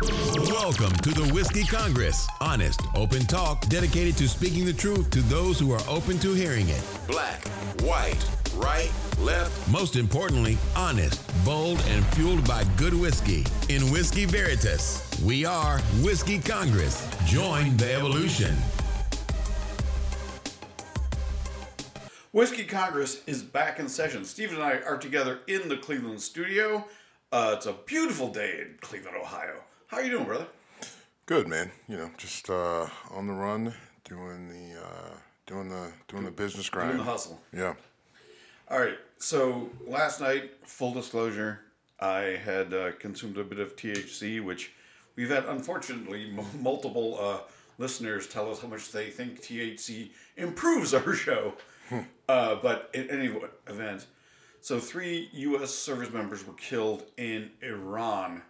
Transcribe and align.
Welcome 0.00 0.94
to 0.98 1.10
the 1.10 1.28
Whiskey 1.34 1.64
Congress. 1.64 2.28
Honest, 2.40 2.82
open 2.94 3.22
talk 3.22 3.66
dedicated 3.66 4.16
to 4.18 4.28
speaking 4.28 4.64
the 4.64 4.72
truth 4.72 5.10
to 5.10 5.20
those 5.22 5.58
who 5.58 5.72
are 5.72 5.80
open 5.88 6.20
to 6.20 6.34
hearing 6.34 6.68
it. 6.68 6.80
Black, 7.08 7.44
white, 7.80 8.24
right, 8.54 8.92
left. 9.18 9.68
Most 9.68 9.96
importantly, 9.96 10.56
honest, 10.76 11.20
bold, 11.44 11.82
and 11.88 12.06
fueled 12.14 12.46
by 12.46 12.62
good 12.76 12.94
whiskey. 12.94 13.44
In 13.68 13.90
Whiskey 13.90 14.24
Veritas, 14.24 15.20
we 15.24 15.44
are 15.44 15.80
Whiskey 16.00 16.38
Congress. 16.38 17.04
Join 17.26 17.76
the 17.76 17.92
evolution. 17.92 18.54
Whiskey 22.30 22.64
Congress 22.64 23.24
is 23.26 23.42
back 23.42 23.80
in 23.80 23.88
session. 23.88 24.24
Steve 24.24 24.52
and 24.52 24.62
I 24.62 24.78
are 24.78 24.96
together 24.96 25.40
in 25.48 25.68
the 25.68 25.76
Cleveland 25.76 26.20
studio. 26.20 26.84
Uh, 27.32 27.54
it's 27.56 27.66
a 27.66 27.72
beautiful 27.72 28.28
day 28.28 28.60
in 28.60 28.78
Cleveland, 28.80 29.16
Ohio. 29.20 29.64
How 29.88 29.98
are 29.98 30.02
you 30.02 30.10
doing, 30.10 30.24
brother? 30.24 30.46
Good, 31.26 31.48
man. 31.48 31.70
You 31.88 31.96
know, 31.96 32.10
just 32.16 32.48
uh, 32.50 32.86
on 33.10 33.26
the 33.26 33.32
run, 33.32 33.74
doing 34.04 34.48
the 34.48 34.80
uh, 34.80 35.10
doing 35.46 35.68
the 35.68 35.92
doing 36.08 36.24
the 36.24 36.30
business 36.30 36.68
grind. 36.68 36.90
Doing 36.92 36.98
the 37.04 37.10
hustle. 37.10 37.40
Yeah. 37.52 37.74
All 38.70 38.78
right. 38.80 38.98
So 39.18 39.70
last 39.86 40.20
night, 40.20 40.52
full 40.66 40.92
disclosure, 40.92 41.60
I 42.00 42.38
had 42.44 42.72
uh, 42.72 42.92
consumed 42.92 43.36
a 43.38 43.44
bit 43.44 43.58
of 43.58 43.76
THC, 43.76 44.42
which 44.44 44.72
we've 45.16 45.30
had 45.30 45.44
unfortunately 45.46 46.32
m- 46.36 46.44
multiple 46.62 47.18
uh, 47.20 47.38
listeners 47.78 48.26
tell 48.28 48.50
us 48.50 48.60
how 48.60 48.68
much 48.68 48.92
they 48.92 49.10
think 49.10 49.40
THC 49.42 50.10
improves 50.36 50.92
our 50.94 51.14
show. 51.14 51.54
uh, 52.28 52.56
but 52.62 52.90
in 52.92 53.08
any 53.10 53.32
event, 53.66 54.06
so 54.60 54.78
three 54.78 55.30
U.S. 55.32 55.70
service 55.74 56.12
members 56.12 56.46
were 56.46 56.52
killed 56.54 57.04
in 57.16 57.50
Iran, 57.62 58.42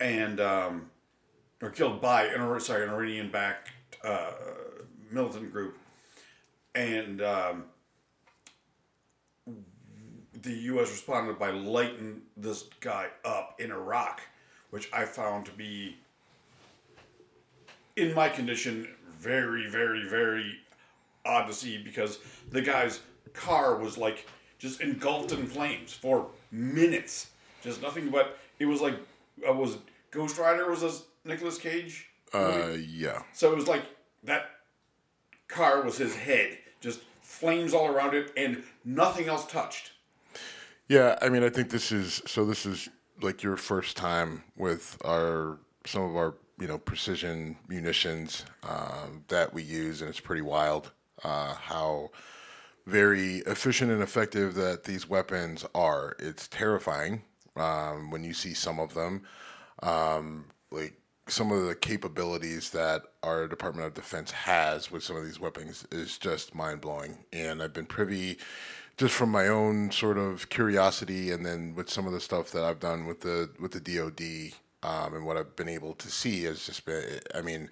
and 0.00 0.40
um, 0.40 0.90
or 1.62 1.70
killed 1.70 2.00
by 2.00 2.24
an 2.26 2.60
sorry 2.60 2.84
an 2.84 2.90
Iranian-backed 2.90 3.70
uh, 4.02 4.32
militant 5.10 5.52
group, 5.52 5.76
and 6.74 7.22
um, 7.22 7.64
the 10.42 10.52
U.S. 10.52 10.90
responded 10.90 11.38
by 11.38 11.50
lighting 11.50 12.22
this 12.36 12.64
guy 12.80 13.08
up 13.24 13.60
in 13.60 13.70
Iraq, 13.70 14.20
which 14.70 14.90
I 14.92 15.04
found 15.04 15.46
to 15.46 15.52
be, 15.52 15.96
in 17.96 18.14
my 18.14 18.28
condition, 18.28 18.88
very, 19.18 19.68
very, 19.68 20.06
very 20.06 20.58
odd 21.24 21.46
to 21.46 21.54
see 21.54 21.78
because 21.78 22.18
the 22.50 22.60
guy's 22.60 23.00
car 23.32 23.76
was 23.76 23.96
like 23.96 24.26
just 24.58 24.80
engulfed 24.80 25.32
in 25.32 25.46
flames 25.46 25.92
for 25.92 26.26
minutes. 26.50 27.30
Just 27.62 27.80
nothing 27.80 28.10
but 28.10 28.38
it 28.58 28.66
was 28.66 28.80
like 28.80 28.94
uh, 29.46 29.52
was 29.52 29.78
Ghost 30.10 30.38
Rider 30.38 30.70
was 30.70 30.80
this 30.80 31.02
Nicolas 31.24 31.58
Cage? 31.58 32.08
Uh, 32.32 32.72
yeah. 32.88 33.22
So 33.32 33.52
it 33.52 33.56
was 33.56 33.68
like 33.68 33.84
that 34.24 34.50
car 35.48 35.82
was 35.82 35.98
his 35.98 36.16
head, 36.16 36.58
just 36.80 37.00
flames 37.22 37.74
all 37.74 37.86
around 37.86 38.14
it, 38.14 38.32
and 38.36 38.62
nothing 38.84 39.28
else 39.28 39.46
touched. 39.46 39.92
Yeah, 40.88 41.18
I 41.22 41.28
mean, 41.28 41.42
I 41.42 41.48
think 41.48 41.70
this 41.70 41.92
is 41.92 42.22
so. 42.26 42.44
This 42.44 42.66
is 42.66 42.88
like 43.22 43.42
your 43.42 43.56
first 43.56 43.96
time 43.96 44.44
with 44.56 44.98
our 45.04 45.58
some 45.86 46.02
of 46.02 46.16
our 46.16 46.34
you 46.58 46.66
know 46.66 46.78
precision 46.78 47.56
munitions 47.68 48.44
um, 48.62 49.24
that 49.28 49.54
we 49.54 49.62
use, 49.62 50.00
and 50.00 50.10
it's 50.10 50.20
pretty 50.20 50.42
wild 50.42 50.92
uh, 51.22 51.54
how 51.54 52.10
very 52.86 53.36
efficient 53.46 53.90
and 53.90 54.02
effective 54.02 54.54
that 54.54 54.84
these 54.84 55.08
weapons 55.08 55.64
are. 55.74 56.16
It's 56.18 56.48
terrifying 56.48 57.22
um, 57.56 58.10
when 58.10 58.24
you 58.24 58.34
see 58.34 58.54
some 58.54 58.78
of 58.78 58.94
them, 58.94 59.22
um, 59.82 60.46
like 60.70 60.94
some 61.26 61.52
of 61.52 61.66
the 61.66 61.74
capabilities 61.74 62.70
that 62.70 63.02
our 63.22 63.48
Department 63.48 63.86
of 63.86 63.94
Defense 63.94 64.30
has 64.30 64.90
with 64.90 65.02
some 65.02 65.16
of 65.16 65.24
these 65.24 65.40
weapons 65.40 65.86
is 65.90 66.18
just 66.18 66.54
mind 66.54 66.80
blowing. 66.80 67.24
And 67.32 67.62
I've 67.62 67.72
been 67.72 67.86
privy, 67.86 68.38
just 68.96 69.14
from 69.14 69.30
my 69.30 69.48
own 69.48 69.90
sort 69.90 70.18
of 70.18 70.48
curiosity, 70.50 71.30
and 71.30 71.44
then 71.44 71.74
with 71.74 71.88
some 71.88 72.06
of 72.06 72.12
the 72.12 72.20
stuff 72.20 72.50
that 72.52 72.64
I've 72.64 72.80
done 72.80 73.06
with 73.06 73.20
the 73.20 73.50
with 73.58 73.72
the 73.72 73.80
DoD 73.80 74.52
um, 74.82 75.14
and 75.14 75.26
what 75.26 75.36
I've 75.36 75.56
been 75.56 75.68
able 75.68 75.94
to 75.94 76.10
see 76.10 76.44
has 76.44 76.66
just 76.66 76.84
been. 76.84 77.20
I 77.34 77.40
mean 77.40 77.70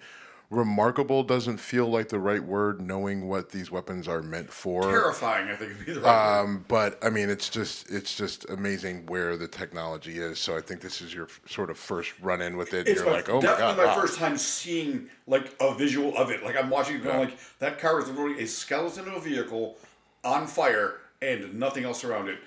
remarkable 0.53 1.23
doesn't 1.23 1.57
feel 1.57 1.87
like 1.87 2.09
the 2.09 2.19
right 2.19 2.43
word, 2.43 2.79
knowing 2.81 3.27
what 3.27 3.49
these 3.49 3.71
weapons 3.71 4.07
are 4.07 4.21
meant 4.21 4.51
for. 4.51 4.83
Terrifying, 4.83 5.49
I 5.49 5.55
think 5.55 5.77
would 5.77 5.85
be 5.85 5.93
the 5.93 6.01
right 6.01 6.39
Um, 6.39 6.53
word. 6.55 6.67
but 6.67 6.99
I 7.03 7.09
mean, 7.09 7.29
it's 7.29 7.49
just 7.49 7.89
it's 7.89 8.15
just 8.15 8.49
amazing 8.49 9.05
where 9.07 9.35
the 9.35 9.47
technology 9.47 10.19
is. 10.19 10.39
So 10.39 10.55
I 10.55 10.61
think 10.61 10.81
this 10.81 11.01
is 11.01 11.13
your 11.13 11.25
f- 11.25 11.41
sort 11.47 11.69
of 11.69 11.77
first 11.77 12.13
run 12.21 12.41
in 12.41 12.55
with 12.57 12.73
it. 12.73 12.87
It's 12.87 12.99
You're 13.01 13.09
my- 13.09 13.15
like, 13.17 13.29
oh 13.29 13.35
my 13.35 13.41
definitely 13.41 13.75
god, 13.75 13.77
my 13.77 13.85
wow. 13.95 14.01
first 14.01 14.17
time 14.19 14.37
seeing 14.37 15.09
like 15.27 15.55
a 15.59 15.73
visual 15.75 16.15
of 16.17 16.29
it. 16.29 16.43
Like 16.43 16.55
I'm 16.55 16.69
watching 16.69 16.97
it, 16.97 17.03
going 17.03 17.15
Yeah. 17.19 17.25
like 17.25 17.37
that 17.59 17.79
car 17.79 17.99
is 17.99 18.07
literally 18.07 18.41
a 18.41 18.47
skeleton 18.47 19.07
of 19.07 19.13
a 19.15 19.19
vehicle 19.19 19.77
on 20.23 20.47
fire 20.47 20.99
and 21.21 21.53
nothing 21.59 21.83
else 21.83 22.03
around 22.03 22.29
it. 22.29 22.37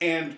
And 0.00 0.36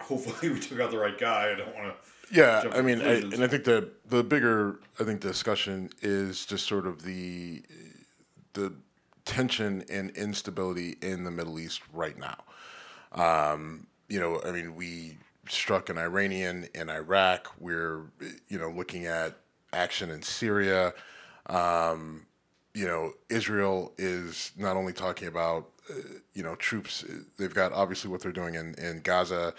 hopefully 0.00 0.52
we 0.54 0.60
took 0.60 0.80
out 0.80 0.90
the 0.90 0.98
right 0.98 1.18
guy. 1.18 1.50
I 1.52 1.54
don't 1.54 1.74
want 1.74 1.88
to. 1.88 1.94
Yeah, 2.32 2.64
I 2.72 2.80
mean, 2.80 3.02
I, 3.02 3.16
and 3.16 3.44
I 3.44 3.46
think 3.46 3.64
the 3.64 3.90
the 4.08 4.24
bigger 4.24 4.80
I 4.98 5.04
think 5.04 5.20
discussion 5.20 5.90
is 6.00 6.46
just 6.46 6.66
sort 6.66 6.86
of 6.86 7.02
the 7.02 7.62
the 8.54 8.72
tension 9.26 9.84
and 9.90 10.10
instability 10.12 10.96
in 11.02 11.24
the 11.24 11.30
Middle 11.30 11.60
East 11.60 11.82
right 11.92 12.16
now. 12.18 12.38
Um, 13.12 13.86
you 14.08 14.18
know, 14.18 14.40
I 14.46 14.50
mean, 14.50 14.74
we 14.76 15.18
struck 15.46 15.90
an 15.90 15.98
Iranian 15.98 16.68
in 16.74 16.88
Iraq. 16.88 17.52
We're 17.60 18.04
you 18.48 18.58
know 18.58 18.70
looking 18.70 19.04
at 19.04 19.36
action 19.74 20.08
in 20.08 20.22
Syria. 20.22 20.94
Um, 21.46 22.24
you 22.72 22.86
know, 22.86 23.12
Israel 23.28 23.92
is 23.98 24.52
not 24.56 24.78
only 24.78 24.94
talking 24.94 25.28
about 25.28 25.68
uh, 25.90 25.94
you 26.32 26.42
know 26.42 26.54
troops. 26.54 27.04
They've 27.36 27.52
got 27.52 27.74
obviously 27.74 28.10
what 28.10 28.22
they're 28.22 28.32
doing 28.32 28.54
in 28.54 28.74
in 28.76 29.00
Gaza 29.02 29.52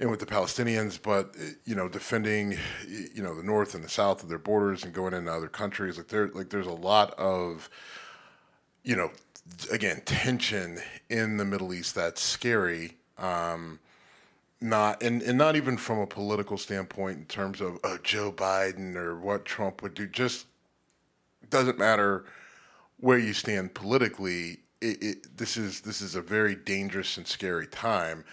and 0.00 0.10
with 0.10 0.18
the 0.18 0.26
Palestinians, 0.26 1.00
but 1.00 1.36
uh, 1.38 1.50
you 1.64 1.76
know, 1.76 1.88
defending 1.88 2.58
you 2.88 3.22
know 3.22 3.36
the 3.36 3.44
north 3.44 3.74
and 3.74 3.84
the 3.84 3.88
south 3.88 4.22
of 4.22 4.28
their 4.28 4.38
borders 4.38 4.82
and 4.82 4.92
going 4.92 5.14
into 5.14 5.32
other 5.32 5.48
countries. 5.48 5.98
Like 5.98 6.08
there, 6.08 6.28
like 6.28 6.50
there's 6.50 6.66
a 6.66 6.72
lot 6.72 7.12
of 7.18 7.70
you 8.82 8.96
know, 8.96 9.10
again, 9.70 10.02
tension 10.04 10.80
in 11.08 11.36
the 11.36 11.44
Middle 11.44 11.74
East 11.74 11.94
that's 11.94 12.22
scary. 12.22 12.96
Um, 13.18 13.78
not 14.60 15.02
and, 15.02 15.22
and 15.22 15.38
not 15.38 15.56
even 15.56 15.76
from 15.76 15.98
a 15.98 16.06
political 16.06 16.58
standpoint 16.58 17.18
in 17.18 17.24
terms 17.26 17.60
of 17.60 17.78
uh, 17.84 17.96
Joe 18.02 18.32
Biden 18.32 18.94
or 18.96 19.18
what 19.18 19.44
Trump 19.44 19.82
would 19.82 19.94
do. 19.94 20.06
Just 20.06 20.46
doesn't 21.48 21.78
matter 21.78 22.24
where 22.98 23.18
you 23.18 23.32
stand 23.32 23.74
politically. 23.74 24.60
It, 24.80 25.02
it, 25.02 25.36
this 25.36 25.56
is 25.56 25.82
this 25.82 26.00
is 26.00 26.14
a 26.14 26.22
very 26.22 26.54
dangerous 26.54 27.16
and 27.16 27.26
scary 27.26 27.66
time. 27.66 28.24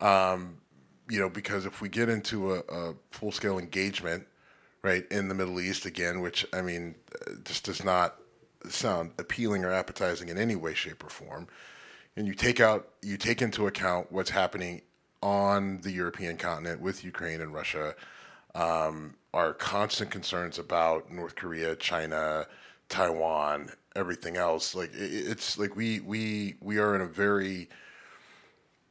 Um, 0.00 0.59
you 1.10 1.18
know, 1.18 1.28
because 1.28 1.66
if 1.66 1.80
we 1.80 1.88
get 1.88 2.08
into 2.08 2.54
a, 2.54 2.58
a 2.68 2.94
full 3.10 3.32
scale 3.32 3.58
engagement, 3.58 4.26
right, 4.82 5.04
in 5.10 5.28
the 5.28 5.34
Middle 5.34 5.60
East 5.60 5.84
again, 5.84 6.20
which 6.20 6.46
I 6.52 6.62
mean, 6.62 6.94
uh, 7.26 7.32
just 7.44 7.64
does 7.64 7.84
not 7.84 8.16
sound 8.68 9.12
appealing 9.18 9.64
or 9.64 9.72
appetizing 9.72 10.28
in 10.28 10.38
any 10.38 10.56
way, 10.56 10.74
shape, 10.74 11.04
or 11.04 11.10
form, 11.10 11.48
and 12.16 12.26
you 12.26 12.34
take 12.34 12.60
out, 12.60 12.88
you 13.02 13.16
take 13.16 13.42
into 13.42 13.66
account 13.66 14.10
what's 14.10 14.30
happening 14.30 14.82
on 15.22 15.80
the 15.82 15.90
European 15.90 16.36
continent 16.36 16.80
with 16.80 17.04
Ukraine 17.04 17.40
and 17.40 17.52
Russia, 17.52 17.94
um, 18.54 19.14
our 19.34 19.52
constant 19.52 20.10
concerns 20.10 20.58
about 20.58 21.12
North 21.12 21.36
Korea, 21.36 21.76
China, 21.76 22.46
Taiwan, 22.88 23.70
everything 23.94 24.36
else. 24.36 24.74
Like 24.74 24.92
it, 24.94 25.12
it's 25.30 25.58
like 25.58 25.76
we 25.76 26.00
we 26.00 26.56
we 26.60 26.78
are 26.78 26.94
in 26.94 27.00
a 27.00 27.06
very 27.06 27.68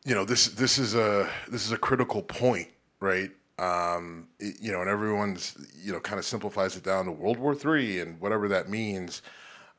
you 0.05 0.15
know 0.15 0.25
this 0.25 0.47
this 0.47 0.77
is 0.77 0.95
a 0.95 1.29
this 1.49 1.65
is 1.65 1.71
a 1.71 1.77
critical 1.77 2.21
point, 2.21 2.69
right? 2.99 3.31
Um, 3.57 4.27
it- 4.39 4.55
you 4.61 4.71
know, 4.71 4.81
and 4.81 4.89
everyone's 4.89 5.55
you 5.81 5.91
know 5.91 5.99
kind 5.99 6.19
of 6.19 6.25
simplifies 6.25 6.75
it 6.75 6.83
down 6.83 7.05
to 7.05 7.11
World 7.11 7.37
War 7.37 7.53
Three 7.55 7.99
and 7.99 8.19
whatever 8.19 8.47
that 8.49 8.69
means. 8.69 9.21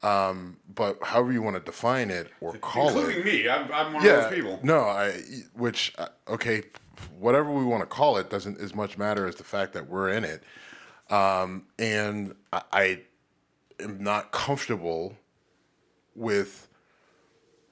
Um, 0.03 0.57
but 0.75 0.97
however 1.03 1.31
you 1.31 1.43
want 1.43 1.57
to 1.57 1.63
define 1.63 2.11
it 2.11 2.31
or 2.41 2.55
call 2.57 2.89
Including 2.89 3.11
it, 3.11 3.17
including 3.19 3.43
me. 3.45 3.49
I'm, 3.51 3.71
I'm 3.71 3.93
one 3.93 4.03
yeah, 4.05 4.13
of 4.13 4.23
those 4.31 4.35
people. 4.35 4.59
no, 4.63 4.81
I 4.81 5.13
which 5.55 5.93
uh, 5.99 6.09
okay, 6.29 6.63
whatever 7.19 7.51
we 7.53 7.65
want 7.65 7.83
to 7.83 7.87
call 7.87 8.17
it 8.17 8.31
doesn't 8.31 8.59
as 8.61 8.75
much 8.75 8.97
matter 8.97 9.27
as 9.27 9.35
the 9.37 9.45
fact 9.45 9.75
that 9.75 9.89
we're 9.91 10.09
in 10.11 10.25
it. 10.25 10.43
Um, 11.11 11.67
and 11.79 12.35
I, 12.51 12.63
I 12.73 13.01
am 13.79 14.03
not 14.03 14.33
comfortable 14.33 15.17
with 16.15 16.67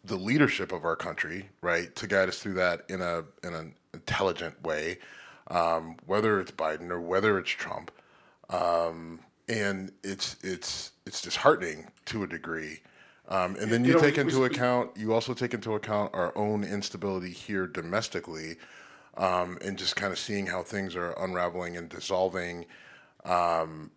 the 0.08 0.16
leadership 0.16 0.72
of 0.72 0.84
our 0.84 0.96
country, 0.96 1.49
right, 1.62 1.94
to 1.96 2.06
guide 2.06 2.28
us 2.28 2.38
through 2.40 2.55
that 2.55 2.82
in 2.88 3.00
a 3.00 3.25
in 3.44 3.55
an 3.55 3.75
intelligent 3.94 4.60
way, 4.62 4.99
um, 5.49 5.96
whether 6.06 6.40
it's 6.40 6.50
Biden 6.52 6.90
or 6.90 7.00
whether 7.00 7.38
it's 7.38 7.50
Trump, 7.50 7.90
um, 8.50 9.20
and 9.49 9.93
it's 10.02 10.37
it's 10.43 10.93
it's 11.06 11.20
disheartening 11.22 11.87
to 12.06 12.22
a 12.22 12.26
degree. 12.26 12.81
Um, 13.28 13.56
and 13.60 13.70
then 13.70 13.84
You 13.84 13.88
you, 13.93 13.94
know, 13.96 14.00
take 14.00 14.16
we- 14.16 14.22
into 14.22 14.40
we- 14.40 14.46
account, 14.46 14.96
you 14.96 15.12
also 15.12 15.34
take 15.34 15.52
into 15.52 15.75
account 15.75 16.14
our 16.14 16.37
own 16.37 16.64
instability 16.64 17.31
here 17.31 17.66
domestically, 17.66 18.56
um, 19.19 19.58
and 19.62 19.76
just 19.78 19.96
kind 19.96 20.12
of 20.12 20.19
seeing 20.19 20.46
how 20.46 20.62
things 20.62 20.96
are 20.96 21.12
unraveling 21.12 21.76
and 21.76 21.88
dissolving. 21.88 22.66
um, 23.25 23.90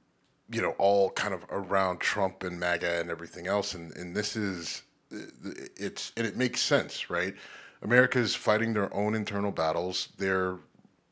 you 0.53 0.61
know, 0.61 0.71
all 0.79 1.11
kind 1.11 1.33
of 1.33 1.45
around 1.49 1.99
Trump 2.01 2.43
and 2.43 2.59
MAGA 2.59 2.99
and 2.99 3.09
everything 3.09 3.47
else. 3.47 3.73
And, 3.73 3.95
and 3.95 4.13
this 4.13 4.35
is, 4.35 4.81
it's, 5.11 6.11
and 6.17 6.25
it 6.25 6.37
makes 6.37 6.61
sense, 6.61 7.09
right? 7.09 7.35
America 7.81 8.19
is 8.19 8.35
fighting 8.35 8.73
their 8.73 8.93
own 8.93 9.15
internal 9.15 9.51
battles. 9.51 10.09
They're 10.17 10.57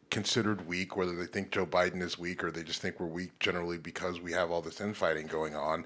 considered 0.10 0.68
weak, 0.68 0.96
whether 0.96 1.16
they 1.16 1.26
think 1.26 1.52
Joe 1.52 1.66
Biden 1.66 2.02
is 2.02 2.18
weak 2.18 2.44
or 2.44 2.52
they 2.52 2.64
just 2.64 2.82
think 2.82 3.00
we're 3.00 3.08
weak 3.08 3.38
generally 3.40 3.78
because 3.78 4.20
we 4.20 4.32
have 4.32 4.52
all 4.52 4.62
this 4.62 4.82
infighting 4.82 5.28
going 5.28 5.56
on. 5.56 5.86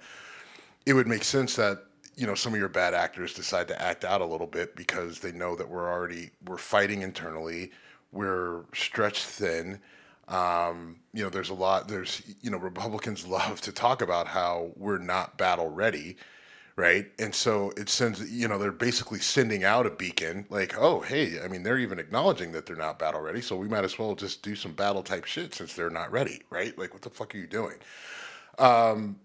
It 0.86 0.94
would 0.94 1.08
make 1.08 1.24
sense 1.24 1.56
that 1.56 1.86
you 2.16 2.28
know 2.28 2.36
some 2.36 2.54
of 2.54 2.60
your 2.60 2.70
bad 2.70 2.94
actors 2.94 3.34
decide 3.34 3.68
to 3.70 3.82
act 3.82 4.06
out 4.06 4.22
a 4.22 4.26
little 4.26 4.48
bit 4.48 4.76
because 4.76 5.20
they 5.20 5.32
know 5.32 5.56
that 5.56 5.68
we're 5.68 5.92
already 5.92 6.30
we're 6.46 6.58
fighting 6.58 7.02
internally, 7.02 7.72
we're 8.12 8.64
stretched 8.74 9.26
thin. 9.26 9.80
Um, 10.28 10.98
you 11.14 11.24
know, 11.24 11.30
there's 11.30 11.50
a 11.50 11.54
lot. 11.54 11.88
There's 11.88 12.22
you 12.42 12.52
know 12.52 12.58
Republicans 12.58 13.26
love 13.28 13.62
to 13.62 13.72
talk 13.72 14.02
about 14.02 14.28
how 14.28 14.72
we're 14.76 15.00
not 15.00 15.38
battle 15.38 15.70
ready 15.70 16.18
right? 16.76 17.08
And 17.20 17.34
so 17.34 17.72
it 17.78 17.90
sends, 17.90 18.32
you 18.32 18.48
know, 18.48 18.58
they're 18.58 18.72
basically 18.72 19.20
sending 19.20 19.64
out 19.64 19.86
a 19.86 19.92
beacon 19.92 20.46
like, 20.50 20.78
oh, 20.78 21.02
hey, 21.02 21.40
I 21.44 21.48
mean, 21.48 21.64
they're 21.64 21.78
even 21.78 22.00
acknowledging 22.00 22.52
that 22.54 22.66
they're 22.66 22.76
not 22.76 22.98
battle 22.98 23.22
ready, 23.22 23.42
so 23.42 23.56
we 23.56 23.68
might 23.68 23.84
as 23.84 24.00
well 24.00 24.16
just 24.16 24.42
do 24.42 24.56
some 24.56 24.74
battle 24.74 25.04
type 25.04 25.26
shit 25.26 25.54
since 25.54 25.74
they're 25.74 25.90
not 25.90 26.12
ready, 26.12 26.42
right? 26.50 26.78
Like, 26.78 26.94
what 26.94 27.04
the 27.04 27.10
fuck 27.10 27.36
are 27.36 27.38
you 27.38 27.48
doing? 27.48 27.76
Um, 28.58 29.18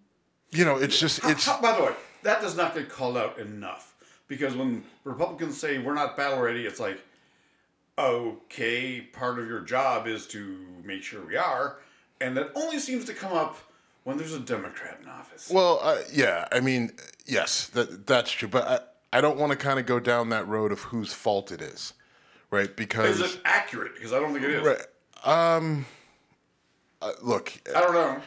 you 0.51 0.65
know, 0.65 0.77
it's 0.77 0.99
just, 0.99 1.25
it's. 1.25 1.47
How, 1.47 1.61
by 1.61 1.77
the 1.77 1.85
way, 1.85 1.93
that 2.23 2.41
does 2.43 2.57
not 2.57 2.75
get 2.75 2.89
called 2.89 3.17
out 3.17 3.39
enough 3.39 3.95
because 4.29 4.55
when 4.55 4.85
Republicans 5.05 5.59
say 5.59 5.79
we're 5.79 5.95
not 5.95 6.17
battle 6.17 6.41
ready, 6.41 6.67
it's 6.67 6.81
like, 6.81 7.01
okay, 7.99 9.01
part 9.01 9.39
of 9.39 9.47
your 9.47 9.61
job 9.61 10.07
is 10.07 10.27
to 10.29 10.59
make 10.85 11.03
sure 11.03 11.25
we 11.27 11.37
are. 11.37 11.79
And 12.21 12.37
that 12.37 12.51
only 12.55 12.79
seems 12.79 13.05
to 13.07 13.15
come 13.15 13.33
up 13.33 13.59
when 14.09 14.17
there's 14.17 14.33
a 14.33 14.41
Democrat 14.41 15.01
in 15.03 15.09
office. 15.11 15.51
Well, 15.51 15.81
uh, 15.83 15.99
yeah, 16.11 16.49
I 16.51 16.61
mean, 16.61 16.93
yes, 17.27 17.67
that 17.69 18.07
that's 18.07 18.31
true, 18.31 18.49
but 18.49 18.67
I, 19.13 19.19
I 19.19 19.21
don't 19.21 19.37
want 19.37 19.53
to 19.53 19.59
kind 19.59 19.79
of 19.79 19.85
go 19.85 20.01
down 20.01 20.31
that 20.31 20.49
road 20.49 20.73
of 20.73 20.81
whose 20.81 21.13
fault 21.13 21.53
it 21.53 21.61
is, 21.61 21.93
right? 22.51 22.75
Because 22.75 23.21
is 23.21 23.35
it 23.35 23.41
accurate? 23.45 23.95
Because 23.95 24.15
I 24.15 24.19
don't 24.19 24.33
think 24.33 24.47
it 24.47 24.51
is. 24.53 24.67
Right. 24.67 25.57
Um, 25.57 25.85
uh, 27.03 27.11
look, 27.23 27.53
I 27.77 27.83
don't 27.83 27.93
know. 27.93 28.19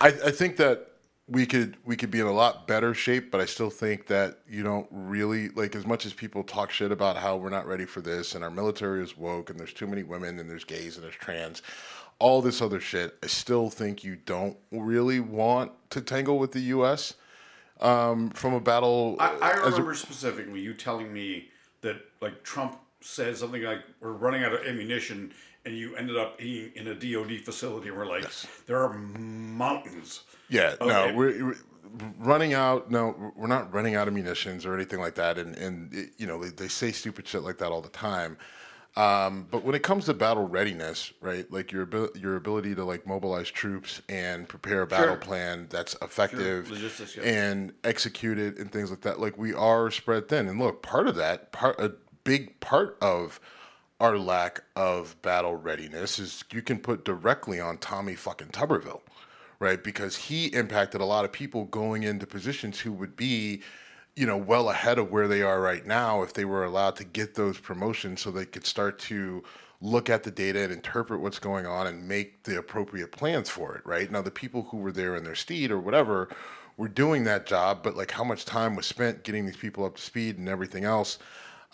I, 0.00 0.06
I 0.06 0.30
think 0.30 0.58
that 0.58 0.92
we 1.28 1.44
could 1.44 1.76
we 1.84 1.96
could 1.96 2.12
be 2.12 2.20
in 2.20 2.26
a 2.26 2.32
lot 2.32 2.68
better 2.68 2.94
shape, 2.94 3.32
but 3.32 3.40
I 3.40 3.46
still 3.46 3.70
think 3.70 4.06
that 4.06 4.38
you 4.48 4.62
don't 4.62 4.86
really 4.92 5.48
like 5.48 5.74
as 5.74 5.84
much 5.84 6.06
as 6.06 6.12
people 6.12 6.44
talk 6.44 6.70
shit 6.70 6.92
about 6.92 7.16
how 7.16 7.34
we're 7.34 7.50
not 7.50 7.66
ready 7.66 7.84
for 7.84 8.00
this 8.00 8.36
and 8.36 8.44
our 8.44 8.50
military 8.50 9.02
is 9.02 9.16
woke 9.16 9.50
and 9.50 9.58
there's 9.58 9.72
too 9.72 9.88
many 9.88 10.04
women 10.04 10.38
and 10.38 10.48
there's 10.48 10.62
gays 10.62 10.94
and 10.94 11.02
there's 11.02 11.16
trans 11.16 11.62
all 12.18 12.42
this 12.42 12.62
other 12.62 12.80
shit, 12.80 13.16
I 13.22 13.26
still 13.26 13.70
think 13.70 14.02
you 14.02 14.16
don't 14.16 14.56
really 14.70 15.20
want 15.20 15.72
to 15.90 16.00
tangle 16.00 16.38
with 16.38 16.52
the 16.52 16.60
U.S. 16.60 17.14
Um, 17.80 18.30
from 18.30 18.54
a 18.54 18.60
battle. 18.60 19.16
I, 19.18 19.36
I 19.40 19.50
remember 19.52 19.92
a, 19.92 19.96
specifically 19.96 20.60
you 20.60 20.74
telling 20.74 21.12
me 21.12 21.48
that 21.82 21.96
like 22.20 22.42
Trump 22.42 22.78
said 23.00 23.36
something 23.36 23.62
like 23.62 23.80
we're 24.00 24.12
running 24.12 24.44
out 24.44 24.52
of 24.54 24.66
ammunition, 24.66 25.32
and 25.64 25.76
you 25.76 25.94
ended 25.96 26.16
up 26.16 26.38
being 26.38 26.72
in 26.74 26.88
a 26.88 26.94
DoD 26.94 27.40
facility. 27.40 27.88
And 27.88 27.96
we're 27.96 28.06
like, 28.06 28.22
yes. 28.22 28.46
there 28.66 28.82
are 28.82 28.94
mountains. 28.94 30.22
Yeah, 30.48 30.74
no, 30.80 31.12
we're, 31.14 31.44
we're, 31.44 31.56
running 32.18 32.54
out. 32.54 32.90
No, 32.90 33.32
we're 33.36 33.46
not 33.46 33.72
running 33.72 33.94
out 33.94 34.08
of 34.08 34.14
munitions 34.14 34.64
or 34.64 34.74
anything 34.74 35.00
like 35.00 35.16
that. 35.16 35.38
And 35.38 35.54
and 35.56 35.92
it, 35.92 36.10
you 36.16 36.26
know 36.26 36.42
they, 36.42 36.50
they 36.50 36.68
say 36.68 36.92
stupid 36.92 37.28
shit 37.28 37.42
like 37.42 37.58
that 37.58 37.72
all 37.72 37.82
the 37.82 37.88
time. 37.90 38.38
Um, 38.96 39.46
but 39.50 39.62
when 39.62 39.74
it 39.74 39.82
comes 39.82 40.06
to 40.06 40.14
battle 40.14 40.48
readiness, 40.48 41.12
right, 41.20 41.50
like 41.52 41.70
your 41.70 41.86
your 42.14 42.36
ability 42.36 42.74
to 42.76 42.84
like 42.84 43.06
mobilize 43.06 43.50
troops 43.50 44.00
and 44.08 44.48
prepare 44.48 44.82
a 44.82 44.86
battle 44.86 45.08
sure. 45.08 45.16
plan 45.16 45.66
that's 45.68 45.94
effective 46.00 46.68
sure. 46.68 47.22
yeah. 47.22 47.30
and 47.30 47.74
execute 47.84 48.38
it 48.38 48.56
and 48.56 48.72
things 48.72 48.88
like 48.88 49.02
that, 49.02 49.20
like 49.20 49.36
we 49.36 49.52
are 49.52 49.90
spread 49.90 50.28
thin. 50.28 50.48
And 50.48 50.58
look, 50.58 50.82
part 50.82 51.08
of 51.08 51.16
that, 51.16 51.52
part 51.52 51.78
a 51.78 51.92
big 52.24 52.58
part 52.60 52.96
of 53.02 53.38
our 54.00 54.18
lack 54.18 54.62
of 54.74 55.20
battle 55.20 55.56
readiness 55.56 56.18
is 56.18 56.44
you 56.50 56.62
can 56.62 56.78
put 56.78 57.04
directly 57.04 57.60
on 57.60 57.76
Tommy 57.78 58.14
fucking 58.14 58.48
Tuberville, 58.48 59.02
right? 59.58 59.82
Because 59.82 60.16
he 60.16 60.46
impacted 60.46 61.02
a 61.02 61.06
lot 61.06 61.24
of 61.24 61.32
people 61.32 61.64
going 61.64 62.02
into 62.02 62.26
positions 62.26 62.80
who 62.80 62.92
would 62.92 63.14
be 63.14 63.60
you 64.16 64.26
know, 64.26 64.36
well 64.36 64.70
ahead 64.70 64.98
of 64.98 65.10
where 65.10 65.28
they 65.28 65.42
are 65.42 65.60
right 65.60 65.86
now 65.86 66.22
if 66.22 66.32
they 66.32 66.44
were 66.44 66.64
allowed 66.64 66.96
to 66.96 67.04
get 67.04 67.34
those 67.34 67.60
promotions 67.60 68.22
so 68.22 68.30
they 68.30 68.46
could 68.46 68.66
start 68.66 68.98
to 68.98 69.44
look 69.82 70.08
at 70.08 70.22
the 70.22 70.30
data 70.30 70.62
and 70.62 70.72
interpret 70.72 71.20
what's 71.20 71.38
going 71.38 71.66
on 71.66 71.86
and 71.86 72.08
make 72.08 72.42
the 72.44 72.58
appropriate 72.58 73.12
plans 73.12 73.50
for 73.50 73.76
it, 73.76 73.84
right? 73.84 74.10
Now, 74.10 74.22
the 74.22 74.30
people 74.30 74.62
who 74.70 74.78
were 74.78 74.90
there 74.90 75.14
in 75.16 75.24
their 75.24 75.34
steed 75.34 75.70
or 75.70 75.78
whatever 75.78 76.30
were 76.78 76.88
doing 76.88 77.24
that 77.24 77.46
job, 77.46 77.82
but 77.82 77.94
like 77.94 78.10
how 78.10 78.24
much 78.24 78.46
time 78.46 78.74
was 78.74 78.86
spent 78.86 79.22
getting 79.22 79.44
these 79.44 79.56
people 79.56 79.84
up 79.84 79.96
to 79.96 80.02
speed 80.02 80.38
and 80.38 80.48
everything 80.48 80.84
else, 80.84 81.18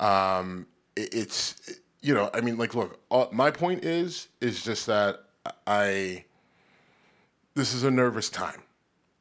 um, 0.00 0.66
it, 0.96 1.14
it's, 1.14 1.78
you 2.00 2.12
know, 2.12 2.28
I 2.34 2.40
mean, 2.40 2.58
like, 2.58 2.74
look, 2.74 3.00
my 3.32 3.52
point 3.52 3.84
is, 3.84 4.26
is 4.40 4.64
just 4.64 4.86
that 4.86 5.20
I, 5.64 6.24
this 7.54 7.72
is 7.72 7.84
a 7.84 7.90
nervous 7.90 8.28
time. 8.28 8.62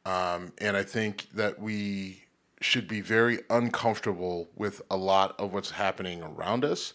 Um, 0.07 0.53
and 0.57 0.75
I 0.75 0.81
think 0.81 1.27
that 1.35 1.59
we, 1.59 2.20
should 2.61 2.87
be 2.87 3.01
very 3.01 3.39
uncomfortable 3.49 4.49
with 4.55 4.81
a 4.89 4.95
lot 4.95 5.35
of 5.39 5.51
what's 5.53 5.71
happening 5.71 6.21
around 6.21 6.63
us. 6.63 6.93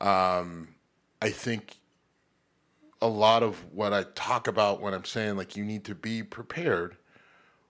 Um, 0.00 0.68
I 1.20 1.30
think 1.30 1.78
a 3.00 3.08
lot 3.08 3.42
of 3.42 3.72
what 3.72 3.92
I 3.92 4.04
talk 4.14 4.48
about 4.48 4.80
when 4.80 4.94
I'm 4.94 5.04
saying 5.04 5.36
like 5.36 5.56
you 5.56 5.64
need 5.64 5.84
to 5.84 5.94
be 5.94 6.22
prepared 6.22 6.96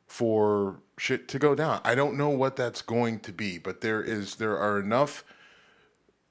for 0.06 0.80
shit 0.98 1.26
to 1.28 1.38
go 1.38 1.54
down. 1.54 1.80
I 1.84 1.94
don't 1.94 2.16
know 2.16 2.28
what 2.28 2.56
that's 2.56 2.80
going 2.80 3.20
to 3.20 3.32
be, 3.32 3.58
but 3.58 3.80
there 3.80 4.02
is 4.02 4.36
there 4.36 4.56
are 4.56 4.78
enough 4.78 5.24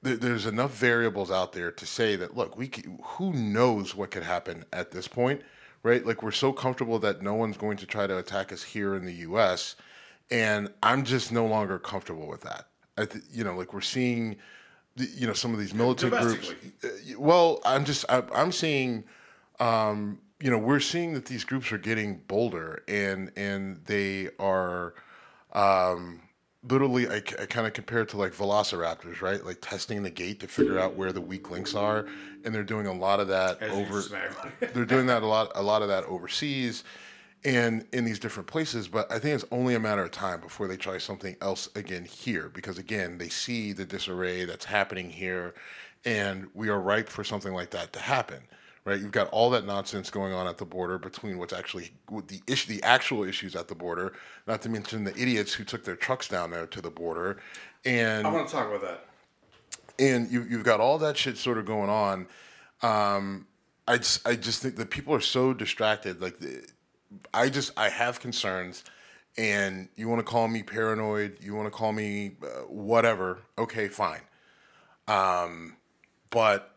there's 0.02 0.46
enough 0.46 0.72
variables 0.72 1.30
out 1.30 1.52
there 1.52 1.72
to 1.72 1.86
say 1.86 2.16
that 2.16 2.36
look, 2.36 2.56
we 2.56 2.68
can, 2.68 2.98
who 3.02 3.32
knows 3.32 3.94
what 3.94 4.10
could 4.10 4.22
happen 4.22 4.64
at 4.72 4.92
this 4.92 5.08
point, 5.08 5.42
right? 5.82 6.06
Like 6.06 6.22
we're 6.22 6.30
so 6.30 6.52
comfortable 6.52 6.98
that 7.00 7.22
no 7.22 7.34
one's 7.34 7.56
going 7.56 7.76
to 7.78 7.86
try 7.86 8.06
to 8.06 8.16
attack 8.16 8.52
us 8.52 8.62
here 8.62 8.94
in 8.94 9.04
the 9.04 9.14
US 9.14 9.76
and 10.30 10.72
I'm 10.82 11.04
just 11.04 11.32
no 11.32 11.46
longer 11.46 11.78
comfortable 11.78 12.26
with 12.26 12.42
that. 12.42 12.68
I 12.98 13.04
th- 13.04 13.24
you 13.30 13.44
know, 13.44 13.56
like 13.56 13.72
we're 13.72 13.80
seeing, 13.80 14.36
you 14.96 15.26
know, 15.26 15.32
some 15.32 15.52
of 15.52 15.60
these 15.60 15.74
militant 15.74 16.12
groups. 16.12 16.54
Uh, 16.82 16.88
well, 17.18 17.60
I'm 17.64 17.84
just 17.84 18.04
I, 18.08 18.22
I'm 18.34 18.52
seeing, 18.52 19.04
um, 19.60 20.18
you 20.40 20.50
know, 20.50 20.58
we're 20.58 20.80
seeing 20.80 21.14
that 21.14 21.26
these 21.26 21.44
groups 21.44 21.72
are 21.72 21.78
getting 21.78 22.22
bolder 22.26 22.82
and 22.88 23.30
and 23.36 23.84
they 23.86 24.30
are. 24.38 24.94
Um, 25.52 26.20
literally 26.68 27.08
I, 27.08 27.16
I 27.16 27.46
kind 27.46 27.66
of 27.66 27.72
compare 27.72 28.00
it 28.00 28.08
to 28.10 28.16
like 28.16 28.32
velociraptors 28.32 29.20
right 29.20 29.44
like 29.44 29.58
testing 29.60 30.02
the 30.02 30.10
gate 30.10 30.40
to 30.40 30.48
figure 30.48 30.78
out 30.78 30.94
where 30.94 31.12
the 31.12 31.20
weak 31.20 31.50
links 31.50 31.74
are 31.74 32.06
and 32.44 32.54
they're 32.54 32.64
doing 32.64 32.86
a 32.86 32.92
lot 32.92 33.20
of 33.20 33.28
that 33.28 33.62
As 33.62 33.70
over 33.70 34.02
they're 34.74 34.84
doing 34.84 35.06
that 35.06 35.22
a 35.22 35.26
lot 35.26 35.52
a 35.54 35.62
lot 35.62 35.82
of 35.82 35.88
that 35.88 36.04
overseas 36.04 36.84
and 37.44 37.84
in 37.92 38.04
these 38.04 38.18
different 38.18 38.48
places. 38.48 38.88
But 38.88 39.10
I 39.10 39.18
think 39.18 39.34
it's 39.34 39.44
only 39.50 39.74
a 39.74 39.80
matter 39.80 40.02
of 40.02 40.10
time 40.10 40.40
before 40.40 40.68
they 40.68 40.76
try 40.76 40.98
something 40.98 41.36
else 41.40 41.68
again 41.74 42.04
here, 42.04 42.50
because 42.52 42.78
again, 42.78 43.18
they 43.18 43.28
see 43.28 43.72
the 43.72 43.84
disarray 43.84 44.44
that's 44.44 44.64
happening 44.64 45.10
here, 45.10 45.54
and 46.04 46.48
we 46.54 46.68
are 46.68 46.80
ripe 46.80 47.08
for 47.08 47.24
something 47.24 47.52
like 47.52 47.70
that 47.70 47.92
to 47.92 48.00
happen. 48.00 48.40
Right, 48.84 49.00
you've 49.00 49.10
got 49.10 49.28
all 49.30 49.50
that 49.50 49.66
nonsense 49.66 50.10
going 50.10 50.32
on 50.32 50.46
at 50.46 50.58
the 50.58 50.64
border 50.64 50.96
between 50.96 51.38
what's 51.38 51.52
actually 51.52 51.90
the 52.28 52.40
issue, 52.46 52.72
the 52.72 52.80
actual 52.84 53.24
issues 53.24 53.56
at 53.56 53.66
the 53.66 53.74
border, 53.74 54.12
not 54.46 54.62
to 54.62 54.68
mention 54.68 55.02
the 55.02 55.10
idiots 55.20 55.52
who 55.52 55.64
took 55.64 55.82
their 55.82 55.96
trucks 55.96 56.28
down 56.28 56.52
there 56.52 56.68
to 56.68 56.80
the 56.80 56.90
border, 56.90 57.40
and 57.84 58.24
I 58.24 58.30
want 58.30 58.46
to 58.46 58.54
talk 58.54 58.68
about 58.68 58.82
that. 58.82 59.06
And 59.98 60.30
you, 60.30 60.46
you've 60.48 60.62
got 60.62 60.78
all 60.78 60.98
that 60.98 61.16
shit 61.16 61.36
sort 61.36 61.58
of 61.58 61.66
going 61.66 61.90
on. 61.90 62.28
Um, 62.80 63.48
I 63.88 63.98
just, 63.98 64.24
I 64.28 64.36
just 64.36 64.62
think 64.62 64.76
that 64.76 64.90
people 64.90 65.12
are 65.14 65.20
so 65.20 65.52
distracted. 65.52 66.20
Like 66.20 66.38
I 67.32 67.48
just 67.48 67.72
I 67.76 67.88
have 67.88 68.20
concerns, 68.20 68.84
and 69.36 69.88
you 69.96 70.08
want 70.08 70.20
to 70.20 70.24
call 70.24 70.48
me 70.48 70.62
paranoid, 70.62 71.38
you 71.40 71.54
want 71.54 71.66
to 71.66 71.70
call 71.70 71.92
me 71.92 72.36
uh, 72.42 72.62
whatever. 72.68 73.42
Okay, 73.58 73.88
fine. 73.88 74.22
Um, 75.08 75.76
but 76.30 76.76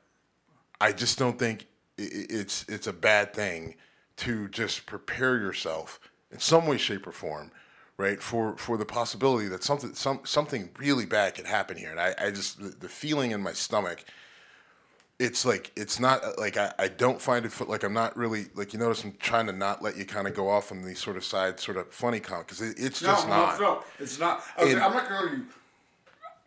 I 0.80 0.92
just 0.92 1.18
don't 1.18 1.40
think 1.40 1.68
it's 1.98 2.66
it's 2.68 2.88
a 2.88 2.94
bad 2.94 3.34
thing 3.34 3.76
to 4.18 4.48
just 4.50 4.86
prepare 4.86 5.38
yourself 5.38 6.00
in 6.32 6.40
some 6.40 6.68
way, 6.68 6.78
shape, 6.78 7.08
or 7.08 7.12
form, 7.12 7.52
right, 7.98 8.22
for 8.22 8.58
for 8.58 8.78
the 8.78 8.86
possibility 8.86 9.48
that 9.48 9.64
something 9.64 9.94
some 9.94 10.22
something 10.24 10.70
really 10.78 11.06
bad 11.06 11.36
could 11.36 11.48
happen 11.48 11.78
here. 11.78 11.92
And 11.92 12.00
I, 12.00 12.16
I 12.20 12.32
just 12.32 12.60
the, 12.60 12.70
the 12.70 12.90
feeling 12.90 13.32
in 13.32 13.42
my 13.42 13.54
stomach 13.54 14.06
it's 15.20 15.46
like 15.46 15.72
it's 15.76 16.00
not 16.00 16.24
uh, 16.24 16.32
like 16.38 16.58
I, 16.58 16.74
I 16.80 16.88
don't 16.88 17.22
find 17.22 17.46
it 17.46 17.70
like 17.70 17.84
I'm 17.84 17.94
not 17.94 18.16
really 18.16 18.46
like 18.56 18.74
you 18.74 18.80
notice 18.80 19.04
I'm 19.04 19.16
trying 19.20 19.48
to 19.48 19.54
not 19.54 19.82
let 19.84 19.98
you 19.98 20.06
kind 20.06 20.28
of 20.28 20.34
go 20.34 20.50
off 20.50 20.72
on 20.72 20.82
these 20.82 21.00
sort 21.00 21.18
of 21.18 21.26
side 21.26 21.60
sort 21.60 21.78
of 21.78 21.92
funny 21.94 22.20
comments 22.20 22.60
because 22.60 22.62
it, 22.72 22.84
it's 22.84 23.02
just 23.02 23.28
no, 23.28 23.36
not. 23.36 23.60
No, 23.60 23.66
no, 23.66 23.84
it's 24.00 24.18
not. 24.18 24.44
Okay, 24.58 24.72
and, 24.72 24.82
I'm 24.82 24.94
not 24.94 25.10
going 25.10 25.30
to. 25.30 25.38
you. 25.38 25.46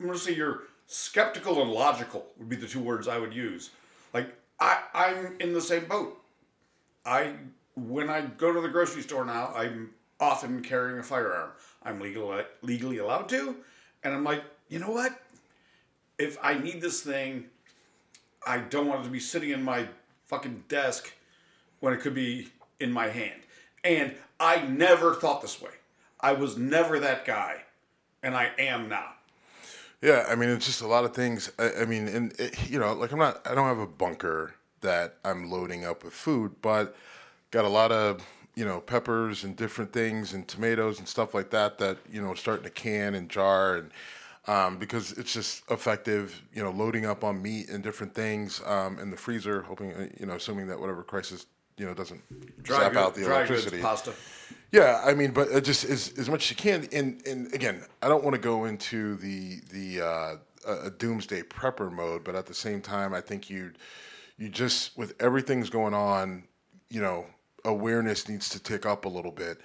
I'm 0.00 0.06
going 0.06 0.18
to 0.18 0.24
say 0.24 0.34
you're 0.34 0.62
skeptical 0.86 1.62
and 1.62 1.70
logical 1.70 2.26
would 2.38 2.48
be 2.48 2.56
the 2.56 2.66
two 2.66 2.80
words 2.80 3.06
I 3.06 3.18
would 3.18 3.34
use. 3.34 3.70
Like 4.14 4.34
I, 4.58 4.80
I'm 4.94 5.36
in 5.38 5.52
the 5.52 5.60
same 5.60 5.84
boat. 5.84 6.18
I 7.04 7.34
when 7.76 8.08
I 8.08 8.22
go 8.22 8.52
to 8.52 8.60
the 8.60 8.68
grocery 8.68 9.02
store 9.02 9.24
now, 9.24 9.52
I'm 9.54 9.90
often 10.18 10.62
carrying 10.62 10.98
a 10.98 11.02
firearm. 11.02 11.50
I'm 11.82 12.00
legal, 12.00 12.42
legally 12.62 12.98
allowed 12.98 13.28
to. 13.30 13.56
And 14.02 14.14
I'm 14.14 14.24
like, 14.24 14.44
you 14.68 14.78
know 14.78 14.90
what? 14.90 15.20
If 16.18 16.38
I 16.42 16.54
need 16.54 16.80
this 16.80 17.00
thing, 17.00 17.46
I 18.46 18.58
don't 18.58 18.86
want 18.86 19.00
it 19.00 19.04
to 19.04 19.10
be 19.10 19.20
sitting 19.20 19.50
in 19.50 19.62
my 19.62 19.88
fucking 20.26 20.64
desk 20.68 21.12
when 21.80 21.92
it 21.92 22.00
could 22.00 22.14
be 22.14 22.48
in 22.80 22.92
my 22.92 23.08
hand. 23.08 23.40
And 23.84 24.14
I 24.38 24.62
never 24.62 25.14
thought 25.14 25.42
this 25.42 25.60
way. 25.60 25.70
I 26.20 26.32
was 26.32 26.56
never 26.56 27.00
that 27.00 27.24
guy, 27.24 27.62
and 28.22 28.36
I 28.36 28.50
am 28.58 28.88
now. 28.88 29.14
Yeah, 30.00 30.26
I 30.28 30.34
mean, 30.34 30.48
it's 30.48 30.66
just 30.66 30.82
a 30.82 30.86
lot 30.86 31.04
of 31.04 31.14
things. 31.14 31.50
I, 31.58 31.70
I 31.82 31.84
mean, 31.84 32.08
and 32.08 32.32
it, 32.38 32.70
you 32.70 32.78
know, 32.78 32.92
like 32.92 33.12
I'm 33.12 33.18
not, 33.18 33.40
I 33.46 33.54
don't 33.54 33.66
have 33.66 33.78
a 33.78 33.86
bunker 33.86 34.54
that 34.80 35.16
I'm 35.24 35.50
loading 35.50 35.84
up 35.84 36.04
with 36.04 36.12
food, 36.12 36.56
but 36.60 36.96
got 37.50 37.64
a 37.64 37.68
lot 37.68 37.92
of 37.92 38.24
you 38.54 38.64
know 38.64 38.80
peppers 38.80 39.44
and 39.44 39.56
different 39.56 39.92
things 39.92 40.34
and 40.34 40.46
tomatoes 40.46 40.98
and 40.98 41.08
stuff 41.08 41.34
like 41.34 41.50
that 41.50 41.78
that 41.78 41.98
you 42.10 42.20
know 42.20 42.34
starting 42.34 42.64
to 42.64 42.70
can 42.70 43.14
and 43.14 43.28
jar 43.28 43.76
and 43.76 43.90
um, 44.46 44.78
because 44.78 45.12
it's 45.12 45.32
just 45.32 45.62
effective 45.70 46.42
you 46.52 46.62
know 46.62 46.70
loading 46.70 47.06
up 47.06 47.24
on 47.24 47.40
meat 47.40 47.68
and 47.68 47.82
different 47.82 48.14
things 48.14 48.60
um, 48.66 48.98
in 48.98 49.10
the 49.10 49.16
freezer 49.16 49.62
hoping 49.62 49.92
uh, 49.92 50.08
you 50.18 50.26
know 50.26 50.34
assuming 50.34 50.66
that 50.66 50.78
whatever 50.78 51.02
crisis 51.02 51.46
you 51.76 51.86
know 51.86 51.94
doesn't 51.94 52.22
dry 52.62 52.80
zap 52.80 52.92
good, 52.92 52.98
out 52.98 53.14
the 53.14 53.24
electricity 53.24 53.76
Goods, 53.76 53.82
pasta 53.82 54.12
yeah 54.72 55.00
i 55.04 55.14
mean 55.14 55.32
but 55.32 55.48
it 55.48 55.64
just 55.64 55.84
as, 55.84 56.12
as 56.18 56.28
much 56.28 56.44
as 56.44 56.50
you 56.50 56.56
can 56.56 56.88
and 56.92 57.26
and 57.26 57.52
again 57.54 57.84
i 58.02 58.08
don't 58.08 58.24
want 58.24 58.34
to 58.34 58.40
go 58.40 58.64
into 58.66 59.16
the 59.16 59.60
the 59.70 60.00
uh, 60.04 60.36
a 60.84 60.90
doomsday 60.90 61.42
prepper 61.42 61.90
mode 61.90 62.22
but 62.22 62.34
at 62.34 62.46
the 62.46 62.54
same 62.54 62.80
time 62.80 63.14
i 63.14 63.20
think 63.20 63.48
you 63.48 63.72
you 64.36 64.48
just 64.48 64.96
with 64.96 65.14
everything's 65.20 65.70
going 65.70 65.94
on 65.94 66.44
you 66.88 67.00
know 67.00 67.26
awareness 67.64 68.28
needs 68.28 68.48
to 68.50 68.62
tick 68.62 68.86
up 68.86 69.04
a 69.04 69.08
little 69.08 69.30
bit. 69.30 69.60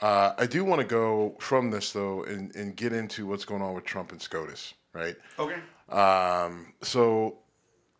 Uh, 0.00 0.32
I 0.38 0.46
do 0.46 0.64
want 0.64 0.80
to 0.80 0.86
go 0.86 1.36
from 1.38 1.70
this 1.70 1.92
though 1.92 2.22
and, 2.24 2.54
and 2.56 2.74
get 2.76 2.92
into 2.92 3.26
what's 3.26 3.44
going 3.44 3.62
on 3.62 3.74
with 3.74 3.84
Trump 3.84 4.12
and 4.12 4.20
SCOTUS, 4.20 4.74
right? 4.94 5.16
Okay. 5.38 5.58
Um, 5.94 6.72
so 6.82 7.38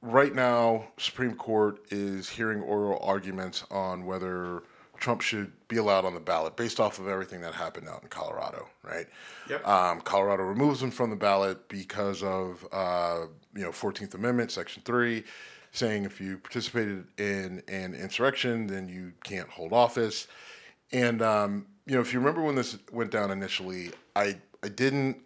right 0.00 0.34
now, 0.34 0.88
Supreme 0.98 1.34
Court 1.34 1.80
is 1.90 2.28
hearing 2.28 2.62
oral 2.62 2.98
arguments 3.02 3.64
on 3.70 4.06
whether 4.06 4.62
Trump 4.98 5.20
should 5.20 5.52
be 5.68 5.76
allowed 5.76 6.04
on 6.04 6.14
the 6.14 6.20
ballot 6.20 6.56
based 6.56 6.78
off 6.80 6.98
of 6.98 7.08
everything 7.08 7.40
that 7.40 7.54
happened 7.54 7.88
out 7.88 8.02
in 8.02 8.08
Colorado, 8.08 8.68
right? 8.82 9.06
Yep. 9.48 9.66
Um, 9.66 10.00
Colorado 10.02 10.44
removes 10.44 10.82
him 10.82 10.90
from 10.90 11.10
the 11.10 11.16
ballot 11.16 11.68
because 11.68 12.22
of 12.22 12.66
uh, 12.72 13.26
you 13.54 13.62
know 13.62 13.72
Fourteenth 13.72 14.14
Amendment, 14.14 14.52
Section 14.52 14.82
Three 14.84 15.24
saying 15.72 16.04
if 16.04 16.20
you 16.20 16.36
participated 16.38 17.06
in 17.18 17.62
an 17.68 17.94
insurrection, 17.94 18.66
then 18.66 18.88
you 18.88 19.12
can't 19.22 19.48
hold 19.48 19.72
office. 19.72 20.26
And 20.92 21.22
um, 21.22 21.66
you 21.86 21.94
know, 21.94 22.00
if 22.00 22.12
you 22.12 22.18
remember 22.18 22.42
when 22.42 22.54
this 22.54 22.78
went 22.92 23.10
down 23.10 23.30
initially, 23.30 23.90
I 24.14 24.36
I 24.62 24.68
didn't. 24.68 25.18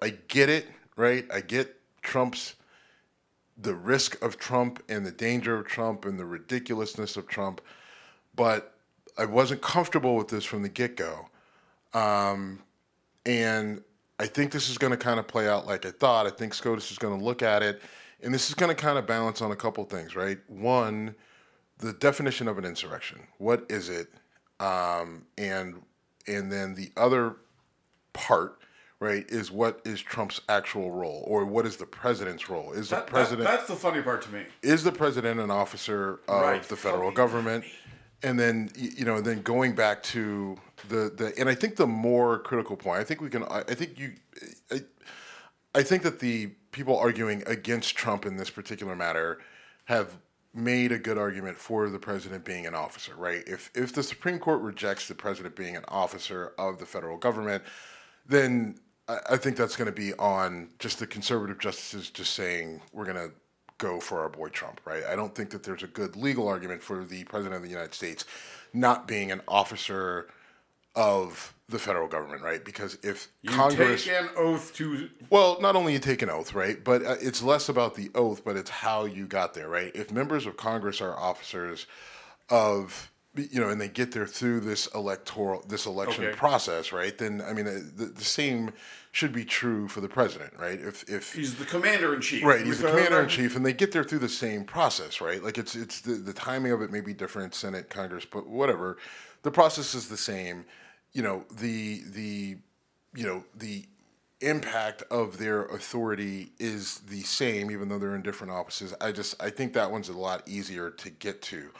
I 0.00 0.10
get 0.28 0.48
it, 0.48 0.68
right? 0.96 1.26
I 1.32 1.40
get 1.40 1.74
Trump's 2.02 2.54
the 3.60 3.74
risk 3.74 4.22
of 4.22 4.38
Trump 4.38 4.80
and 4.88 5.04
the 5.04 5.10
danger 5.10 5.58
of 5.58 5.66
Trump 5.66 6.04
and 6.04 6.18
the 6.18 6.24
ridiculousness 6.24 7.16
of 7.16 7.26
Trump, 7.26 7.60
but 8.36 8.74
I 9.16 9.24
wasn't 9.24 9.60
comfortable 9.60 10.14
with 10.14 10.28
this 10.28 10.44
from 10.44 10.62
the 10.62 10.68
get 10.68 10.96
go. 10.96 11.26
Um, 11.92 12.60
and 13.26 13.82
I 14.20 14.26
think 14.26 14.52
this 14.52 14.68
is 14.70 14.78
going 14.78 14.92
to 14.92 14.96
kind 14.96 15.18
of 15.18 15.26
play 15.26 15.48
out 15.48 15.66
like 15.66 15.84
I 15.84 15.90
thought. 15.90 16.26
I 16.26 16.30
think 16.30 16.54
SCOTUS 16.54 16.92
is 16.92 16.98
going 16.98 17.18
to 17.18 17.24
look 17.24 17.42
at 17.42 17.64
it 17.64 17.82
and 18.22 18.34
this 18.34 18.48
is 18.48 18.54
going 18.54 18.74
to 18.74 18.80
kind 18.80 18.98
of 18.98 19.06
balance 19.06 19.40
on 19.40 19.52
a 19.52 19.56
couple 19.56 19.84
things, 19.84 20.16
right? 20.16 20.38
One, 20.48 21.14
the 21.78 21.92
definition 21.92 22.48
of 22.48 22.58
an 22.58 22.64
insurrection. 22.64 23.20
What 23.38 23.64
is 23.68 23.88
it? 23.88 24.08
Um, 24.60 25.26
and 25.36 25.82
and 26.26 26.52
then 26.52 26.74
the 26.74 26.90
other 26.96 27.36
part, 28.12 28.58
right, 29.00 29.24
is 29.28 29.50
what 29.50 29.80
is 29.84 30.00
Trump's 30.00 30.40
actual 30.48 30.90
role, 30.90 31.24
or 31.26 31.44
what 31.44 31.64
is 31.66 31.76
the 31.76 31.86
president's 31.86 32.50
role? 32.50 32.72
Is 32.72 32.90
that, 32.90 33.06
the 33.06 33.12
president? 33.12 33.48
That, 33.48 33.58
that's 33.58 33.68
the 33.68 33.76
funny 33.76 34.02
part 34.02 34.22
to 34.22 34.32
me. 34.32 34.42
Is 34.62 34.84
the 34.84 34.92
president 34.92 35.40
an 35.40 35.50
officer 35.50 36.20
of 36.28 36.42
right. 36.42 36.62
the 36.62 36.76
federal 36.76 37.10
government? 37.10 37.64
And 38.22 38.38
then 38.38 38.70
you 38.74 39.04
know, 39.04 39.20
then 39.20 39.42
going 39.42 39.74
back 39.74 40.02
to 40.04 40.56
the 40.88 41.12
the, 41.16 41.32
and 41.38 41.48
I 41.48 41.54
think 41.54 41.76
the 41.76 41.86
more 41.86 42.40
critical 42.40 42.76
point, 42.76 43.00
I 43.00 43.04
think 43.04 43.20
we 43.20 43.30
can, 43.30 43.44
I, 43.44 43.60
I 43.60 43.74
think 43.74 43.98
you, 43.98 44.14
I, 44.72 44.80
I 45.74 45.82
think 45.82 46.02
that 46.02 46.18
the 46.18 46.48
people 46.72 46.98
arguing 46.98 47.44
against 47.46 47.96
Trump 47.96 48.26
in 48.26 48.36
this 48.36 48.50
particular 48.50 48.96
matter 48.96 49.38
have 49.84 50.16
made 50.54 50.92
a 50.92 50.98
good 50.98 51.18
argument 51.18 51.58
for 51.58 51.88
the 51.90 51.98
president 51.98 52.44
being 52.44 52.66
an 52.66 52.74
officer, 52.74 53.14
right? 53.16 53.42
If 53.46 53.70
if 53.74 53.92
the 53.92 54.02
Supreme 54.02 54.38
Court 54.38 54.60
rejects 54.60 55.08
the 55.08 55.14
president 55.14 55.56
being 55.56 55.76
an 55.76 55.84
officer 55.88 56.52
of 56.58 56.78
the 56.78 56.86
federal 56.86 57.16
government, 57.16 57.62
then 58.26 58.76
I, 59.08 59.18
I 59.30 59.36
think 59.36 59.56
that's 59.56 59.76
going 59.76 59.86
to 59.86 59.92
be 59.92 60.14
on 60.14 60.70
just 60.78 60.98
the 60.98 61.06
conservative 61.06 61.58
justices 61.58 62.10
just 62.10 62.34
saying 62.34 62.80
we're 62.92 63.04
going 63.04 63.28
to 63.28 63.34
go 63.78 64.00
for 64.00 64.20
our 64.20 64.28
boy 64.28 64.48
Trump, 64.48 64.80
right? 64.84 65.04
I 65.04 65.14
don't 65.14 65.34
think 65.34 65.50
that 65.50 65.62
there's 65.62 65.84
a 65.84 65.88
good 65.88 66.16
legal 66.16 66.48
argument 66.48 66.82
for 66.82 67.04
the 67.04 67.24
president 67.24 67.56
of 67.56 67.62
the 67.62 67.68
United 67.68 67.94
States 67.94 68.24
not 68.72 69.06
being 69.06 69.30
an 69.30 69.40
officer 69.48 70.28
of 70.98 71.54
the 71.68 71.78
federal 71.78 72.08
government, 72.08 72.42
right? 72.42 72.64
Because 72.64 72.98
if 73.04 73.28
you 73.42 73.50
Congress 73.50 74.04
take 74.04 74.14
an 74.14 74.30
oath 74.36 74.74
to 74.74 75.08
well, 75.30 75.56
not 75.60 75.76
only 75.76 75.92
you 75.92 76.00
take 76.00 76.22
an 76.22 76.28
oath, 76.28 76.54
right? 76.54 76.82
But 76.82 77.04
uh, 77.04 77.16
it's 77.20 77.40
less 77.40 77.68
about 77.68 77.94
the 77.94 78.10
oath, 78.16 78.44
but 78.44 78.56
it's 78.56 78.70
how 78.70 79.04
you 79.04 79.26
got 79.26 79.54
there, 79.54 79.68
right? 79.68 79.92
If 79.94 80.10
members 80.10 80.44
of 80.44 80.56
Congress 80.56 81.00
are 81.00 81.16
officers 81.16 81.86
of 82.50 83.12
you 83.36 83.60
know, 83.60 83.68
and 83.68 83.80
they 83.80 83.88
get 83.88 84.10
there 84.10 84.26
through 84.26 84.58
this 84.60 84.88
electoral, 84.94 85.62
this 85.68 85.86
election 85.86 86.24
okay. 86.24 86.36
process, 86.36 86.90
right? 86.92 87.16
Then 87.16 87.42
I 87.46 87.52
mean, 87.52 87.68
uh, 87.68 87.78
the, 87.94 88.06
the, 88.06 88.24
same 88.24 88.72
should 89.12 89.32
be 89.32 89.44
true 89.44 89.86
for 89.86 90.00
the 90.00 90.08
president, 90.08 90.54
right? 90.58 90.80
If 90.80 91.08
if 91.08 91.34
he's 91.34 91.54
the 91.54 91.64
commander 91.64 92.14
in 92.14 92.20
chief, 92.20 92.42
right? 92.42 92.64
He's 92.64 92.80
the 92.80 92.88
commander 92.88 93.20
in 93.20 93.28
chief, 93.28 93.54
and 93.54 93.64
they 93.64 93.72
get 93.72 93.92
there 93.92 94.02
through 94.02 94.20
the 94.20 94.28
same 94.28 94.64
process, 94.64 95.20
right? 95.20 95.44
Like 95.44 95.58
it's 95.58 95.76
it's 95.76 96.00
the, 96.00 96.14
the 96.14 96.32
timing 96.32 96.72
of 96.72 96.82
it 96.82 96.90
may 96.90 97.02
be 97.02 97.14
different, 97.14 97.54
Senate, 97.54 97.88
Congress, 97.88 98.24
but 98.24 98.48
whatever, 98.48 98.96
the 99.42 99.50
process 99.52 99.94
is 99.94 100.08
the 100.08 100.16
same 100.16 100.64
you 101.18 101.24
know 101.24 101.44
the 101.50 102.04
the 102.12 102.56
you 103.12 103.26
know 103.26 103.42
the 103.56 103.84
impact 104.40 105.02
of 105.10 105.36
their 105.36 105.64
authority 105.64 106.52
is 106.60 107.00
the 107.08 107.22
same 107.22 107.72
even 107.72 107.88
though 107.88 107.98
they're 107.98 108.14
in 108.14 108.22
different 108.22 108.52
offices. 108.52 108.94
I 109.00 109.10
just 109.10 109.34
i 109.42 109.50
think 109.50 109.72
that 109.72 109.90
one's 109.90 110.08
a 110.08 110.16
lot 110.16 110.46
easier 110.46 110.90
to 110.90 111.10
get 111.10 111.42
to. 111.42 111.70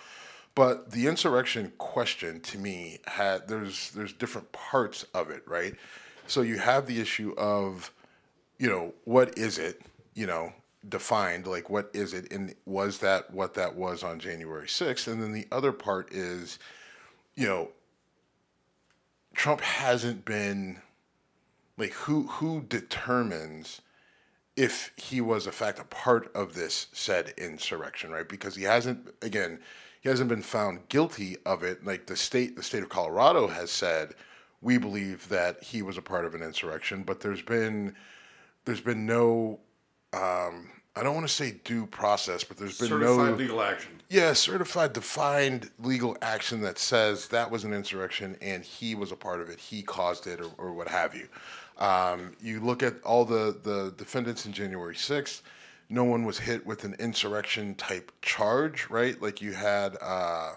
But 0.57 0.91
the 0.91 1.07
insurrection 1.07 1.73
question 1.79 2.41
to 2.41 2.59
me 2.59 2.99
had 3.07 3.47
there's 3.47 3.93
there's 3.93 4.13
different 4.13 4.51
parts 4.51 5.05
of 5.15 5.31
it 5.31 5.45
right? 5.47 5.77
So 6.27 6.41
you 6.41 6.59
have 6.59 6.87
the 6.87 7.01
issue 7.01 7.33
of 7.39 7.93
you 8.59 8.69
know 8.69 8.93
what 9.05 9.39
is 9.39 9.59
it 9.59 9.83
you 10.15 10.27
know 10.27 10.53
defined? 10.89 11.47
Like 11.47 11.71
what 11.71 11.91
is 11.93 12.13
it? 12.13 12.33
And 12.33 12.57
was 12.67 12.99
that 12.99 13.33
what 13.33 13.55
that 13.55 13.77
was 13.77 14.03
on 14.03 14.19
january 14.19 14.67
6th 14.67 15.07
and 15.07 15.23
then 15.23 15.31
the 15.31 15.47
other 15.53 15.71
part 15.71 16.13
is 16.13 16.59
you 17.37 17.47
know 17.47 17.71
Trump 19.39 19.61
hasn't 19.61 20.25
been 20.25 20.83
like 21.77 21.93
who 21.93 22.25
who 22.27 22.61
determines 22.61 23.81
if 24.57 24.91
he 24.97 25.21
was 25.21 25.47
in 25.47 25.53
fact 25.53 25.79
a 25.79 25.85
part 25.85 26.29
of 26.35 26.55
this 26.55 26.89
said 26.93 27.35
insurrection, 27.39 28.11
right? 28.11 28.29
Because 28.29 28.57
he 28.57 28.65
hasn't 28.65 29.15
again, 29.23 29.61
he 30.01 30.09
hasn't 30.09 30.29
been 30.29 30.43
found 30.43 30.89
guilty 30.89 31.37
of 31.47 31.63
it. 31.63 31.87
Like 31.87 32.07
the 32.07 32.17
state 32.17 32.57
the 32.57 32.65
state 32.65 32.83
of 32.83 32.89
Colorado 32.89 33.47
has 33.47 33.71
said, 33.71 34.15
we 34.61 34.77
believe 34.77 35.29
that 35.29 35.63
he 35.63 35.83
was 35.83 35.97
a 35.97 36.03
part 36.03 36.25
of 36.25 36.35
an 36.35 36.43
insurrection, 36.43 37.05
but 37.05 37.21
there's 37.21 37.43
been 37.43 37.95
there's 38.65 38.81
been 38.81 39.07
no 39.07 39.61
um, 40.13 40.69
I 40.99 41.05
don't 41.05 41.15
want 41.15 41.29
to 41.29 41.33
say 41.33 41.55
due 41.63 41.87
process, 41.87 42.43
but 42.43 42.57
there's 42.57 42.77
been 42.77 42.89
certified 42.89 43.31
no 43.31 43.37
legal 43.37 43.63
action. 43.63 43.93
Yeah, 44.09 44.33
certified 44.33 44.95
defined 44.95 45.71
legal 45.79 46.17
action 46.23 46.61
that 46.63 46.79
says 46.79 47.29
that 47.29 47.51
was 47.51 47.63
an 47.63 47.73
insurrection 47.73 48.37
and 48.43 48.65
he 48.65 48.97
was 48.97 49.13
a 49.13 49.17
part 49.17 49.41
of 49.41 49.49
it, 49.49 49.61
he 49.61 49.83
caused 49.83 50.27
it, 50.27 50.41
or, 50.41 50.51
or 50.59 50.73
what 50.73 50.89
have 50.89 51.15
you. 51.15 51.29
Um, 51.79 52.33
you 52.41 52.59
look 52.59 52.83
at 52.83 53.01
all 53.05 53.25
the 53.25 53.57
the 53.63 53.95
defendants 53.97 54.45
in 54.45 54.53
January 54.53 54.97
6th. 54.97 55.43
No 55.89 56.03
one 56.03 56.25
was 56.25 56.39
hit 56.39 56.67
with 56.67 56.83
an 56.83 56.95
insurrection 56.99 57.77
type 57.77 58.11
charge, 58.21 58.91
right? 58.91 59.21
Like 59.23 59.41
you 59.41 59.53
had. 59.53 59.97
Uh, 60.01 60.55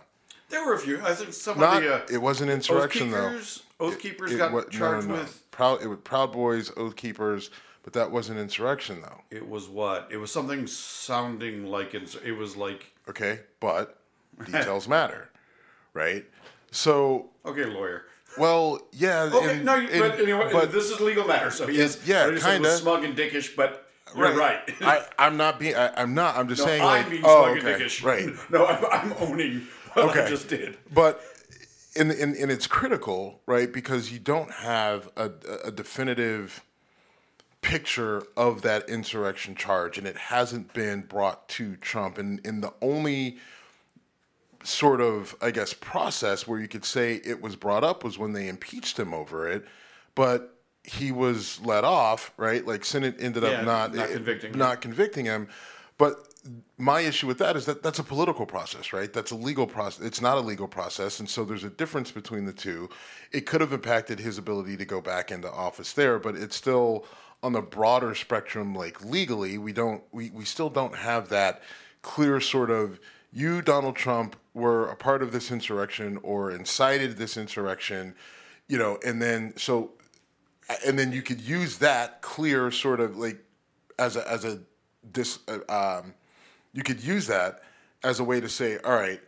there 0.49 0.65
were 0.65 0.73
a 0.73 0.79
few. 0.79 0.99
I 1.01 1.13
think 1.13 1.33
some 1.33 1.59
not, 1.59 1.77
of 1.77 1.83
the. 1.83 1.95
Uh, 1.95 2.05
it 2.11 2.21
wasn't 2.21 2.49
insurrection 2.49 3.13
Oath 3.13 3.29
Keepers, 3.29 3.63
though. 3.77 3.85
Oath 3.85 3.99
Keepers 3.99 4.31
it, 4.31 4.37
got 4.37 4.53
it, 4.53 4.71
charged 4.71 5.07
no, 5.07 5.13
no, 5.13 5.19
no. 5.19 5.21
with. 5.21 5.51
Proud. 5.51 5.83
It 5.83 5.87
was 5.87 5.99
Proud 5.99 6.33
Boys, 6.33 6.71
Oath 6.75 6.95
Keepers 6.95 7.51
but 7.83 7.93
that 7.93 8.11
wasn't 8.11 8.39
insurrection, 8.39 9.01
though. 9.01 9.21
It 9.29 9.47
was 9.47 9.67
what? 9.67 10.07
It 10.11 10.17
was 10.17 10.31
something 10.31 10.67
sounding 10.67 11.65
like 11.65 11.93
ins- 11.95 12.15
it 12.23 12.31
was 12.31 12.55
like. 12.55 12.93
Okay, 13.09 13.41
but 13.59 13.99
details 14.45 14.87
matter, 14.87 15.29
right? 15.93 16.25
So. 16.71 17.29
Okay, 17.45 17.65
lawyer. 17.65 18.05
Well, 18.37 18.87
yeah. 18.93 19.29
Okay, 19.33 19.57
and, 19.57 19.65
no, 19.65 19.75
you, 19.75 19.89
and, 19.89 19.99
but 19.99 20.19
anyway, 20.19 20.65
this 20.67 20.89
is 20.89 20.99
legal 21.01 21.25
matter, 21.25 21.51
so 21.51 21.67
yes, 21.67 21.99
yeah, 22.05 22.33
kind 22.39 22.65
of 22.65 22.71
smug 22.71 23.03
and 23.03 23.15
dickish, 23.15 23.55
but 23.55 23.91
you're 24.15 24.35
right. 24.35 24.59
I, 24.81 25.05
I'm 25.17 25.37
not 25.37 25.59
being. 25.59 25.75
I, 25.75 26.01
am 26.01 26.13
not. 26.13 26.37
I'm 26.37 26.47
just 26.47 26.63
saying. 26.63 26.81
I'm 26.81 26.87
like, 26.87 27.09
being 27.09 27.23
oh, 27.25 27.43
smug 27.43 27.57
okay, 27.57 27.73
and 27.73 27.81
dickish. 27.81 28.03
Right. 28.03 28.29
No, 28.49 28.65
I'm, 28.65 28.85
I'm 28.85 29.13
owning 29.19 29.67
what 29.93 30.17
I 30.17 30.29
just 30.29 30.47
did. 30.47 30.77
But 30.93 31.21
and, 31.97 32.11
and 32.11 32.35
and 32.35 32.51
it's 32.51 32.67
critical, 32.67 33.41
right? 33.45 33.71
Because 33.71 34.11
you 34.11 34.19
don't 34.19 34.51
have 34.51 35.09
a, 35.15 35.31
a 35.65 35.71
definitive 35.71 36.63
picture 37.61 38.23
of 38.35 38.61
that 38.63 38.89
insurrection 38.89 39.55
charge, 39.55 39.97
and 39.97 40.07
it 40.07 40.17
hasn't 40.17 40.73
been 40.73 41.01
brought 41.01 41.47
to 41.49 41.75
Trump. 41.77 42.17
And 42.17 42.39
and 42.45 42.63
the 42.63 42.73
only 42.81 43.37
sort 44.63 45.01
of, 45.01 45.35
I 45.41 45.51
guess, 45.51 45.73
process 45.73 46.47
where 46.47 46.59
you 46.59 46.67
could 46.67 46.85
say 46.85 47.15
it 47.25 47.41
was 47.41 47.55
brought 47.55 47.83
up 47.83 48.03
was 48.03 48.17
when 48.17 48.33
they 48.33 48.47
impeached 48.47 48.99
him 48.99 49.13
over 49.13 49.47
it, 49.47 49.65
but 50.15 50.55
he 50.83 51.11
was 51.11 51.59
let 51.63 51.83
off, 51.83 52.31
right? 52.37 52.65
Like 52.65 52.85
Senate 52.85 53.15
ended 53.19 53.43
Yeah, 53.43 53.49
up 53.49 53.65
not 53.65 53.93
not 53.95 54.09
eh, 54.09 54.13
convicting 54.13 54.53
him. 54.53 54.59
not 54.59 54.81
convicting 54.81 55.25
him. 55.25 55.47
But 55.97 56.27
my 56.77 57.01
issue 57.01 57.27
with 57.27 57.37
that 57.37 57.55
is 57.55 57.65
that 57.67 57.83
that's 57.83 57.99
a 57.99 58.03
political 58.03 58.45
process, 58.47 58.91
right? 58.93 59.11
That's 59.13 59.31
a 59.31 59.35
legal 59.35 59.67
process. 59.67 60.05
It's 60.05 60.21
not 60.21 60.37
a 60.37 60.41
legal 60.41 60.67
process, 60.67 61.19
and 61.19 61.29
so 61.29 61.45
there's 61.45 61.63
a 61.63 61.69
difference 61.69 62.11
between 62.11 62.45
the 62.45 62.53
two. 62.53 62.89
It 63.31 63.45
could 63.45 63.61
have 63.61 63.73
impacted 63.73 64.19
his 64.19 64.37
ability 64.39 64.77
to 64.77 64.85
go 64.85 65.01
back 65.01 65.31
into 65.31 65.51
office 65.51 65.93
there, 65.93 66.17
but 66.19 66.35
it's 66.35 66.55
still 66.55 67.05
on 67.43 67.53
the 67.53 67.61
broader 67.61 68.15
spectrum. 68.15 68.75
Like 68.75 69.03
legally, 69.03 69.57
we 69.57 69.73
don't, 69.73 70.03
we, 70.11 70.29
we 70.29 70.45
still 70.45 70.69
don't 70.69 70.95
have 70.95 71.29
that 71.29 71.61
clear 72.01 72.39
sort 72.39 72.71
of 72.71 72.99
you, 73.33 73.61
Donald 73.61 73.95
Trump, 73.95 74.35
were 74.53 74.89
a 74.89 74.95
part 74.95 75.23
of 75.23 75.31
this 75.31 75.51
insurrection 75.51 76.19
or 76.23 76.51
incited 76.51 77.17
this 77.17 77.37
insurrection, 77.37 78.13
you 78.67 78.77
know, 78.77 78.99
and 79.05 79.21
then 79.21 79.53
so 79.55 79.91
and 80.85 80.97
then 80.97 81.11
you 81.11 81.21
could 81.21 81.41
use 81.41 81.77
that 81.77 82.21
clear 82.21 82.71
sort 82.71 82.99
of 82.99 83.17
like 83.17 83.43
as 83.99 84.15
a 84.15 84.29
as 84.29 84.45
a 84.45 84.59
dis 85.11 85.39
uh, 85.47 85.99
um, 85.99 86.13
you 86.73 86.83
could 86.83 87.01
use 87.01 87.27
that 87.27 87.61
as 88.03 88.19
a 88.19 88.23
way 88.23 88.39
to 88.39 88.49
say 88.49 88.77
all 88.79 88.93
right 88.93 89.21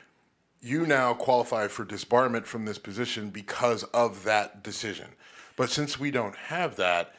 you 0.61 0.85
now 0.85 1.13
qualify 1.13 1.67
for 1.67 1.85
disbarment 1.85 2.45
from 2.45 2.65
this 2.65 2.77
position 2.77 3.29
because 3.29 3.83
of 3.85 4.23
that 4.23 4.63
decision 4.63 5.07
but 5.55 5.69
since 5.69 5.99
we 5.99 6.11
don't 6.11 6.35
have 6.35 6.75
that 6.75 7.13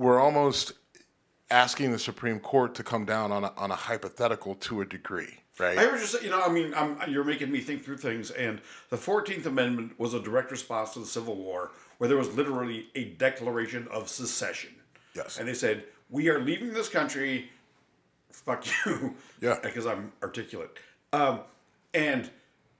we're 0.00 0.18
almost 0.18 0.72
asking 1.50 1.92
the 1.92 1.98
supreme 1.98 2.40
court 2.40 2.74
to 2.74 2.82
come 2.82 3.04
down 3.04 3.30
on 3.30 3.44
a, 3.44 3.52
on 3.56 3.70
a 3.70 3.74
hypothetical 3.74 4.54
to 4.54 4.80
a 4.80 4.86
degree 4.86 5.40
right 5.58 5.78
I 5.78 5.86
was 5.86 6.00
just, 6.00 6.22
you 6.22 6.30
know, 6.30 6.40
I 6.40 6.48
mean, 6.50 6.72
I'm, 6.74 6.96
you're 7.08 7.24
making 7.24 7.50
me 7.50 7.60
think 7.60 7.84
through 7.84 7.98
things. 7.98 8.30
And 8.30 8.60
the 8.88 8.96
14th 8.96 9.44
Amendment 9.44 9.98
was 9.98 10.14
a 10.14 10.20
direct 10.20 10.50
response 10.50 10.94
to 10.94 11.00
the 11.00 11.06
Civil 11.06 11.36
War, 11.36 11.72
where 11.98 12.08
there 12.08 12.16
was 12.16 12.34
literally 12.34 12.86
a 12.94 13.04
declaration 13.04 13.86
of 13.90 14.08
secession. 14.08 14.70
Yes. 15.14 15.38
And 15.38 15.46
they 15.46 15.54
said, 15.54 15.84
we 16.08 16.28
are 16.30 16.40
leaving 16.40 16.72
this 16.72 16.88
country. 16.88 17.50
Fuck 18.30 18.66
you. 18.86 19.14
Yeah. 19.40 19.58
Because 19.62 19.86
I'm 19.86 20.12
articulate. 20.22 20.70
Um, 21.12 21.40
and 21.92 22.30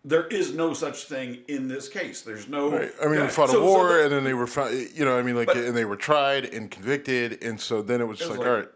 there 0.05 0.27
is 0.29 0.55
no 0.55 0.73
such 0.73 1.05
thing 1.05 1.39
in 1.49 1.69
this 1.69 1.89
case. 1.89 2.23
There's 2.23 2.49
no. 2.49 2.71
Right. 2.71 2.91
I 3.03 3.07
mean, 3.07 3.15
Yeah. 3.17 3.23
they 3.27 3.29
fought 3.29 3.51
So- 3.51 3.63
a 3.63 3.65
so 3.65 3.65
war, 3.65 3.89
the- 3.93 4.05
and 4.05 4.13
then 4.13 4.25
they 4.25 4.35
were, 4.35 4.49
you 4.95 5.05
know, 5.05 5.19
I 5.19 5.23
mean, 5.23 5.37
like, 5.37 5.47
But- 5.49 5.59
and 5.59 5.77
they 5.77 5.85
were 5.85 5.97
tried 5.97 6.47
and 6.47 6.71
convicted, 6.71 7.43
and 7.43 7.61
so 7.61 7.83
then 7.83 8.01
it 8.01 8.05
was 8.09 8.19
just 8.19 8.31
was 8.31 8.39
like, 8.39 8.47
like- 8.47 8.55
all 8.55 8.61
right, 8.61 8.69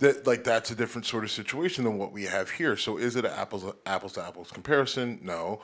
that 0.00 0.26
like 0.26 0.44
that's 0.44 0.70
a 0.70 0.74
different 0.74 1.06
sort 1.06 1.24
of 1.24 1.30
situation 1.30 1.84
than 1.84 1.98
what 1.98 2.12
we 2.12 2.24
have 2.24 2.50
here. 2.50 2.76
So, 2.76 2.96
is 2.96 3.16
it 3.16 3.24
an 3.24 3.32
apples 3.32 3.64
apples 3.86 4.14
to 4.14 4.22
apples 4.24 4.50
comparison? 4.50 5.20
No. 5.22 5.62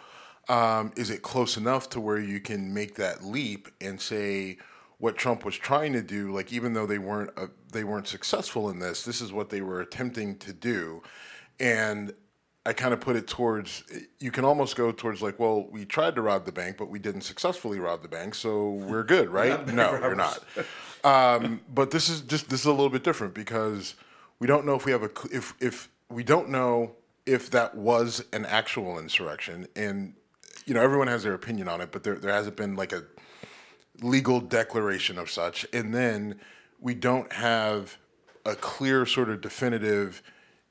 Um, 0.48 0.92
is 0.96 1.10
it 1.10 1.22
close 1.22 1.56
enough 1.56 1.88
to 1.90 2.00
where 2.00 2.18
you 2.18 2.40
can 2.40 2.74
make 2.74 2.96
that 2.96 3.22
leap 3.24 3.68
and 3.80 4.00
say 4.00 4.58
what 4.98 5.16
Trump 5.16 5.44
was 5.44 5.56
trying 5.56 5.92
to 5.92 6.02
do? 6.02 6.32
Like, 6.32 6.52
even 6.52 6.72
though 6.74 6.86
they 6.86 6.98
weren't 6.98 7.30
uh, 7.36 7.46
they 7.72 7.84
weren't 7.84 8.08
successful 8.08 8.68
in 8.70 8.78
this, 8.78 9.04
this 9.04 9.20
is 9.20 9.32
what 9.32 9.50
they 9.50 9.60
were 9.62 9.80
attempting 9.80 10.36
to 10.38 10.52
do, 10.52 11.02
and 11.60 12.12
I 12.64 12.72
kind 12.72 12.94
of 12.94 13.00
put 13.00 13.16
it 13.16 13.26
towards 13.26 13.82
you 14.20 14.30
can 14.30 14.44
almost 14.44 14.76
go 14.76 14.92
towards 14.92 15.20
like, 15.20 15.38
well, 15.38 15.66
we 15.70 15.84
tried 15.84 16.14
to 16.14 16.22
rob 16.22 16.46
the 16.46 16.52
bank, 16.52 16.76
but 16.76 16.88
we 16.88 16.98
didn't 16.98 17.22
successfully 17.22 17.80
rob 17.80 18.02
the 18.02 18.08
bank, 18.08 18.34
so 18.34 18.70
we're 18.70 19.02
good, 19.02 19.30
right? 19.30 19.66
no, 19.74 19.98
you're 19.98 20.14
not. 20.14 20.38
Um, 21.04 21.60
but 21.74 21.90
this 21.90 22.08
is 22.08 22.20
just 22.20 22.48
this 22.48 22.60
is 22.60 22.66
a 22.66 22.70
little 22.70 22.88
bit 22.88 23.02
different 23.02 23.34
because 23.34 23.96
we 24.38 24.46
don't 24.46 24.64
know 24.64 24.74
if 24.74 24.84
we 24.84 24.92
have 24.92 25.02
a 25.02 25.10
if 25.32 25.54
if 25.60 25.88
we 26.08 26.22
don't 26.22 26.48
know 26.50 26.92
if 27.26 27.50
that 27.50 27.74
was 27.74 28.24
an 28.32 28.46
actual 28.46 28.98
insurrection, 28.98 29.66
and 29.74 30.14
you 30.64 30.74
know 30.74 30.80
everyone 30.80 31.08
has 31.08 31.24
their 31.24 31.34
opinion 31.34 31.66
on 31.66 31.80
it, 31.80 31.90
but 31.90 32.04
there 32.04 32.14
there 32.14 32.32
hasn't 32.32 32.56
been 32.56 32.76
like 32.76 32.92
a 32.92 33.02
legal 34.00 34.40
declaration 34.40 35.18
of 35.18 35.28
such, 35.28 35.66
and 35.72 35.92
then 35.92 36.38
we 36.80 36.94
don't 36.94 37.32
have 37.32 37.98
a 38.44 38.54
clear 38.54 39.04
sort 39.06 39.28
of 39.28 39.40
definitive 39.40 40.22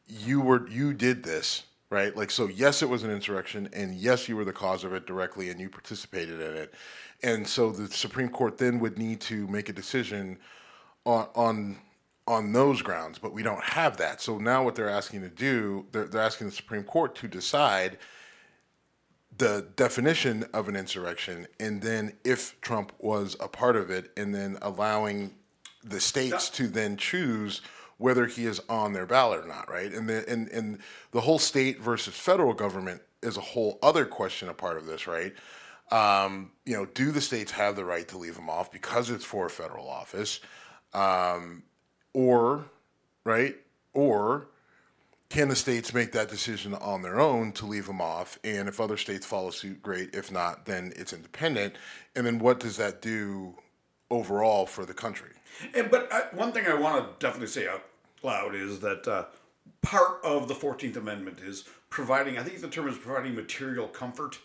you 0.07 0.39
were 0.39 0.67
you 0.69 0.93
did 0.93 1.23
this 1.23 1.63
right? 1.91 2.15
Like 2.15 2.31
so 2.31 2.47
yes 2.47 2.81
it 2.81 2.89
was 2.89 3.03
an 3.03 3.11
insurrection 3.11 3.69
and 3.73 3.93
yes 3.93 4.27
you 4.27 4.35
were 4.35 4.45
the 4.45 4.53
cause 4.53 4.83
of 4.83 4.93
it 4.93 5.05
directly 5.05 5.49
and 5.49 5.59
you 5.59 5.69
participated 5.69 6.39
in 6.39 6.55
it. 6.55 6.73
And 7.21 7.45
so 7.45 7.69
the 7.69 7.87
supreme 7.93 8.29
court 8.29 8.57
then 8.57 8.79
would 8.79 8.97
need 8.97 9.21
to 9.21 9.45
make 9.47 9.69
a 9.69 9.73
decision 9.73 10.39
on 11.05 11.27
on 11.35 11.77
on 12.27 12.53
those 12.53 12.81
grounds 12.81 13.19
but 13.19 13.33
we 13.33 13.43
don't 13.43 13.63
have 13.63 13.97
that. 13.97 14.21
So 14.21 14.39
now 14.39 14.63
what 14.63 14.73
they're 14.73 14.89
asking 14.89 15.21
to 15.21 15.29
do 15.29 15.85
they're, 15.91 16.05
they're 16.05 16.21
asking 16.21 16.47
the 16.47 16.53
supreme 16.53 16.83
court 16.83 17.13
to 17.15 17.27
decide 17.27 17.99
the 19.37 19.67
definition 19.75 20.45
of 20.53 20.69
an 20.69 20.77
insurrection 20.77 21.45
and 21.59 21.81
then 21.81 22.13
if 22.23 22.59
Trump 22.61 22.93
was 22.99 23.35
a 23.41 23.49
part 23.49 23.75
of 23.75 23.89
it 23.89 24.11
and 24.15 24.33
then 24.33 24.57
allowing 24.61 25.33
the 25.83 25.99
states 25.99 26.49
to 26.51 26.67
then 26.67 26.95
choose 26.95 27.61
whether 28.01 28.25
he 28.25 28.45
is 28.45 28.59
on 28.67 28.93
their 28.93 29.05
ballot 29.05 29.45
or 29.45 29.47
not, 29.47 29.69
right? 29.69 29.93
And 29.93 30.09
the 30.09 30.27
and, 30.27 30.49
and 30.49 30.79
the 31.11 31.21
whole 31.21 31.39
state 31.39 31.79
versus 31.79 32.15
federal 32.15 32.53
government 32.53 33.01
is 33.21 33.37
a 33.37 33.41
whole 33.41 33.77
other 33.83 34.05
question 34.05 34.49
a 34.49 34.53
part 34.53 34.77
of 34.77 34.85
this, 34.85 35.07
right? 35.07 35.33
Um, 35.91 36.51
you 36.65 36.73
know, 36.73 36.85
do 36.85 37.11
the 37.11 37.21
states 37.21 37.51
have 37.51 37.75
the 37.75 37.85
right 37.85 38.07
to 38.07 38.17
leave 38.17 38.37
him 38.37 38.49
off 38.49 38.71
because 38.71 39.09
it's 39.09 39.25
for 39.25 39.45
a 39.45 39.49
federal 39.49 39.87
office? 39.87 40.39
Um, 40.93 41.63
or, 42.13 42.65
right? 43.23 43.55
Or 43.93 44.47
can 45.29 45.49
the 45.49 45.55
states 45.55 45.93
make 45.93 46.11
that 46.13 46.29
decision 46.29 46.73
on 46.73 47.01
their 47.01 47.19
own 47.19 47.51
to 47.53 47.65
leave 47.65 47.87
them 47.87 48.01
off? 48.01 48.39
And 48.43 48.67
if 48.67 48.79
other 48.79 48.97
states 48.97 49.25
follow 49.25 49.51
suit, 49.51 49.83
great. 49.83 50.15
If 50.15 50.31
not, 50.31 50.65
then 50.65 50.93
it's 50.95 51.13
independent. 51.13 51.75
And 52.15 52.25
then 52.25 52.39
what 52.39 52.59
does 52.59 52.77
that 52.77 53.01
do 53.01 53.55
overall 54.09 54.65
for 54.65 54.85
the 54.85 54.93
country? 54.93 55.31
And, 55.75 55.91
but 55.91 56.11
I, 56.11 56.23
one 56.33 56.51
thing 56.53 56.65
I 56.67 56.73
want 56.73 57.03
to 57.03 57.25
definitely 57.25 57.47
say 57.47 57.67
out 57.67 57.83
loud 58.23 58.55
is 58.55 58.79
that 58.79 59.07
uh, 59.07 59.25
part 59.81 60.19
of 60.23 60.47
the 60.47 60.55
Fourteenth 60.55 60.97
Amendment 60.97 61.39
is 61.39 61.65
providing. 61.89 62.37
I 62.37 62.43
think 62.43 62.61
the 62.61 62.67
term 62.67 62.87
is 62.87 62.97
providing 62.97 63.35
material 63.35 63.87
comfort 63.87 64.39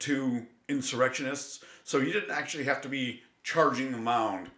to 0.00 0.46
insurrectionists. 0.68 1.64
So 1.84 1.98
you 1.98 2.12
didn't 2.12 2.30
actually 2.30 2.64
have 2.64 2.80
to 2.82 2.88
be 2.88 3.22
charging 3.42 3.92
the 3.92 3.98
mound, 3.98 4.50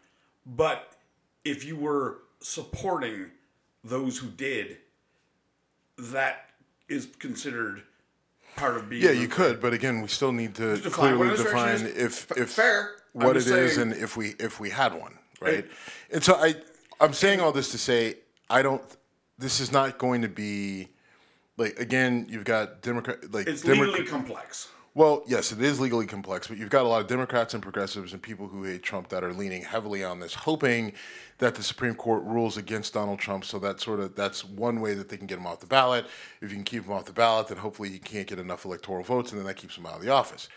but 0.44 0.92
if 1.44 1.64
you 1.64 1.76
were 1.76 2.18
supporting 2.40 3.26
those 3.82 4.18
who 4.18 4.28
did, 4.28 4.78
that 5.98 6.50
is 6.88 7.08
considered 7.18 7.82
part 8.56 8.76
of 8.76 8.88
being. 8.88 9.02
Yeah, 9.02 9.10
you 9.10 9.28
could, 9.28 9.60
but 9.60 9.72
again, 9.72 10.00
we 10.00 10.08
still 10.08 10.32
need 10.32 10.54
to 10.56 10.76
Define 10.76 11.16
clearly 11.16 11.36
define 11.36 11.86
if 11.86 12.30
if 12.36 12.50
fair. 12.50 12.96
I'm 13.14 13.26
what 13.26 13.36
it 13.36 13.40
just 13.40 13.54
is 13.54 13.78
and 13.78 13.92
if 13.92 14.16
we 14.16 14.34
if 14.38 14.60
we 14.60 14.70
had 14.70 14.94
one, 14.94 15.18
right? 15.40 15.66
And 16.12 16.22
so 16.22 16.34
I 16.34 16.54
I'm 17.00 17.12
saying 17.12 17.40
all 17.40 17.52
this 17.52 17.70
to 17.72 17.78
say 17.78 18.16
I 18.48 18.62
don't. 18.62 18.82
This 19.38 19.60
is 19.60 19.70
not 19.72 19.98
going 19.98 20.22
to 20.22 20.28
be 20.28 20.88
like 21.56 21.78
again. 21.78 22.26
You've 22.28 22.44
got 22.44 22.80
Democrat 22.82 23.32
like 23.32 23.46
It's 23.46 23.62
Democrat- 23.62 23.88
legally 23.88 24.06
complex. 24.08 24.68
Well, 24.94 25.24
yes, 25.26 25.52
it 25.52 25.60
is 25.60 25.78
legally 25.78 26.06
complex, 26.06 26.48
but 26.48 26.56
you've 26.56 26.70
got 26.70 26.86
a 26.86 26.88
lot 26.88 27.02
of 27.02 27.06
Democrats 27.06 27.52
and 27.52 27.62
progressives 27.62 28.14
and 28.14 28.22
people 28.22 28.48
who 28.48 28.64
hate 28.64 28.82
Trump 28.82 29.10
that 29.10 29.22
are 29.22 29.34
leaning 29.34 29.60
heavily 29.60 30.02
on 30.02 30.20
this, 30.20 30.32
hoping 30.32 30.94
that 31.36 31.54
the 31.54 31.62
Supreme 31.62 31.94
Court 31.94 32.22
rules 32.22 32.56
against 32.56 32.94
Donald 32.94 33.18
Trump. 33.18 33.44
So 33.44 33.58
that 33.58 33.78
sort 33.78 34.00
of 34.00 34.14
that's 34.16 34.42
one 34.42 34.80
way 34.80 34.94
that 34.94 35.10
they 35.10 35.18
can 35.18 35.26
get 35.26 35.36
him 35.36 35.46
off 35.46 35.60
the 35.60 35.66
ballot. 35.66 36.06
If 36.40 36.48
you 36.50 36.56
can 36.56 36.64
keep 36.64 36.86
him 36.86 36.92
off 36.92 37.04
the 37.04 37.12
ballot, 37.12 37.48
then 37.48 37.58
hopefully 37.58 37.90
he 37.90 37.98
can't 37.98 38.26
get 38.26 38.38
enough 38.38 38.64
electoral 38.64 39.04
votes, 39.04 39.32
and 39.32 39.38
then 39.38 39.46
that 39.46 39.58
keeps 39.58 39.76
him 39.76 39.84
out 39.84 39.96
of 39.96 40.02
the 40.02 40.08
office. 40.08 40.48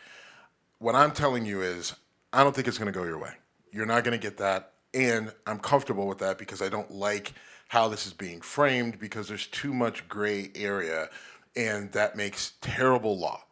What 0.77 0.95
I'm 0.95 1.11
telling 1.11 1.45
you 1.45 1.61
is, 1.61 1.93
I 2.31 2.41
don't 2.41 2.55
think 2.55 2.69
it's 2.69 2.77
going 2.77 2.91
to 2.91 2.97
go 2.97 3.03
your 3.03 3.17
way. 3.19 3.33
You're 3.73 3.85
not 3.85 4.05
going 4.05 4.17
to 4.17 4.25
get 4.25 4.37
that, 4.37 4.71
and 4.93 5.33
I'm 5.45 5.59
comfortable 5.59 6.07
with 6.07 6.19
that 6.19 6.37
because 6.37 6.61
I 6.61 6.69
don't 6.69 6.91
like 6.91 7.33
how 7.69 7.87
this 7.87 8.07
is 8.07 8.13
being 8.13 8.41
framed 8.41 8.99
because 8.99 9.27
there's 9.27 9.47
too 9.47 9.73
much 9.73 10.07
gray 10.09 10.51
area, 10.55 11.09
and 11.55 11.91
that 11.91 12.15
makes 12.15 12.53
terrible 12.61 13.17
law. 13.17 13.43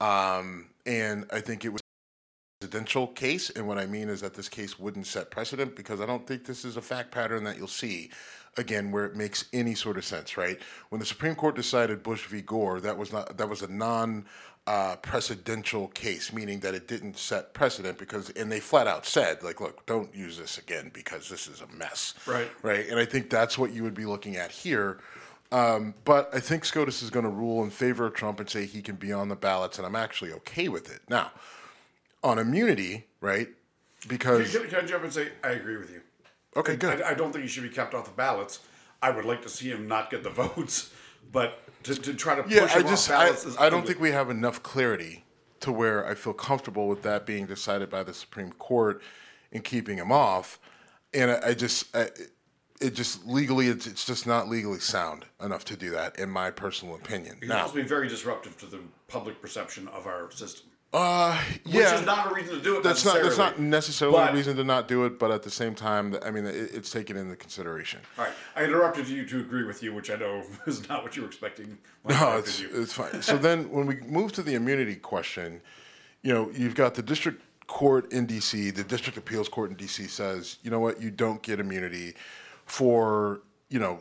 Um, 0.00 0.70
and 0.86 1.26
I 1.30 1.40
think 1.40 1.64
it 1.64 1.68
was 1.68 1.80
a 1.80 2.66
presidential 2.66 3.06
case. 3.08 3.50
And 3.50 3.68
what 3.68 3.78
I 3.78 3.86
mean 3.86 4.08
is 4.08 4.22
that 4.22 4.34
this 4.34 4.48
case 4.48 4.78
wouldn't 4.78 5.06
set 5.06 5.30
precedent 5.30 5.76
because 5.76 6.00
I 6.00 6.06
don't 6.06 6.26
think 6.26 6.46
this 6.46 6.64
is 6.64 6.76
a 6.76 6.82
fact 6.82 7.12
pattern 7.12 7.44
that 7.44 7.58
you'll 7.58 7.68
see 7.68 8.10
again 8.56 8.90
where 8.90 9.04
it 9.04 9.16
makes 9.16 9.46
any 9.52 9.74
sort 9.74 9.96
of 9.96 10.04
sense, 10.04 10.36
right? 10.36 10.58
When 10.88 10.98
the 10.98 11.06
Supreme 11.06 11.34
Court 11.34 11.54
decided 11.54 12.02
Bush 12.02 12.26
v. 12.26 12.40
Gore, 12.40 12.80
that 12.80 12.96
was 12.96 13.12
not 13.12 13.36
that 13.36 13.48
was 13.48 13.62
a 13.62 13.68
non 13.68 14.24
uh, 14.66 14.96
precedential 15.02 15.92
case, 15.94 16.32
meaning 16.32 16.60
that 16.60 16.74
it 16.74 16.88
didn't 16.88 17.18
set 17.18 17.54
precedent 17.54 17.98
because, 17.98 18.30
and 18.30 18.50
they 18.52 18.60
flat 18.60 18.86
out 18.86 19.06
said, 19.06 19.42
like, 19.42 19.60
look, 19.60 19.84
don't 19.86 20.14
use 20.14 20.38
this 20.38 20.58
again 20.58 20.90
because 20.94 21.28
this 21.28 21.48
is 21.48 21.60
a 21.62 21.66
mess. 21.76 22.14
Right. 22.26 22.48
Right. 22.62 22.88
And 22.88 22.98
I 22.98 23.04
think 23.04 23.30
that's 23.30 23.58
what 23.58 23.72
you 23.72 23.82
would 23.82 23.94
be 23.94 24.06
looking 24.06 24.36
at 24.36 24.50
here 24.52 24.98
Um, 25.52 25.94
but 26.04 26.30
I 26.34 26.40
think 26.40 26.64
SCOTUS 26.64 27.02
is 27.02 27.10
going 27.10 27.24
to 27.24 27.30
rule 27.30 27.62
in 27.62 27.70
favor 27.70 28.06
of 28.06 28.14
Trump 28.14 28.40
and 28.40 28.48
say 28.48 28.66
he 28.66 28.82
can 28.82 28.96
be 28.96 29.12
on 29.12 29.28
the 29.28 29.36
ballots, 29.36 29.78
and 29.78 29.86
I'm 29.86 29.96
actually 29.96 30.32
okay 30.32 30.68
with 30.68 30.90
it. 30.94 31.02
Now, 31.08 31.30
on 32.24 32.38
immunity, 32.38 33.06
right? 33.20 33.48
Because 34.08 34.52
Can, 34.56 34.68
can 34.68 34.84
I 34.84 34.86
jump 34.86 35.04
and 35.04 35.12
say 35.12 35.30
I 35.44 35.50
agree 35.50 35.76
with 35.76 35.90
you? 35.92 36.02
okay, 36.56 36.76
good. 36.76 37.02
I, 37.02 37.10
I 37.10 37.14
don't 37.14 37.32
think 37.32 37.42
he 37.44 37.48
should 37.48 37.64
be 37.64 37.68
kept 37.68 37.94
off 37.94 38.06
the 38.06 38.12
ballots. 38.12 38.60
I 39.02 39.10
would 39.10 39.24
like 39.26 39.42
to 39.42 39.48
see 39.50 39.68
him 39.70 39.88
not 39.88 40.10
get 40.10 40.22
the 40.22 40.30
votes, 40.44 40.92
but 41.32 41.61
to, 41.84 41.94
to 41.94 42.14
try 42.14 42.34
to 42.34 42.42
push 42.42 42.52
Yeah, 42.52 42.68
him 42.68 42.86
I 42.86 42.88
just 42.88 43.10
off 43.10 43.16
I, 43.16 43.24
ballots 43.24 43.44
is 43.44 43.56
I 43.58 43.70
don't 43.70 43.86
think 43.86 44.00
we 44.00 44.10
have 44.10 44.30
enough 44.30 44.62
clarity 44.62 45.24
to 45.60 45.72
where 45.72 46.06
I 46.06 46.14
feel 46.14 46.32
comfortable 46.32 46.88
with 46.88 47.02
that 47.02 47.26
being 47.26 47.46
decided 47.46 47.88
by 47.90 48.02
the 48.02 48.14
Supreme 48.14 48.52
Court 48.52 49.00
and 49.52 49.62
keeping 49.62 49.98
him 49.98 50.10
off. 50.10 50.58
And 51.14 51.30
I, 51.30 51.48
I 51.48 51.54
just 51.54 51.94
I, 51.94 52.08
it 52.80 52.94
just 52.94 53.26
legally 53.26 53.68
it's, 53.68 53.86
it's 53.86 54.04
just 54.04 54.26
not 54.26 54.48
legally 54.48 54.80
sound 54.80 55.24
enough 55.40 55.64
to 55.66 55.76
do 55.76 55.90
that 55.90 56.18
in 56.18 56.28
my 56.30 56.50
personal 56.50 56.96
opinion. 56.96 57.36
It 57.36 57.40
can 57.40 57.48
Now, 57.50 57.62
also 57.62 57.76
be 57.76 57.82
very 57.82 58.08
disruptive 58.08 58.58
to 58.58 58.66
the 58.66 58.80
public 59.08 59.40
perception 59.40 59.88
of 59.88 60.06
our 60.06 60.30
system. 60.32 60.71
Uh, 60.92 61.38
Which 61.64 61.74
is 61.76 62.04
not 62.04 62.30
a 62.30 62.34
reason 62.34 62.56
to 62.56 62.60
do 62.62 62.76
it. 62.76 62.82
that's 62.82 63.04
not 63.04 63.22
that's 63.22 63.38
not 63.38 63.58
necessarily. 63.58 63.68
necessarily 63.68 64.16
But- 64.18 64.30
a 64.32 64.36
reason 64.36 64.56
to 64.56 64.64
not 64.64 64.88
do 64.88 65.04
it, 65.06 65.18
but 65.18 65.30
at 65.30 65.42
the 65.42 65.50
same 65.50 65.74
time, 65.74 66.16
I 66.24 66.30
mean, 66.30 66.44
it, 66.46 66.54
it's 66.74 66.90
taken 66.90 67.16
into 67.16 67.34
consideration. 67.36 68.00
All 68.18 68.24
right, 68.24 68.34
I 68.56 68.64
interrupted 68.64 69.08
you 69.08 69.24
to 69.26 69.40
agree 69.40 69.64
with 69.64 69.82
you, 69.82 69.94
which 69.94 70.10
I 70.10 70.16
know 70.16 70.42
is 70.66 70.88
not 70.88 71.02
what 71.02 71.16
you 71.16 71.22
were 71.22 71.28
expecting. 71.28 71.78
No, 72.08 72.36
it's 72.38 72.60
you. 72.60 72.68
it's 72.74 72.92
fine. 72.92 73.22
So 73.22 73.38
then, 73.38 73.70
when 73.70 73.86
we 73.86 73.96
move 74.00 74.32
to 74.32 74.42
the 74.42 74.54
immunity 74.54 74.96
question, 74.96 75.60
you 76.22 76.32
know, 76.34 76.50
you've 76.52 76.74
got 76.74 76.94
the 76.94 77.02
district 77.02 77.42
court 77.68 78.12
in 78.12 78.26
DC, 78.26 78.74
the 78.74 78.84
district 78.84 79.16
appeals 79.16 79.48
court 79.48 79.70
in 79.70 79.76
DC 79.76 80.08
says, 80.10 80.58
you 80.62 80.70
know 80.70 80.80
what, 80.80 81.00
you 81.00 81.10
don't 81.10 81.40
get 81.42 81.58
immunity 81.60 82.14
for 82.66 83.40
you 83.70 83.78
know 83.78 84.00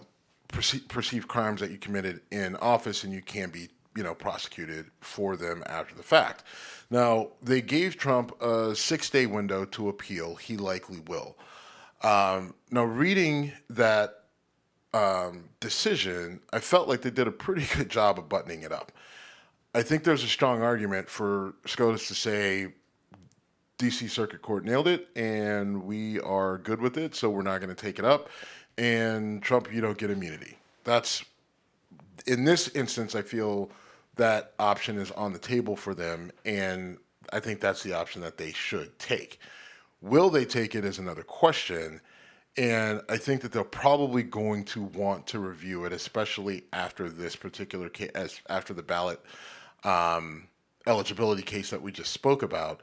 perce- 0.50 0.80
perceived 0.88 1.28
crimes 1.30 1.62
that 1.62 1.72
you 1.72 1.78
committed 1.78 2.20
in 2.32 2.56
office, 2.58 3.04
and 3.06 3.14
you 3.14 3.22
can 3.22 3.50
be 3.50 3.70
you 3.96 4.04
know 4.04 4.16
prosecuted 4.16 4.88
for 5.00 5.36
them 5.36 5.64
after 5.66 5.96
the 5.96 6.04
fact. 6.04 6.44
Now 6.90 7.30
they 7.42 7.62
gave 7.62 7.98
Trump 7.98 8.40
a 8.42 8.76
six-day 8.76 9.26
window 9.26 9.66
to 9.66 9.90
appeal. 9.90 10.36
He 10.36 10.58
likely 10.58 11.00
will. 11.00 11.38
Um, 12.04 12.56
now, 12.72 12.84
reading 12.84 13.52
that 13.70 14.24
um, 14.94 15.50
decision, 15.60 16.42
I 16.52 16.60
felt 16.60 16.88
like 16.88 17.02
they 17.02 17.12
did 17.12 17.28
a 17.28 17.32
pretty 17.32 17.68
good 17.78 17.90
job 17.90 18.18
of 18.18 18.28
buttoning 18.28 18.64
it 18.64 18.72
up. 18.72 18.92
I 19.74 19.84
think 19.84 20.04
there's 20.04 20.24
a 20.24 20.28
strong 20.28 20.62
argument 20.62 21.10
for 21.10 21.54
SCOTUS 21.66 22.08
to 22.10 22.16
say 22.16 22.74
DC 23.78 24.10
Circuit 24.10 24.42
Court 24.42 24.66
nailed 24.66 24.88
it 24.88 25.08
and 25.16 25.84
we 25.84 26.20
are 26.20 26.58
good 26.58 26.82
with 26.82 26.98
it, 26.98 27.16
so 27.16 27.30
we're 27.30 27.42
not 27.42 27.60
going 27.60 27.74
to 27.74 27.82
take 27.82 27.98
it 27.98 28.06
up. 28.06 28.30
And 28.78 29.42
Trump, 29.42 29.72
you 29.74 29.80
don't 29.80 29.98
get 29.98 30.12
immunity. 30.12 30.58
That's 30.84 31.24
in 32.28 32.44
this 32.44 32.68
instance, 32.70 33.16
I 33.16 33.22
feel 33.22 33.70
that 34.22 34.54
option 34.60 35.00
is 35.00 35.10
on 35.12 35.34
the 35.34 35.40
table 35.40 35.76
for 35.76 35.96
them, 35.96 36.32
and 36.46 37.00
I 37.34 37.40
think 37.40 37.60
that's 37.60 37.82
the 37.82 37.94
option 37.94 38.22
that 38.22 38.38
they 38.38 38.52
should 38.52 39.00
take. 39.00 39.40
Will 40.00 40.30
they 40.30 40.46
take 40.46 40.76
it 40.76 40.86
is 40.86 41.00
another 41.00 41.24
question, 41.24 42.02
and 42.56 43.02
I 43.10 43.18
think 43.18 43.42
that 43.42 43.52
they're 43.52 43.64
probably 43.64 44.22
going 44.22 44.66
to 44.66 44.84
want 44.84 45.26
to 45.28 45.40
review 45.40 45.86
it, 45.86 45.92
especially 45.92 46.66
after 46.72 47.10
this 47.10 47.36
particular 47.36 47.90
case, 47.90 48.40
after 48.48 48.76
the 48.76 48.84
ballot 48.84 49.20
um, 49.84 50.48
eligibility 50.86 51.42
case 51.42 51.72
that 51.72 51.82
we 51.82 51.92
just 51.92 52.12
spoke 52.12 52.44
about. 52.44 52.82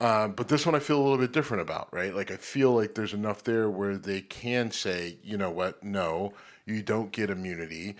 Um, 0.00 0.32
but 0.32 0.48
this 0.48 0.64
one 0.64 0.74
I 0.74 0.78
feel 0.78 0.98
a 0.98 1.04
little 1.04 1.18
bit 1.18 1.32
different 1.32 1.60
about, 1.60 1.92
right? 1.92 2.16
Like 2.16 2.30
I 2.30 2.36
feel 2.36 2.72
like 2.72 2.94
there's 2.94 3.12
enough 3.12 3.42
there 3.44 3.68
where 3.68 3.98
they 3.98 4.22
can 4.22 4.70
say, 4.70 5.18
you 5.22 5.36
know 5.36 5.50
what, 5.50 5.84
no, 5.84 6.32
you 6.64 6.82
don't 6.82 7.12
get 7.12 7.28
immunity. 7.28 7.96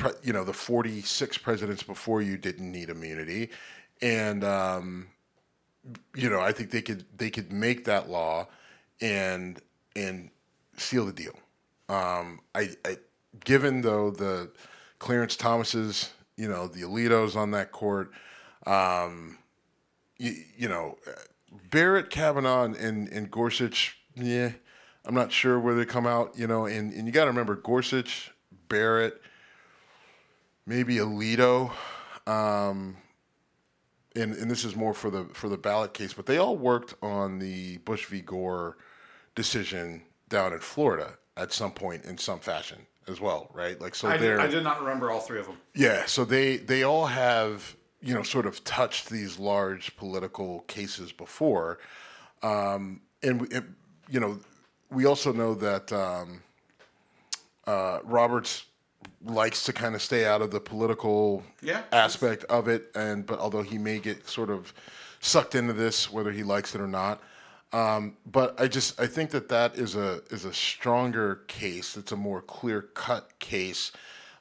Pre- 0.00 0.12
you 0.22 0.32
know, 0.32 0.44
the 0.44 0.54
46 0.54 1.38
presidents 1.38 1.82
before 1.82 2.22
you 2.22 2.38
didn't 2.38 2.72
need 2.72 2.88
immunity, 2.88 3.50
and 4.00 4.42
um, 4.42 5.08
you 6.16 6.30
know, 6.30 6.40
I 6.40 6.52
think 6.52 6.70
they 6.70 6.80
could 6.80 7.04
they 7.16 7.28
could 7.28 7.52
make 7.52 7.84
that 7.84 8.08
law 8.08 8.48
and 9.00 9.60
and 9.94 10.30
seal 10.78 11.04
the 11.04 11.12
deal. 11.12 11.38
Um, 11.90 12.40
I, 12.54 12.70
I 12.84 12.96
given 13.44 13.82
though 13.82 14.10
the 14.10 14.50
Clarence 14.98 15.36
Thomas's, 15.36 16.10
you 16.36 16.48
know, 16.48 16.66
the 16.66 16.80
Alitos 16.80 17.36
on 17.36 17.50
that 17.50 17.70
court, 17.70 18.10
um, 18.66 19.38
you, 20.18 20.34
you 20.56 20.68
know, 20.68 20.96
Barrett, 21.70 22.10
Kavanaugh, 22.10 22.64
and, 22.64 23.08
and, 23.08 23.30
Gorsuch, 23.30 23.98
yeah, 24.14 24.52
I'm 25.04 25.14
not 25.14 25.32
sure 25.32 25.58
where 25.58 25.74
they 25.74 25.84
come 25.84 26.06
out, 26.06 26.38
you 26.38 26.46
know, 26.46 26.66
and, 26.66 26.92
and 26.92 27.06
you 27.06 27.12
got 27.12 27.24
to 27.24 27.30
remember 27.30 27.56
Gorsuch, 27.56 28.32
Barrett, 28.68 29.20
maybe 30.66 30.96
Alito, 30.96 31.72
um, 32.26 32.96
and, 34.14 34.34
and 34.34 34.50
this 34.50 34.64
is 34.64 34.74
more 34.74 34.94
for 34.94 35.10
the 35.10 35.24
for 35.32 35.48
the 35.48 35.56
ballot 35.56 35.94
case, 35.94 36.12
but 36.12 36.26
they 36.26 36.38
all 36.38 36.56
worked 36.56 36.94
on 37.02 37.38
the 37.38 37.78
Bush 37.78 38.06
v. 38.06 38.20
Gore 38.20 38.76
decision 39.34 40.02
down 40.28 40.52
in 40.52 40.60
Florida 40.60 41.18
at 41.36 41.52
some 41.52 41.72
point 41.72 42.04
in 42.04 42.18
some 42.18 42.40
fashion 42.40 42.86
as 43.08 43.20
well, 43.20 43.50
right? 43.52 43.80
Like 43.80 43.94
so, 43.94 44.08
I 44.08 44.16
did, 44.16 44.38
I 44.38 44.46
did 44.46 44.64
not 44.64 44.80
remember 44.80 45.10
all 45.10 45.20
three 45.20 45.40
of 45.40 45.46
them. 45.46 45.56
yeah, 45.74 46.06
so 46.06 46.24
they 46.24 46.56
they 46.56 46.82
all 46.82 47.06
have 47.06 47.76
you 48.00 48.14
know 48.14 48.22
sort 48.22 48.46
of 48.46 48.64
touched 48.64 49.10
these 49.10 49.38
large 49.38 49.96
political 49.96 50.60
cases 50.60 51.12
before, 51.12 51.78
um, 52.42 53.00
and 53.22 53.52
it, 53.52 53.64
you 54.08 54.20
know 54.20 54.38
we 54.90 55.06
also 55.06 55.32
know 55.32 55.54
that 55.54 55.92
um, 55.92 56.42
uh, 57.66 58.00
Roberts 58.04 58.64
likes 59.24 59.64
to 59.64 59.72
kind 59.72 59.94
of 59.94 60.02
stay 60.02 60.24
out 60.24 60.42
of 60.42 60.50
the 60.50 60.60
political 60.60 61.42
Yeah. 61.62 61.82
aspect 61.92 62.44
of 62.44 62.68
it, 62.68 62.90
and 62.94 63.26
but 63.26 63.38
although 63.38 63.62
he 63.62 63.78
may 63.78 63.98
get 63.98 64.28
sort 64.28 64.50
of 64.50 64.72
sucked 65.20 65.54
into 65.54 65.72
this, 65.72 66.10
whether 66.10 66.32
he 66.32 66.42
likes 66.42 66.74
it 66.74 66.80
or 66.80 66.86
not. 66.88 67.20
Um, 67.72 68.16
but 68.26 68.60
I 68.60 68.66
just 68.66 69.00
I 69.00 69.06
think 69.06 69.30
that 69.30 69.48
that 69.50 69.76
is 69.76 69.94
a 69.94 70.22
is 70.30 70.44
a 70.44 70.52
stronger 70.52 71.36
case. 71.46 71.96
It's 71.96 72.12
a 72.12 72.16
more 72.16 72.42
clear 72.42 72.82
cut 72.82 73.38
case 73.38 73.92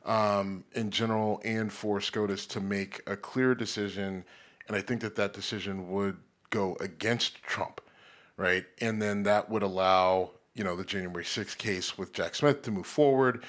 um, 0.05 0.63
in 0.73 0.89
general 0.89 1.39
and 1.43 1.71
for 1.71 1.99
SCOTUS 2.01 2.45
to 2.47 2.59
make 2.61 3.01
a 3.05 3.15
clear 3.15 3.53
decision, 3.53 4.23
and 4.67 4.75
I 4.75 4.81
think 4.81 5.01
that 5.01 5.15
that 5.17 5.33
decision 5.33 5.91
would 5.91 6.17
go 6.49 6.75
against 6.79 7.43
Trump, 7.43 7.81
right? 8.37 8.65
And 8.81 8.99
then 9.01 9.23
that 9.23 9.49
would 9.49 9.61
allow 9.61 10.31
you 10.55 10.63
know 10.63 10.75
the 10.75 10.83
January 10.85 11.23
6th 11.25 11.57
case 11.59 11.97
with 11.99 12.13
Jack 12.13 12.33
Smith 12.33 12.63
to 12.63 12.71
move 12.71 12.87
forward, 12.87 13.43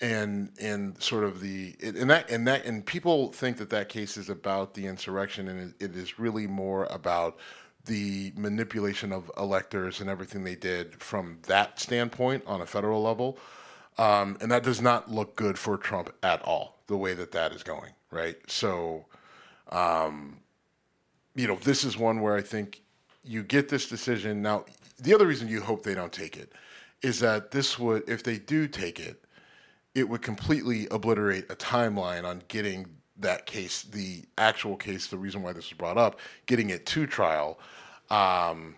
and 0.00 0.50
and 0.60 1.00
sort 1.02 1.24
of 1.24 1.40
the 1.40 1.74
and 1.82 2.10
that 2.10 2.30
and 2.30 2.46
that 2.46 2.64
and 2.64 2.84
people 2.84 3.32
think 3.32 3.56
that 3.58 3.70
that 3.70 3.88
case 3.88 4.16
is 4.16 4.28
about 4.28 4.74
the 4.74 4.86
insurrection, 4.86 5.48
and 5.48 5.74
it, 5.80 5.84
it 5.90 5.96
is 5.96 6.18
really 6.18 6.46
more 6.46 6.84
about 6.86 7.38
the 7.86 8.32
manipulation 8.36 9.12
of 9.12 9.30
electors 9.36 10.00
and 10.00 10.10
everything 10.10 10.44
they 10.44 10.56
did 10.56 11.00
from 11.00 11.38
that 11.46 11.78
standpoint 11.78 12.42
on 12.46 12.60
a 12.60 12.66
federal 12.66 13.02
level. 13.02 13.38
Um, 13.98 14.36
and 14.40 14.50
that 14.50 14.62
does 14.62 14.82
not 14.82 15.10
look 15.10 15.36
good 15.36 15.58
for 15.58 15.78
Trump 15.78 16.12
at 16.22 16.42
all, 16.42 16.80
the 16.86 16.96
way 16.96 17.14
that 17.14 17.32
that 17.32 17.52
is 17.52 17.62
going, 17.62 17.92
right? 18.10 18.36
So, 18.46 19.06
um, 19.70 20.38
you 21.34 21.46
know, 21.46 21.56
this 21.56 21.84
is 21.84 21.96
one 21.96 22.20
where 22.20 22.36
I 22.36 22.42
think 22.42 22.82
you 23.24 23.42
get 23.42 23.68
this 23.68 23.88
decision. 23.88 24.42
Now, 24.42 24.66
the 24.98 25.14
other 25.14 25.26
reason 25.26 25.48
you 25.48 25.62
hope 25.62 25.82
they 25.82 25.94
don't 25.94 26.12
take 26.12 26.36
it 26.36 26.52
is 27.02 27.20
that 27.20 27.52
this 27.52 27.78
would, 27.78 28.08
if 28.08 28.22
they 28.22 28.38
do 28.38 28.68
take 28.68 29.00
it, 29.00 29.24
it 29.96 30.10
would 30.10 30.20
completely 30.20 30.86
obliterate 30.90 31.50
a 31.50 31.56
timeline 31.56 32.24
on 32.24 32.42
getting 32.48 32.86
that 33.18 33.46
case, 33.46 33.82
the 33.82 34.22
actual 34.36 34.76
case, 34.76 35.06
the 35.06 35.16
reason 35.16 35.42
why 35.42 35.54
this 35.54 35.70
was 35.70 35.78
brought 35.78 35.96
up, 35.96 36.20
getting 36.44 36.68
it 36.68 36.84
to 36.84 37.06
trial, 37.06 37.58
um, 38.10 38.76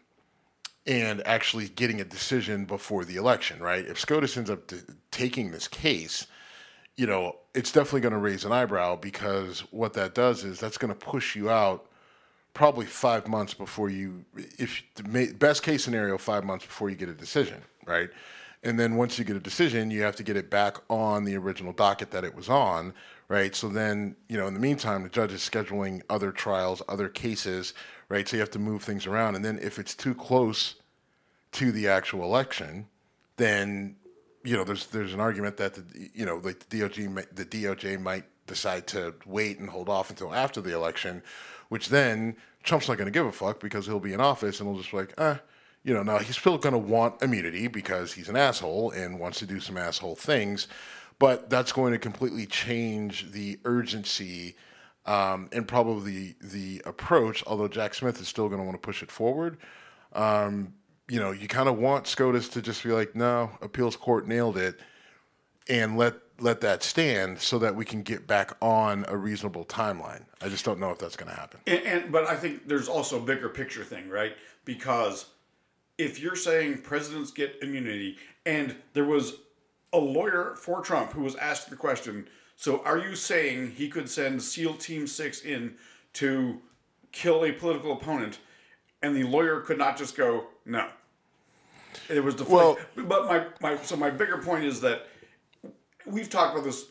and 0.86 1.26
actually 1.26 1.68
getting 1.70 2.00
a 2.00 2.04
decision 2.04 2.64
before 2.64 3.04
the 3.04 3.16
election, 3.16 3.58
right? 3.58 3.84
If 3.84 3.98
SCOTUS 3.98 4.36
ends 4.36 4.48
up 4.48 4.68
t- 4.68 4.76
taking 5.10 5.50
this 5.50 5.66
case, 5.66 6.28
you 6.96 7.08
know, 7.08 7.34
it's 7.52 7.72
definitely 7.72 8.02
going 8.02 8.12
to 8.12 8.18
raise 8.18 8.44
an 8.44 8.52
eyebrow 8.52 8.94
because 8.94 9.60
what 9.72 9.94
that 9.94 10.14
does 10.14 10.44
is 10.44 10.60
that's 10.60 10.78
going 10.78 10.94
to 10.94 10.98
push 10.98 11.34
you 11.34 11.50
out 11.50 11.86
probably 12.54 12.86
five 12.86 13.26
months 13.26 13.54
before 13.54 13.90
you, 13.90 14.24
if 14.36 14.84
best 15.36 15.64
case 15.64 15.82
scenario, 15.82 16.16
five 16.16 16.44
months 16.44 16.64
before 16.64 16.88
you 16.88 16.96
get 16.96 17.08
a 17.08 17.14
decision, 17.14 17.60
right? 17.86 18.08
And 18.62 18.78
then 18.78 18.96
once 18.96 19.18
you 19.18 19.24
get 19.24 19.36
a 19.36 19.40
decision, 19.40 19.90
you 19.90 20.02
have 20.02 20.16
to 20.16 20.22
get 20.22 20.36
it 20.36 20.50
back 20.50 20.78
on 20.90 21.24
the 21.24 21.36
original 21.36 21.72
docket 21.72 22.10
that 22.10 22.24
it 22.24 22.34
was 22.34 22.48
on, 22.48 22.92
right? 23.28 23.54
So 23.54 23.68
then, 23.68 24.16
you 24.28 24.36
know, 24.36 24.48
in 24.48 24.54
the 24.54 24.60
meantime, 24.60 25.04
the 25.04 25.08
judge 25.08 25.32
is 25.32 25.40
scheduling 25.40 26.02
other 26.10 26.32
trials, 26.32 26.82
other 26.88 27.08
cases, 27.08 27.74
right? 28.08 28.26
So 28.26 28.36
you 28.36 28.40
have 28.40 28.50
to 28.50 28.58
move 28.58 28.82
things 28.82 29.06
around. 29.06 29.36
And 29.36 29.44
then 29.44 29.58
if 29.62 29.78
it's 29.78 29.94
too 29.94 30.14
close 30.14 30.74
to 31.52 31.70
the 31.70 31.88
actual 31.88 32.24
election, 32.24 32.88
then 33.36 33.96
you 34.44 34.56
know 34.56 34.64
there's 34.64 34.86
there's 34.86 35.14
an 35.14 35.20
argument 35.20 35.56
that 35.56 35.74
the 35.74 36.10
you 36.14 36.26
know 36.26 36.36
like 36.36 36.68
the 36.68 36.80
DOJ 36.80 37.34
the 37.34 37.44
DOJ 37.44 38.00
might 38.00 38.24
decide 38.46 38.86
to 38.88 39.14
wait 39.26 39.58
and 39.58 39.68
hold 39.68 39.88
off 39.88 40.10
until 40.10 40.34
after 40.34 40.60
the 40.60 40.74
election, 40.74 41.22
which 41.68 41.88
then 41.88 42.36
Trump's 42.62 42.88
not 42.88 42.98
going 42.98 43.06
to 43.06 43.12
give 43.12 43.26
a 43.26 43.32
fuck 43.32 43.60
because 43.60 43.86
he'll 43.86 44.00
be 44.00 44.12
in 44.12 44.20
office 44.20 44.60
and 44.60 44.68
he'll 44.68 44.78
just 44.78 44.90
be 44.90 44.96
like, 44.96 45.14
eh, 45.18 45.36
you 45.88 45.94
know, 45.94 46.02
now 46.02 46.18
he's 46.18 46.36
still 46.36 46.58
going 46.58 46.74
to 46.74 46.78
want 46.78 47.22
immunity 47.22 47.66
because 47.66 48.12
he's 48.12 48.28
an 48.28 48.36
asshole 48.36 48.90
and 48.90 49.18
wants 49.18 49.38
to 49.38 49.46
do 49.46 49.58
some 49.58 49.78
asshole 49.78 50.16
things, 50.16 50.68
but 51.18 51.48
that's 51.48 51.72
going 51.72 51.94
to 51.94 51.98
completely 51.98 52.44
change 52.44 53.32
the 53.32 53.58
urgency 53.64 54.54
um, 55.06 55.48
and 55.50 55.66
probably 55.66 56.34
the 56.42 56.82
approach. 56.84 57.42
Although 57.46 57.68
Jack 57.68 57.94
Smith 57.94 58.20
is 58.20 58.28
still 58.28 58.48
going 58.48 58.60
to 58.60 58.64
want 58.64 58.74
to 58.74 58.86
push 58.86 59.02
it 59.02 59.10
forward. 59.10 59.56
Um, 60.12 60.74
you 61.08 61.18
know, 61.18 61.30
you 61.30 61.48
kind 61.48 61.70
of 61.70 61.78
want 61.78 62.06
SCOTUS 62.06 62.50
to 62.50 62.60
just 62.60 62.82
be 62.82 62.90
like, 62.90 63.16
no, 63.16 63.50
appeals 63.62 63.96
court 63.96 64.28
nailed 64.28 64.58
it, 64.58 64.78
and 65.70 65.96
let 65.96 66.16
let 66.38 66.60
that 66.60 66.82
stand 66.82 67.40
so 67.40 67.58
that 67.60 67.74
we 67.74 67.86
can 67.86 68.02
get 68.02 68.26
back 68.26 68.52
on 68.60 69.06
a 69.08 69.16
reasonable 69.16 69.64
timeline. 69.64 70.24
I 70.42 70.50
just 70.50 70.66
don't 70.66 70.78
know 70.78 70.90
if 70.90 70.98
that's 70.98 71.16
going 71.16 71.30
to 71.30 71.34
happen. 71.34 71.60
And, 71.66 71.82
and 71.84 72.12
but 72.12 72.26
I 72.26 72.36
think 72.36 72.68
there's 72.68 72.88
also 72.88 73.16
a 73.16 73.24
bigger 73.24 73.48
picture 73.48 73.84
thing, 73.84 74.10
right? 74.10 74.36
Because 74.66 75.24
if 75.98 76.20
you're 76.20 76.36
saying 76.36 76.78
presidents 76.82 77.30
get 77.30 77.58
immunity, 77.60 78.16
and 78.46 78.74
there 78.94 79.04
was 79.04 79.34
a 79.92 79.98
lawyer 79.98 80.54
for 80.56 80.80
Trump 80.80 81.12
who 81.12 81.22
was 81.22 81.34
asked 81.36 81.68
the 81.70 81.76
question, 81.76 82.26
so 82.56 82.82
are 82.84 82.98
you 82.98 83.14
saying 83.14 83.72
he 83.72 83.88
could 83.88 84.08
send 84.08 84.42
SEAL 84.42 84.74
Team 84.74 85.06
Six 85.06 85.42
in 85.42 85.74
to 86.14 86.60
kill 87.12 87.44
a 87.44 87.52
political 87.52 87.92
opponent, 87.92 88.38
and 89.02 89.14
the 89.14 89.24
lawyer 89.24 89.60
could 89.60 89.78
not 89.78 89.96
just 89.96 90.16
go 90.16 90.46
no? 90.64 90.88
It 92.08 92.22
was. 92.22 92.40
Well- 92.42 92.78
but 92.96 93.26
my, 93.26 93.46
my 93.60 93.76
so 93.82 93.96
my 93.96 94.10
bigger 94.10 94.38
point 94.38 94.64
is 94.64 94.80
that 94.82 95.06
we've 96.06 96.30
talked 96.30 96.54
about 96.54 96.64
this 96.64 96.86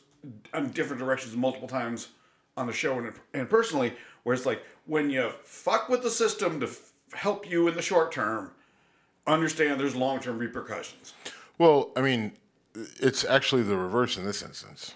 in 0.53 0.69
different 0.71 1.01
directions 1.01 1.35
multiple 1.35 1.67
times 1.67 2.09
on 2.57 2.67
the 2.67 2.73
show 2.73 2.97
and, 2.97 3.13
and 3.33 3.49
personally, 3.49 3.93
where 4.23 4.33
it's 4.35 4.45
like 4.45 4.63
when 4.85 5.09
you 5.09 5.29
fuck 5.43 5.87
with 5.89 6.01
the 6.03 6.09
system 6.09 6.59
to 6.59 6.65
f- 6.67 6.91
help 7.13 7.49
you 7.49 7.67
in 7.67 7.75
the 7.75 7.81
short 7.81 8.11
term, 8.11 8.51
understand 9.27 9.79
there's 9.79 9.95
long 9.95 10.19
term 10.19 10.37
repercussions. 10.37 11.13
Well, 11.57 11.91
I 11.95 12.01
mean, 12.01 12.33
it's 12.99 13.25
actually 13.25 13.63
the 13.63 13.75
reverse 13.75 14.17
in 14.17 14.25
this 14.25 14.41
instance. 14.41 14.93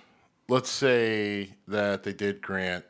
Let's 0.48 0.70
say 0.70 1.54
that 1.68 2.04
they 2.04 2.14
did 2.14 2.42
grant. 2.42 2.86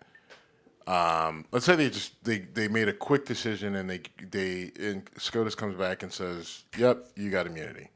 Um, 0.87 1.45
let's 1.51 1.65
say 1.65 1.75
they 1.75 1.89
just 1.89 2.23
they, 2.23 2.39
they 2.39 2.67
made 2.67 2.87
a 2.87 2.93
quick 2.93 3.25
decision 3.25 3.75
and 3.75 3.89
they 3.89 4.01
they 4.29 4.71
and 4.79 5.07
SCOTUS 5.17 5.55
comes 5.55 5.75
back 5.75 6.03
and 6.03 6.11
says, 6.11 6.63
"Yep, 6.77 7.07
you 7.15 7.29
got 7.29 7.45
immunity." 7.45 7.89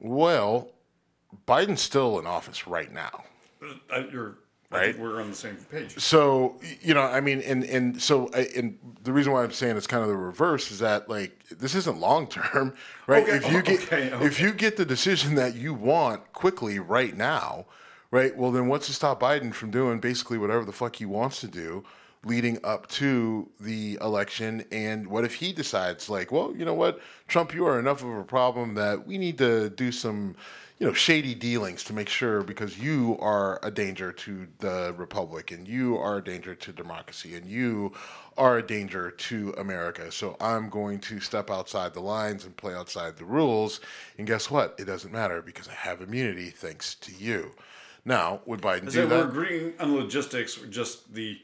Well, 0.00 0.72
Biden's 1.46 1.80
still 1.80 2.18
in 2.18 2.26
office 2.26 2.66
right 2.66 2.92
now. 2.92 3.24
Uh, 3.90 4.02
you're, 4.12 4.38
Right. 4.74 4.98
we're 4.98 5.20
on 5.20 5.30
the 5.30 5.36
same 5.36 5.56
page. 5.70 5.98
So 6.00 6.56
you 6.82 6.94
know, 6.94 7.02
I 7.02 7.20
mean, 7.20 7.40
and 7.40 7.64
and 7.64 8.00
so 8.00 8.28
I- 8.34 8.48
and 8.56 8.78
the 9.02 9.12
reason 9.12 9.32
why 9.32 9.42
I'm 9.44 9.52
saying 9.52 9.76
it's 9.76 9.86
kind 9.86 10.02
of 10.02 10.08
the 10.08 10.16
reverse 10.16 10.70
is 10.70 10.80
that 10.80 11.08
like 11.08 11.44
this 11.48 11.74
isn't 11.74 11.98
long 11.98 12.26
term, 12.26 12.74
right? 13.06 13.22
Okay, 13.22 13.36
If 13.36 13.52
you 13.52 13.62
get 13.62 13.82
okay, 13.84 14.12
okay. 14.12 14.26
if 14.26 14.40
you 14.40 14.52
get 14.52 14.76
the 14.76 14.84
decision 14.84 15.34
that 15.36 15.54
you 15.54 15.74
want 15.74 16.32
quickly 16.32 16.78
right 16.78 17.16
now, 17.16 17.66
right? 18.10 18.36
Well, 18.36 18.50
then 18.50 18.68
what's 18.68 18.86
to 18.86 18.92
stop 18.92 19.20
Biden 19.20 19.54
from 19.54 19.70
doing 19.70 20.00
basically 20.00 20.38
whatever 20.38 20.64
the 20.64 20.72
fuck 20.72 20.96
he 20.96 21.06
wants 21.06 21.40
to 21.40 21.48
do? 21.48 21.84
leading 22.26 22.58
up 22.64 22.86
to 22.86 23.46
the 23.60 23.98
election 24.00 24.64
and 24.72 25.06
what 25.08 25.24
if 25.26 25.34
he 25.34 25.52
decides 25.52 26.08
like 26.08 26.32
well 26.32 26.54
you 26.56 26.64
know 26.64 26.72
what 26.72 26.98
trump 27.28 27.52
you 27.54 27.66
are 27.66 27.78
enough 27.78 28.02
of 28.02 28.08
a 28.16 28.24
problem 28.24 28.72
that 28.72 29.06
we 29.06 29.18
need 29.18 29.36
to 29.36 29.68
do 29.68 29.92
some 29.92 30.34
you 30.78 30.86
know 30.86 30.92
shady 30.92 31.34
dealings 31.34 31.84
to 31.84 31.92
make 31.92 32.08
sure 32.08 32.42
because 32.42 32.78
you 32.78 33.16
are 33.20 33.60
a 33.62 33.70
danger 33.70 34.12
to 34.12 34.46
the 34.58 34.94
republic 34.96 35.50
and 35.50 35.68
you 35.68 35.96
are 35.96 36.18
a 36.18 36.24
danger 36.24 36.54
to 36.54 36.72
democracy 36.72 37.34
and 37.36 37.46
you 37.46 37.92
are 38.36 38.58
a 38.58 38.62
danger 38.66 39.10
to 39.10 39.54
america 39.56 40.10
so 40.10 40.36
i'm 40.40 40.68
going 40.68 40.98
to 40.98 41.20
step 41.20 41.50
outside 41.50 41.94
the 41.94 42.00
lines 42.00 42.44
and 42.44 42.56
play 42.56 42.74
outside 42.74 43.16
the 43.16 43.24
rules 43.24 43.80
and 44.18 44.26
guess 44.26 44.50
what 44.50 44.74
it 44.78 44.84
doesn't 44.84 45.12
matter 45.12 45.40
because 45.40 45.68
i 45.68 45.72
have 45.72 46.00
immunity 46.00 46.50
thanks 46.50 46.94
to 46.96 47.12
you 47.12 47.52
now 48.04 48.40
would 48.46 48.60
biden 48.60 48.86
Is 48.88 48.94
do 48.94 49.06
that 49.06 49.10
we're 49.10 49.28
agreeing 49.28 49.74
on 49.78 49.94
logistics, 49.96 50.56
just 50.70 51.14
the 51.14 51.38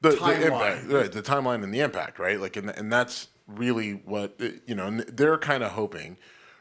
the, 0.00 0.10
the 0.10 0.16
timeline. 0.16 0.42
impact, 0.42 0.86
right? 0.92 1.12
The 1.12 1.22
timeline 1.22 1.64
and 1.64 1.72
the 1.72 1.80
impact, 1.80 2.18
right? 2.18 2.38
Like, 2.40 2.56
and 2.56 2.70
and 2.70 2.92
that's 2.92 3.28
really 3.46 3.92
what 4.04 4.38
you 4.66 4.74
know. 4.74 4.86
and 4.86 5.00
They're 5.00 5.38
kind 5.38 5.62
of 5.62 5.72
hoping, 5.72 6.18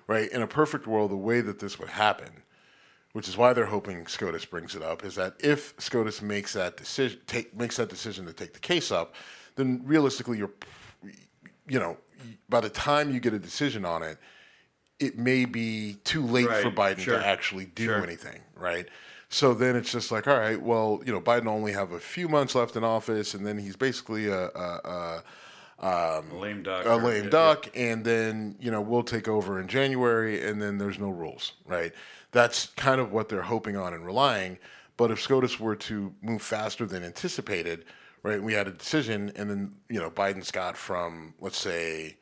right? 0.07 0.29
In 0.31 0.41
a 0.41 0.47
perfect 0.47 0.87
world, 0.87 1.11
the 1.11 1.17
way 1.17 1.41
that 1.41 1.59
this 1.59 1.79
would 1.79 1.89
happen, 1.89 2.43
which 3.13 3.27
is 3.27 3.37
why 3.37 3.53
they're 3.53 3.65
hoping 3.65 4.07
SCOTUS 4.07 4.45
brings 4.45 4.75
it 4.75 4.81
up, 4.81 5.03
is 5.03 5.15
that 5.15 5.35
if 5.39 5.73
SCOTUS 5.77 6.21
makes 6.21 6.53
that 6.53 6.77
decision, 6.77 7.19
take 7.27 7.55
makes 7.55 7.77
that 7.77 7.89
decision 7.89 8.25
to 8.25 8.33
take 8.33 8.53
the 8.53 8.59
case 8.59 8.91
up, 8.91 9.15
then 9.55 9.81
realistically, 9.83 10.37
you're, 10.37 10.51
you 11.67 11.79
know, 11.79 11.97
by 12.49 12.59
the 12.59 12.69
time 12.69 13.11
you 13.11 13.19
get 13.19 13.33
a 13.33 13.39
decision 13.39 13.85
on 13.85 14.03
it, 14.03 14.17
it 14.99 15.17
may 15.17 15.45
be 15.45 15.97
too 16.03 16.25
late 16.25 16.47
for 16.47 16.71
Biden 16.71 16.99
sure, 16.99 17.19
to 17.19 17.25
actually 17.25 17.65
do 17.65 17.85
sure. 17.85 18.03
anything, 18.03 18.41
right? 18.55 18.87
So 19.29 19.53
then 19.53 19.75
it's 19.75 19.91
just 19.91 20.11
like, 20.11 20.27
all 20.27 20.37
right, 20.37 20.61
well, 20.61 21.01
you 21.05 21.11
know, 21.11 21.19
Biden 21.19 21.47
only 21.47 21.71
have 21.73 21.91
a 21.91 21.99
few 21.99 22.29
months 22.29 22.55
left 22.55 22.75
in 22.75 22.83
office, 22.83 23.33
and 23.33 23.45
then 23.45 23.57
he's 23.57 23.75
basically 23.75 24.27
a, 24.27 24.45
a, 24.49 24.79
a 24.85 25.23
Um, 25.83 26.39
lame 26.39 26.63
duck. 26.63 26.85
a, 26.85 26.95
a 26.95 26.95
lame 26.95 27.25
yeah, 27.25 27.29
duck, 27.29 27.67
and 27.75 28.05
then 28.05 28.55
you 28.59 28.71
know 28.71 28.79
we'll 28.79 29.03
take 29.03 29.27
over 29.27 29.59
in 29.59 29.67
January, 29.67 30.47
and 30.47 30.61
then 30.61 30.77
there's 30.77 30.97
no 30.97 31.09
rules, 31.09 31.53
right? 31.65 31.91
That's 32.31 32.67
kind 32.77 33.01
of 33.01 33.11
what 33.11 33.27
they're 33.27 33.41
hoping 33.41 33.75
on 33.75 33.93
and 33.93 34.05
relying. 34.05 34.59
But 34.95 35.11
if 35.11 35.21
SCOTUS 35.21 35.59
were 35.59 35.75
to 35.75 36.13
move 36.21 36.41
faster 36.41 36.85
than 36.85 37.03
anticipated, 37.03 37.83
right? 38.21 38.41
We 38.41 38.53
had 38.53 38.67
a 38.67 38.71
decision, 38.71 39.33
and 39.35 39.49
then 39.49 39.75
you 39.89 39.99
know 39.99 40.09
Biden's 40.09 40.51
got 40.51 40.77
from 40.77 41.33
let's 41.41 41.57
say, 41.57 42.15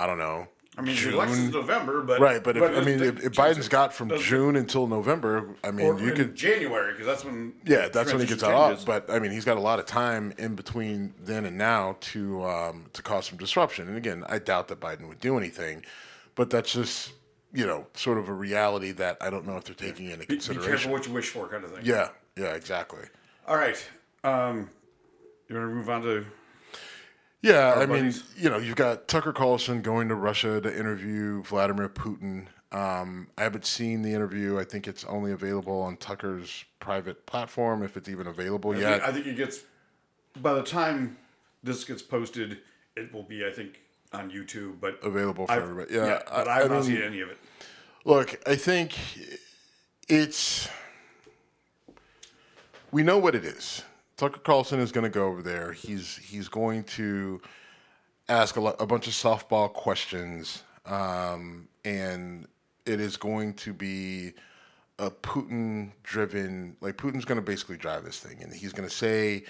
I 0.00 0.06
don't 0.08 0.18
know, 0.18 0.48
I 0.78 0.80
mean, 0.80 0.94
June, 0.94 1.10
the 1.10 1.16
election's 1.16 1.52
November, 1.52 2.02
but 2.02 2.20
right? 2.20 2.42
But 2.42 2.56
if, 2.56 2.62
I 2.62 2.80
mean, 2.82 3.02
if, 3.02 3.24
if 3.24 3.32
Biden's 3.32 3.68
got 3.68 3.92
from 3.92 4.16
June 4.20 4.54
until 4.54 4.86
November, 4.86 5.56
I 5.64 5.72
mean, 5.72 5.98
you 5.98 6.12
could 6.12 6.36
January 6.36 6.92
because 6.92 7.06
that's 7.06 7.24
when 7.24 7.52
yeah, 7.64 7.88
that's 7.88 8.12
when 8.12 8.20
he 8.20 8.28
gets 8.28 8.44
out 8.44 8.68
changes. 8.68 8.84
But 8.84 9.10
I 9.10 9.18
mean, 9.18 9.32
he's 9.32 9.44
got 9.44 9.56
a 9.56 9.60
lot 9.60 9.80
of 9.80 9.86
time 9.86 10.32
in 10.38 10.54
between 10.54 11.14
then 11.20 11.44
and 11.46 11.58
now 11.58 11.96
to 12.00 12.44
um, 12.44 12.86
to 12.92 13.02
cause 13.02 13.26
some 13.26 13.38
disruption. 13.38 13.88
And 13.88 13.96
again, 13.96 14.24
I 14.28 14.38
doubt 14.38 14.68
that 14.68 14.78
Biden 14.78 15.08
would 15.08 15.18
do 15.18 15.36
anything, 15.36 15.84
but 16.36 16.48
that's 16.48 16.72
just 16.72 17.12
you 17.52 17.66
know 17.66 17.86
sort 17.94 18.18
of 18.18 18.28
a 18.28 18.32
reality 18.32 18.92
that 18.92 19.16
I 19.20 19.30
don't 19.30 19.46
know 19.46 19.56
if 19.56 19.64
they're 19.64 19.74
taking 19.74 20.06
into 20.06 20.26
be, 20.26 20.36
be 20.36 20.40
careful 20.40 20.54
consideration. 20.54 20.90
what 20.92 21.06
you 21.08 21.12
wish 21.12 21.30
for, 21.30 21.48
kind 21.48 21.64
of 21.64 21.72
thing. 21.72 21.80
yeah, 21.84 22.10
yeah, 22.36 22.54
exactly. 22.54 23.02
All 23.48 23.56
right. 23.56 23.84
Um, 24.22 24.70
you 25.48 25.56
want 25.56 25.68
to 25.70 25.74
move 25.74 25.90
on 25.90 26.02
to? 26.02 26.24
Yeah, 27.40 27.74
I 27.74 27.86
mean, 27.86 28.12
you 28.36 28.50
know, 28.50 28.58
you've 28.58 28.74
got 28.76 29.06
Tucker 29.06 29.32
Carlson 29.32 29.80
going 29.80 30.08
to 30.08 30.14
Russia 30.16 30.60
to 30.60 30.76
interview 30.76 31.42
Vladimir 31.44 31.88
Putin. 31.88 32.46
Um, 32.72 33.28
I 33.38 33.44
haven't 33.44 33.64
seen 33.64 34.02
the 34.02 34.12
interview. 34.12 34.58
I 34.58 34.64
think 34.64 34.88
it's 34.88 35.04
only 35.04 35.30
available 35.32 35.80
on 35.80 35.96
Tucker's 35.98 36.64
private 36.80 37.26
platform, 37.26 37.82
if 37.82 37.96
it's 37.96 38.08
even 38.08 38.26
available 38.26 38.72
I 38.74 38.78
yet. 38.80 38.90
think, 39.00 39.02
I 39.08 39.12
think 39.12 39.26
it 39.26 39.36
gets. 39.36 39.60
By 40.42 40.54
the 40.54 40.62
time 40.64 41.16
this 41.62 41.84
gets 41.84 42.02
posted, 42.02 42.58
it 42.96 43.12
will 43.12 43.22
be, 43.22 43.46
I 43.46 43.52
think, 43.52 43.80
on 44.12 44.30
YouTube. 44.30 44.80
But 44.80 44.98
Available 45.04 45.46
for 45.46 45.52
I've- 45.52 45.62
everybody. 45.62 45.94
Yeah, 45.94 46.06
yeah 46.06 46.22
but 46.28 46.48
I- 46.48 46.56
I, 46.58 46.62
have 46.62 46.72
I 46.72 46.74
mean- 46.74 46.82
seen 46.84 47.02
any 47.02 47.20
of 47.20 47.28
it. 47.30 47.38
Look, 48.04 48.40
I 48.48 48.56
think 48.56 48.94
it's. 50.08 50.68
We 52.90 53.02
know 53.02 53.18
what 53.18 53.34
it 53.34 53.44
is. 53.44 53.82
Tucker 54.18 54.40
Carlson 54.40 54.80
is 54.80 54.90
going 54.90 55.04
to 55.04 55.10
go 55.10 55.26
over 55.26 55.42
there. 55.42 55.72
He's 55.72 56.16
he's 56.16 56.48
going 56.48 56.82
to 56.84 57.40
ask 58.28 58.56
a, 58.56 58.60
lo- 58.60 58.76
a 58.80 58.86
bunch 58.86 59.06
of 59.06 59.14
softball 59.14 59.72
questions, 59.72 60.64
um, 60.84 61.68
and 61.84 62.46
it 62.84 63.00
is 63.00 63.16
going 63.16 63.54
to 63.54 63.72
be 63.72 64.32
a 64.98 65.08
Putin-driven. 65.10 66.76
Like 66.80 66.96
Putin's 66.96 67.24
going 67.24 67.36
to 67.36 67.42
basically 67.42 67.76
drive 67.76 68.04
this 68.04 68.18
thing, 68.18 68.42
and 68.42 68.52
he's 68.52 68.72
going 68.72 68.88
to 68.88 68.94
say 68.94 69.44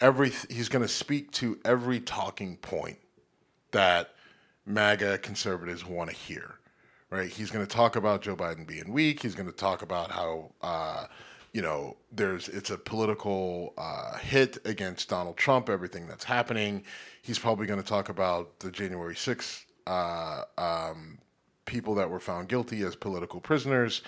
every. 0.00 0.30
He's 0.50 0.68
going 0.68 0.82
to 0.82 0.88
speak 0.88 1.32
to 1.32 1.58
every 1.64 1.98
talking 1.98 2.58
point 2.58 2.98
that 3.70 4.10
MAGA 4.66 5.18
conservatives 5.18 5.86
want 5.86 6.10
to 6.10 6.16
hear, 6.16 6.56
right? 7.08 7.30
He's 7.30 7.50
going 7.50 7.66
to 7.66 7.72
talk 7.72 7.96
about 7.96 8.20
Joe 8.20 8.36
Biden 8.36 8.66
being 8.66 8.92
weak. 8.92 9.22
He's 9.22 9.34
going 9.34 9.50
to 9.50 9.56
talk 9.56 9.80
about 9.80 10.10
how, 10.10 10.52
uh, 10.60 11.06
you 11.52 11.60
know, 11.60 11.96
there's 12.10 12.48
it's 12.48 12.70
a 12.70 12.78
political 12.78 13.74
uh, 13.76 14.16
hit 14.18 14.58
against 14.64 15.08
Donald 15.10 15.36
Trump, 15.36 15.68
everything 15.68 16.06
that's 16.06 16.24
happening. 16.24 16.84
He's 17.20 17.38
probably 17.38 17.66
going 17.66 17.80
to 17.80 17.86
talk 17.86 18.08
about 18.08 18.58
the 18.60 18.70
January 18.70 19.14
6th 19.14 19.64
uh, 19.86 20.44
um, 20.56 21.18
people 21.66 21.94
that 21.96 22.10
were 22.10 22.20
found 22.20 22.48
guilty 22.48 22.82
as 22.82 22.96
political 22.96 23.40
prisoners. 23.40 24.02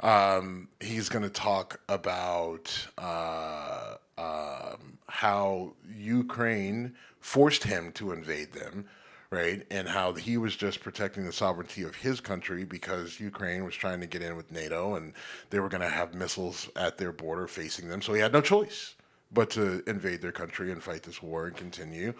Um, 0.00 0.68
he's 0.80 1.08
going 1.08 1.22
to 1.22 1.30
talk 1.30 1.80
about 1.88 2.88
uh, 2.98 3.96
um, 4.18 4.98
how 5.08 5.74
Ukraine 5.94 6.94
forced 7.20 7.64
him 7.64 7.92
to 7.92 8.12
invade 8.12 8.52
them, 8.52 8.86
right? 9.30 9.64
And 9.70 9.88
how 9.88 10.14
he 10.14 10.36
was 10.36 10.56
just 10.56 10.80
protecting 10.80 11.24
the 11.24 11.32
sovereignty 11.32 11.82
of 11.82 11.94
his 11.94 12.20
country 12.20 12.64
because 12.64 13.20
Ukraine 13.20 13.64
was 13.64 13.74
trying 13.74 14.00
to 14.00 14.06
get 14.06 14.22
in 14.22 14.36
with 14.36 14.50
NATO 14.50 14.96
and 14.96 15.12
they 15.50 15.60
were 15.60 15.68
going 15.68 15.82
to 15.82 15.88
have 15.88 16.14
missiles 16.14 16.68
at 16.74 16.98
their 16.98 17.12
border 17.12 17.46
facing 17.46 17.88
them. 17.88 18.02
So 18.02 18.12
he 18.12 18.20
had 18.20 18.32
no 18.32 18.40
choice 18.40 18.96
but 19.32 19.50
to 19.50 19.82
invade 19.86 20.20
their 20.20 20.32
country 20.32 20.72
and 20.72 20.82
fight 20.82 21.04
this 21.04 21.22
war 21.22 21.46
and 21.46 21.56
continue. 21.56 22.14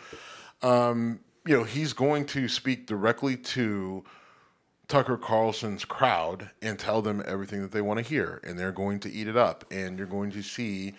Um, 0.62 1.20
you 1.46 1.56
know, 1.56 1.64
he's 1.64 1.92
going 1.92 2.26
to 2.26 2.48
speak 2.48 2.86
directly 2.86 3.36
to 3.36 4.04
Tucker 4.86 5.16
Carlson's 5.16 5.84
crowd 5.84 6.50
and 6.62 6.78
tell 6.78 7.02
them 7.02 7.22
everything 7.26 7.62
that 7.62 7.72
they 7.72 7.80
want 7.80 7.98
to 7.98 8.04
hear, 8.04 8.40
and 8.44 8.58
they're 8.58 8.72
going 8.72 9.00
to 9.00 9.10
eat 9.10 9.26
it 9.26 9.36
up, 9.36 9.64
and 9.70 9.98
you're 9.98 10.06
going 10.06 10.30
to 10.32 10.42
see 10.42 10.94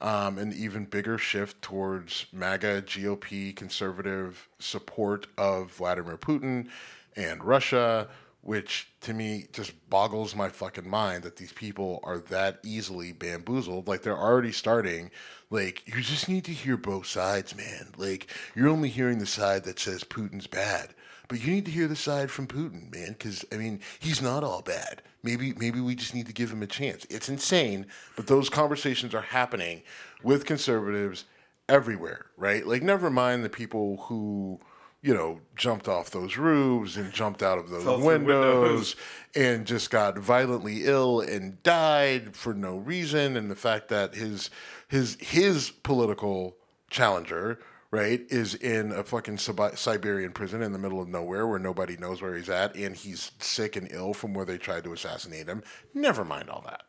um, 0.00 0.38
an 0.38 0.52
even 0.52 0.84
bigger 0.86 1.18
shift 1.18 1.60
towards 1.62 2.26
MAGA, 2.32 2.82
GOP, 2.82 3.54
conservative 3.54 4.48
support 4.58 5.26
of 5.36 5.72
Vladimir 5.72 6.16
Putin 6.16 6.68
and 7.16 7.44
Russia, 7.44 8.08
which 8.42 8.88
to 9.02 9.12
me 9.12 9.46
just 9.52 9.72
boggles 9.90 10.34
my 10.34 10.48
fucking 10.48 10.88
mind 10.88 11.22
that 11.22 11.36
these 11.36 11.52
people 11.52 12.00
are 12.02 12.18
that 12.18 12.58
easily 12.62 13.12
bamboozled. 13.12 13.86
Like 13.86 14.02
they're 14.02 14.16
already 14.16 14.52
starting. 14.52 15.10
Like 15.50 15.86
you 15.86 16.00
just 16.00 16.28
need 16.28 16.44
to 16.44 16.52
hear 16.52 16.76
both 16.78 17.06
sides, 17.06 17.54
man. 17.54 17.88
Like 17.98 18.28
you're 18.54 18.68
only 18.68 18.88
hearing 18.88 19.18
the 19.18 19.26
side 19.26 19.64
that 19.64 19.78
says 19.78 20.04
Putin's 20.04 20.46
bad. 20.46 20.94
But 21.30 21.44
you 21.44 21.52
need 21.52 21.64
to 21.66 21.70
hear 21.70 21.86
the 21.86 21.94
side 21.94 22.28
from 22.28 22.48
Putin, 22.48 22.92
man, 22.92 23.12
because 23.12 23.44
I 23.52 23.56
mean 23.56 23.78
he's 24.00 24.20
not 24.20 24.42
all 24.42 24.62
bad. 24.62 25.00
Maybe 25.22 25.54
maybe 25.54 25.80
we 25.80 25.94
just 25.94 26.12
need 26.12 26.26
to 26.26 26.32
give 26.32 26.50
him 26.50 26.60
a 26.60 26.66
chance. 26.66 27.06
It's 27.08 27.28
insane, 27.28 27.86
but 28.16 28.26
those 28.26 28.50
conversations 28.50 29.14
are 29.14 29.20
happening 29.20 29.82
with 30.24 30.44
conservatives 30.44 31.26
everywhere, 31.68 32.26
right? 32.36 32.66
Like 32.66 32.82
never 32.82 33.10
mind 33.10 33.44
the 33.44 33.48
people 33.48 33.98
who 34.08 34.58
you 35.02 35.14
know 35.14 35.40
jumped 35.54 35.86
off 35.86 36.10
those 36.10 36.36
roofs 36.36 36.96
and 36.96 37.12
jumped 37.12 37.44
out 37.44 37.58
of 37.58 37.70
those 37.70 37.84
windows, 37.84 38.06
windows. 38.06 38.96
and 39.36 39.68
just 39.68 39.88
got 39.92 40.18
violently 40.18 40.84
ill 40.84 41.20
and 41.20 41.62
died 41.62 42.34
for 42.34 42.54
no 42.54 42.78
reason, 42.78 43.36
and 43.36 43.48
the 43.48 43.54
fact 43.54 43.86
that 43.90 44.16
his 44.16 44.50
his 44.88 45.16
his 45.20 45.70
political 45.70 46.56
challenger 46.90 47.60
right, 47.90 48.20
is 48.28 48.54
in 48.54 48.92
a 48.92 49.02
fucking 49.02 49.38
Siberian 49.38 50.32
prison 50.32 50.62
in 50.62 50.72
the 50.72 50.78
middle 50.78 51.00
of 51.00 51.08
nowhere 51.08 51.46
where 51.46 51.58
nobody 51.58 51.96
knows 51.96 52.22
where 52.22 52.36
he's 52.36 52.48
at, 52.48 52.74
and 52.76 52.94
he's 52.94 53.32
sick 53.38 53.76
and 53.76 53.88
ill 53.90 54.14
from 54.14 54.34
where 54.34 54.44
they 54.44 54.58
tried 54.58 54.84
to 54.84 54.92
assassinate 54.92 55.46
him. 55.46 55.62
Never 55.94 56.24
mind 56.24 56.50
all 56.50 56.62
that. 56.66 56.82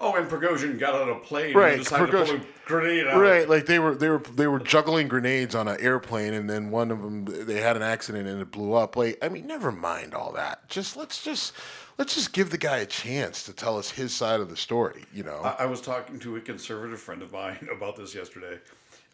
Oh, 0.00 0.14
and 0.16 0.28
Prigozhin 0.28 0.78
got 0.78 0.94
on 0.94 1.08
a 1.08 1.14
plane 1.14 1.56
Right, 1.56 1.74
and 1.74 1.82
decided 1.82 2.10
to 2.10 2.24
pull 2.24 2.36
a 2.36 2.40
grenade 2.66 3.06
out. 3.06 3.20
Right, 3.20 3.48
like 3.48 3.66
they 3.66 3.78
were 3.78 3.94
they 3.94 4.08
were 4.08 4.18
they 4.18 4.46
were 4.46 4.58
juggling 4.58 5.08
grenades 5.08 5.54
on 5.54 5.68
an 5.68 5.80
airplane, 5.80 6.34
and 6.34 6.50
then 6.50 6.70
one 6.70 6.90
of 6.90 7.00
them 7.00 7.24
they 7.24 7.60
had 7.60 7.76
an 7.76 7.82
accident 7.82 8.26
and 8.28 8.40
it 8.40 8.50
blew 8.50 8.74
up. 8.74 8.96
Like, 8.96 9.18
I 9.22 9.28
mean, 9.28 9.46
never 9.46 9.70
mind 9.70 10.14
all 10.14 10.32
that. 10.32 10.68
Just 10.68 10.96
let's 10.96 11.22
just 11.22 11.54
let's 11.98 12.14
just 12.14 12.32
give 12.32 12.50
the 12.50 12.58
guy 12.58 12.78
a 12.78 12.86
chance 12.86 13.44
to 13.44 13.52
tell 13.52 13.78
us 13.78 13.90
his 13.90 14.12
side 14.12 14.40
of 14.40 14.50
the 14.50 14.56
story. 14.56 15.04
You 15.12 15.22
know, 15.22 15.40
I, 15.42 15.62
I 15.64 15.66
was 15.66 15.80
talking 15.80 16.18
to 16.20 16.36
a 16.36 16.40
conservative 16.40 17.00
friend 17.00 17.22
of 17.22 17.32
mine 17.32 17.68
about 17.74 17.96
this 17.96 18.14
yesterday, 18.14 18.58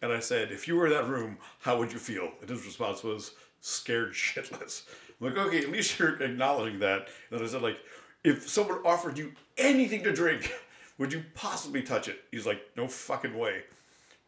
and 0.03 0.13
I 0.13 0.21
said, 0.21 0.51
if 0.51 0.67
you 0.67 0.77
were 0.77 0.87
in 0.87 0.93
that 0.93 1.09
room, 1.09 1.39
how 1.61 1.79
would 1.79 1.93
you 1.93 1.99
feel? 1.99 2.31
And 2.41 2.49
his 2.49 2.65
response 2.65 3.03
was, 3.03 3.33
scared 3.61 4.13
shitless. 4.15 4.83
I'm 5.21 5.29
like, 5.29 5.47
okay, 5.47 5.59
at 5.59 5.71
least 5.71 5.99
you're 5.99 6.21
acknowledging 6.23 6.79
that. 6.81 7.09
And 7.31 7.39
then 7.39 7.43
I 7.43 7.51
said, 7.51 7.63
like, 7.63 7.79
if 8.25 8.49
someone 8.49 8.79
offered 8.85 9.19
you 9.19 9.33
anything 9.57 10.03
to 10.05 10.13
drink, 10.13 10.53
would 10.99 11.13
you 11.13 11.25
possibly 11.35 11.83
touch 11.83 12.09
it? 12.09 12.25
He's 12.31 12.47
like, 12.47 12.63
no 12.77 12.87
fucking 12.87 13.37
way. 13.37 13.63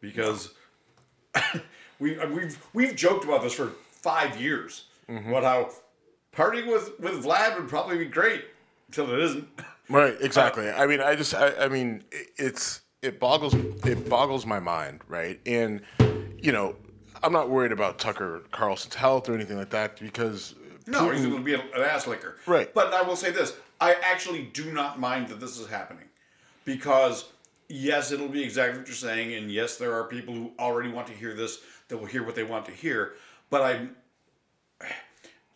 Because 0.01 0.53
we, 1.99 2.19
I 2.19 2.25
mean, 2.25 2.35
we've, 2.35 2.65
we've 2.73 2.95
joked 2.95 3.25
about 3.25 3.41
this 3.41 3.53
for 3.53 3.71
five 3.91 4.39
years. 4.39 4.85
Mm-hmm. 5.09 5.29
About 5.29 5.43
how 5.43 5.71
partying 6.35 6.67
with, 6.67 6.99
with 6.99 7.23
Vlad 7.23 7.57
would 7.57 7.67
probably 7.67 7.97
be 7.97 8.05
great 8.05 8.45
until 8.87 9.11
it 9.11 9.19
isn't. 9.19 9.47
Right, 9.89 10.15
exactly. 10.21 10.69
I 10.69 10.85
mean, 10.87 11.01
I 11.01 11.15
just, 11.15 11.33
I, 11.33 11.65
I 11.65 11.67
mean, 11.67 12.03
it, 12.11 12.27
it's 12.37 12.81
it 13.03 13.19
boggles 13.19 13.53
it 13.53 14.09
boggles 14.09 14.45
my 14.45 14.59
mind, 14.59 15.01
right? 15.07 15.39
And 15.45 15.81
you 16.41 16.51
know, 16.51 16.75
I'm 17.21 17.33
not 17.33 17.49
worried 17.49 17.71
about 17.71 17.99
Tucker 17.99 18.43
Carlson's 18.51 18.95
health 18.95 19.29
or 19.29 19.35
anything 19.35 19.57
like 19.57 19.69
that 19.71 19.99
because 19.99 20.55
No, 20.87 21.09
he's 21.11 21.21
going 21.21 21.37
to 21.37 21.43
be 21.43 21.53
an 21.53 21.61
ass 21.77 22.07
licker. 22.07 22.37
Right. 22.47 22.73
But 22.73 22.93
I 22.93 23.01
will 23.03 23.17
say 23.17 23.29
this: 23.29 23.55
I 23.79 23.95
actually 24.01 24.43
do 24.53 24.71
not 24.71 24.99
mind 24.99 25.27
that 25.27 25.39
this 25.39 25.59
is 25.59 25.67
happening, 25.67 26.05
because 26.65 27.25
yes, 27.67 28.11
it'll 28.11 28.29
be 28.29 28.43
exactly 28.43 28.79
what 28.79 28.87
you're 28.87 28.95
saying, 28.95 29.33
and 29.35 29.51
yes, 29.51 29.77
there 29.77 29.93
are 29.93 30.05
people 30.05 30.33
who 30.33 30.51
already 30.57 30.89
want 30.89 31.07
to 31.07 31.13
hear 31.13 31.33
this 31.33 31.59
that 31.89 31.97
will 31.97 32.07
hear 32.07 32.23
what 32.23 32.35
they 32.35 32.43
want 32.43 32.65
to 32.65 32.71
hear. 32.71 33.13
But 33.49 33.61
I'm, 33.61 33.95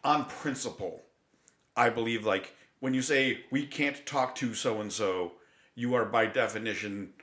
on 0.03 0.25
principle, 0.25 1.01
I 1.75 1.89
believe 1.89 2.25
like 2.25 2.53
when 2.81 2.93
you 2.93 3.01
say 3.01 3.39
we 3.51 3.65
can't 3.65 4.05
talk 4.05 4.35
to 4.35 4.53
so 4.53 4.81
and 4.81 4.91
so, 4.91 5.33
you 5.75 5.95
are 5.95 6.05
by 6.05 6.25
definition 6.25 7.13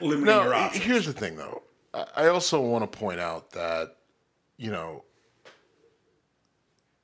limiting 0.00 0.26
no. 0.26 0.42
your 0.42 0.54
options. 0.54 0.84
Here's 0.84 1.06
the 1.06 1.12
thing, 1.12 1.36
though. 1.36 1.62
I 1.92 2.04
I 2.16 2.26
also 2.28 2.60
want 2.60 2.90
to 2.90 2.98
point 2.98 3.20
out 3.20 3.50
that 3.52 3.96
you 4.56 4.70
know, 4.70 5.04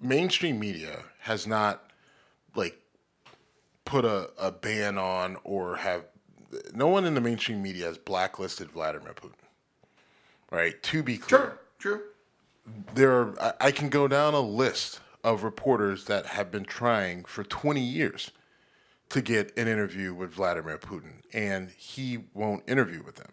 mainstream 0.00 0.58
media 0.58 1.04
has 1.20 1.46
not 1.46 1.90
like 2.54 2.78
put 3.84 4.04
a, 4.04 4.30
a 4.38 4.52
ban 4.52 4.98
on 4.98 5.36
or 5.44 5.76
have 5.76 6.04
no 6.72 6.88
one 6.88 7.04
in 7.04 7.14
the 7.14 7.20
mainstream 7.20 7.62
media 7.62 7.86
has 7.86 7.98
blacklisted 7.98 8.70
Vladimir 8.70 9.12
Putin. 9.12 9.32
Right? 10.50 10.82
To 10.84 11.02
be 11.02 11.18
clear. 11.18 11.58
True. 11.78 11.96
True. 11.96 12.02
there 12.94 13.12
are, 13.12 13.40
I, 13.40 13.66
I 13.66 13.70
can 13.70 13.88
go 13.88 14.06
down 14.06 14.34
a 14.34 14.40
list 14.40 15.00
of 15.24 15.44
reporters 15.44 16.06
that 16.06 16.26
have 16.26 16.50
been 16.50 16.64
trying 16.64 17.24
for 17.24 17.44
20 17.44 17.80
years 17.80 18.32
to 19.10 19.20
get 19.20 19.56
an 19.58 19.68
interview 19.68 20.14
with 20.14 20.32
Vladimir 20.32 20.78
Putin, 20.78 21.14
and 21.32 21.70
he 21.70 22.18
won't 22.34 22.62
interview 22.68 23.02
with 23.02 23.16
them. 23.16 23.30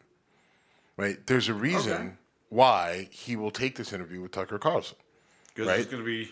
Right? 0.97 1.25
There's 1.27 1.47
a 1.47 1.53
reason 1.53 1.93
Okay. 1.93 2.11
why 2.49 3.07
he 3.11 3.35
will 3.35 3.51
take 3.51 3.75
this 3.75 3.93
interview 3.93 4.21
with 4.21 4.31
Tucker 4.31 4.57
Carlson. 4.57 4.97
Because 5.53 5.67
Right. 5.67 5.79
it's 5.79 5.89
going 5.91 6.03
to 6.03 6.05
be 6.05 6.31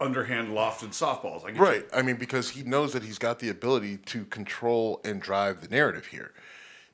underhand 0.00 0.48
lofted 0.48 0.90
softballs. 0.90 1.44
I 1.44 1.48
get 1.48 1.56
you. 1.56 1.62
Right. 1.62 1.86
I 1.94 2.02
mean, 2.02 2.16
because 2.16 2.50
he 2.50 2.62
knows 2.62 2.92
that 2.92 3.02
he's 3.02 3.18
got 3.18 3.38
the 3.38 3.48
ability 3.48 3.98
to 3.98 4.24
control 4.26 5.00
and 5.04 5.20
drive 5.20 5.62
the 5.62 5.68
narrative 5.68 6.06
here. 6.06 6.32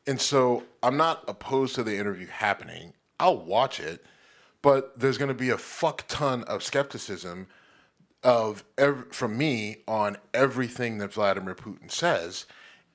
And 0.07 0.21
so 0.21 0.65
I'm 0.83 0.97
not 0.97 1.25
opposed 1.29 1.75
to 1.77 1.83
the 1.85 1.97
interview 1.97 2.27
happening. 2.29 2.95
I'll 3.21 3.39
watch 3.39 3.79
it, 3.79 4.05
but 4.63 4.99
there's 4.99 5.19
going 5.19 5.29
to 5.29 5.35
be 5.35 5.51
a 5.51 5.59
fuck 5.59 6.05
ton 6.09 6.43
of 6.45 6.63
skepticism 6.63 7.47
of 8.23 8.65
ev- 8.79 9.13
from 9.13 9.37
me 9.37 9.79
on 9.89 10.17
everything 10.33 10.99
that 10.99 11.13
Vladimir 11.13 11.55
Putin 11.55 11.91
says, 11.91 12.47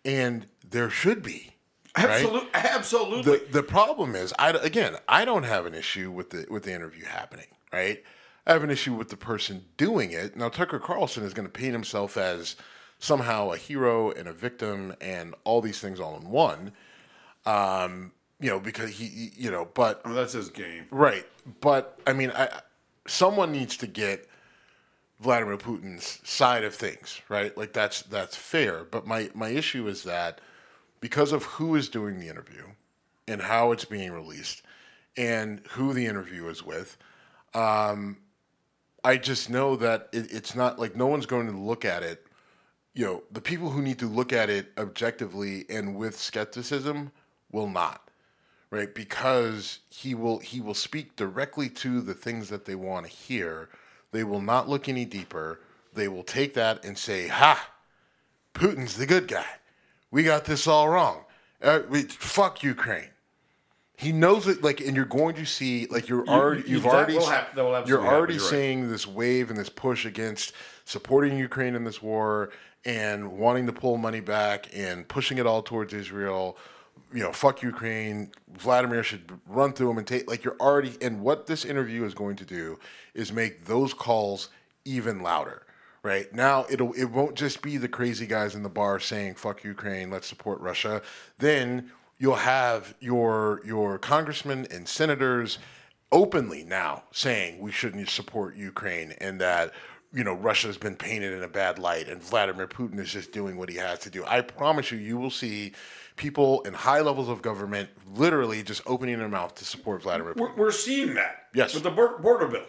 and 0.06 0.48
there 0.68 0.90
should 0.90 1.22
be. 1.22 1.56
right? 1.98 2.06
Absolutely, 2.10 2.50
absolutely. 2.54 3.38
The 3.40 3.46
the 3.52 3.64
problem 3.64 4.16
is, 4.16 4.34
I 4.40 4.52
again, 4.52 4.96
I 5.08 5.26
don't 5.26 5.44
have 5.44 5.66
an 5.66 5.74
issue 5.74 6.12
with 6.12 6.30
the 6.30 6.46
with 6.50 6.64
the 6.64 6.74
interview 6.74 7.06
happening, 7.06 7.48
right? 7.74 8.04
I 8.46 8.54
have 8.54 8.64
an 8.64 8.70
issue 8.70 8.94
with 8.94 9.10
the 9.10 9.18
person 9.18 9.66
doing 9.76 10.12
it. 10.12 10.38
Now 10.38 10.48
Tucker 10.50 10.80
Carlson 10.80 11.24
is 11.24 11.34
going 11.34 11.48
to 11.48 11.52
paint 11.52 11.74
himself 11.74 12.16
as 12.16 12.56
somehow 13.00 13.50
a 13.52 13.58
hero 13.58 14.10
and 14.12 14.28
a 14.28 14.34
victim 14.34 14.96
and 15.02 15.36
all 15.44 15.60
these 15.62 15.80
things 15.80 16.00
all 16.00 16.16
in 16.18 16.30
one. 16.30 16.72
Um, 17.46 18.12
you 18.40 18.50
know, 18.50 18.60
because 18.60 18.92
he, 18.92 19.06
he- 19.08 19.32
you 19.36 19.52
know, 19.52 19.68
but 19.74 20.02
I 20.06 20.10
mean, 20.10 20.16
that's 20.18 20.34
his 20.34 20.50
game. 20.50 20.86
Right, 20.92 21.26
but 21.62 22.00
I 22.08 22.14
mean, 22.14 22.32
I 22.36 22.62
someone 23.08 23.52
needs 23.52 23.76
to 23.78 23.88
get 23.88 24.28
Vladimir 25.20 25.58
Putin's 25.58 26.20
side 26.24 26.64
of 26.64 26.76
things, 26.76 27.22
right? 27.30 27.56
Like 27.58 27.74
that's 27.74 28.04
that's 28.04 28.36
fair. 28.36 28.84
But 28.84 29.08
my 29.08 29.30
my 29.34 29.50
issue 29.50 29.88
is 29.88 30.04
that 30.04 30.40
because 31.02 31.32
of 31.32 31.44
who 31.44 31.76
is 31.76 31.90
doing 31.90 32.20
the 32.20 32.30
interview 32.30 32.64
and 33.28 33.42
how 33.42 33.72
it's 33.72 33.86
being 33.86 34.12
released 34.12 34.62
and 35.16 35.62
who 35.72 35.94
the 35.94 36.06
interview 36.06 36.48
is 36.48 36.64
with, 36.64 36.98
um, 37.54 38.18
I 39.04 39.18
just 39.18 39.50
know 39.50 39.76
that 39.78 40.10
it, 40.12 40.32
it's 40.32 40.56
not 40.56 40.80
like 40.80 40.96
no 40.96 41.08
one's 41.08 41.26
going 41.26 41.48
to 41.48 41.58
look 41.58 41.84
at 41.84 42.04
it. 42.04 42.26
You 42.94 43.06
know, 43.06 43.24
the 43.32 43.42
people 43.42 43.70
who 43.70 43.82
need 43.82 44.00
to 44.00 44.08
look 44.08 44.34
at 44.34 44.50
it 44.50 44.72
objectively 44.78 45.66
and 45.70 45.96
with 45.96 46.18
skepticism 46.18 47.12
will 47.52 47.70
not 47.70 48.08
right 48.70 48.94
because 48.94 49.80
he 49.90 50.14
will 50.14 50.40
he 50.40 50.60
will 50.60 50.74
speak 50.74 51.16
directly 51.16 51.70
to 51.70 52.02
the 52.02 52.14
things 52.14 52.50
that 52.50 52.66
they 52.66 52.76
want 52.76 53.06
to 53.06 53.12
hear 53.12 53.70
they 54.18 54.24
will 54.24 54.42
not 54.42 54.68
look 54.68 54.90
any 54.90 55.06
deeper. 55.06 55.60
They 55.94 56.08
will 56.08 56.24
take 56.24 56.56
that 56.56 56.84
and 56.84 56.98
say 56.98 57.28
ha! 57.28 57.70
Putin's 58.56 58.98
the 58.98 59.06
good 59.06 59.28
guy. 59.28 59.46
We 60.10 60.24
got 60.24 60.46
this 60.46 60.66
all 60.66 60.90
wrong. 60.90 61.26
Uh, 61.62 61.82
we, 61.88 62.02
fuck 62.04 62.64
ukraine. 62.64 63.10
He 63.96 64.12
knows 64.12 64.48
it 64.48 64.64
like 64.64 64.80
and 64.82 64.96
you're 64.96 65.06
going 65.06 65.36
to 65.36 65.46
see 65.46 65.86
like 65.88 66.10
you're 66.10 66.26
already 66.28 66.62
you- 66.64 66.78
you've 66.78 66.86
already 66.88 67.14
will 67.14 67.28
hap- 67.28 67.54
that 67.54 67.64
will 67.64 67.84
you're 67.88 68.02
happen, 68.02 68.16
already 68.16 68.34
you're 68.34 68.44
right. 68.44 68.50
seeing 68.50 68.90
this 68.90 69.06
wave 69.06 69.52
and 69.52 69.60
this 69.60 69.70
push 69.70 70.04
against 70.06 70.52
supporting 70.86 71.38
ukraine 71.38 71.76
in 71.76 71.84
this 71.84 72.02
war 72.02 72.50
and 72.86 73.32
wanting 73.32 73.66
to 73.68 73.74
pull 73.74 73.98
money 73.98 74.20
back 74.20 74.68
and 74.74 75.08
pushing 75.08 75.38
it 75.40 75.46
all 75.48 75.62
towards 75.64 75.94
israel 75.94 76.58
you 77.14 77.24
know, 77.24 77.32
fuck 77.32 77.62
Ukraine. 77.62 78.32
Vladimir 78.58 79.04
should 79.04 79.40
run 79.48 79.74
through 79.74 79.88
them 79.88 79.98
and 79.98 80.08
take 80.08 80.30
like 80.30 80.44
you're 80.44 80.58
already. 80.60 80.98
And 81.02 81.22
what 81.22 81.48
this 81.48 81.66
interview 81.66 82.04
is 82.06 82.14
going 82.14 82.36
to 82.38 82.46
do 82.46 82.80
is 83.14 83.32
make 83.32 83.66
those 83.66 83.94
calls 83.94 84.50
even 84.86 85.22
louder. 85.22 85.64
Right 86.04 86.32
now, 86.34 86.66
it'll 86.70 86.94
it 86.94 87.06
won't 87.06 87.36
just 87.36 87.62
be 87.62 87.78
the 87.78 87.88
crazy 87.88 88.28
guys 88.28 88.56
in 88.56 88.64
the 88.64 88.70
bar 88.70 89.00
saying 89.00 89.36
"fuck 89.36 89.64
Ukraine," 89.64 90.10
let's 90.10 90.28
support 90.28 90.60
Russia. 90.62 91.02
Then 91.38 91.92
you'll 92.18 92.36
have 92.36 92.94
your 93.00 93.62
your 93.66 93.98
congressmen 93.98 94.68
and 94.72 94.88
senators 94.88 95.60
openly 96.12 96.64
now 96.64 97.04
saying 97.12 97.60
we 97.60 97.72
shouldn't 97.72 98.10
support 98.10 98.56
Ukraine 98.56 99.14
and 99.20 99.42
that 99.42 99.74
you 100.14 100.24
know, 100.24 100.34
Russia's 100.34 100.78
been 100.78 100.96
painted 100.96 101.34
in 101.34 101.44
a 101.44 101.48
bad 101.48 101.80
light 101.80 102.08
and 102.08 102.24
Vladimir 102.24 102.68
Putin 102.68 103.00
is 103.00 103.12
just 103.12 103.32
doing 103.32 103.58
what 103.58 103.70
he 103.70 103.76
has 103.76 104.00
to 104.00 104.10
do. 104.10 104.24
I 104.26 104.42
promise 104.42 104.92
you, 104.92 104.98
you 104.98 105.18
will 105.18 105.30
see 105.30 105.74
people 106.18 106.62
in 106.62 106.74
high 106.74 107.00
levels 107.02 107.30
of 107.30 107.42
government 107.42 107.90
literally 108.16 108.64
just 108.64 108.82
opening 108.86 109.18
their 109.20 109.30
mouth 109.30 109.56
to 109.56 109.66
support 109.66 110.02
Vladimir 110.02 110.34
Putin. 110.34 110.40
We're, 110.40 110.56
we're 110.56 110.72
seeing 110.72 111.14
that. 111.14 111.46
Yes. 111.54 111.74
With 111.74 111.84
the 111.84 111.92
border 111.92 112.48
bill. 112.48 112.66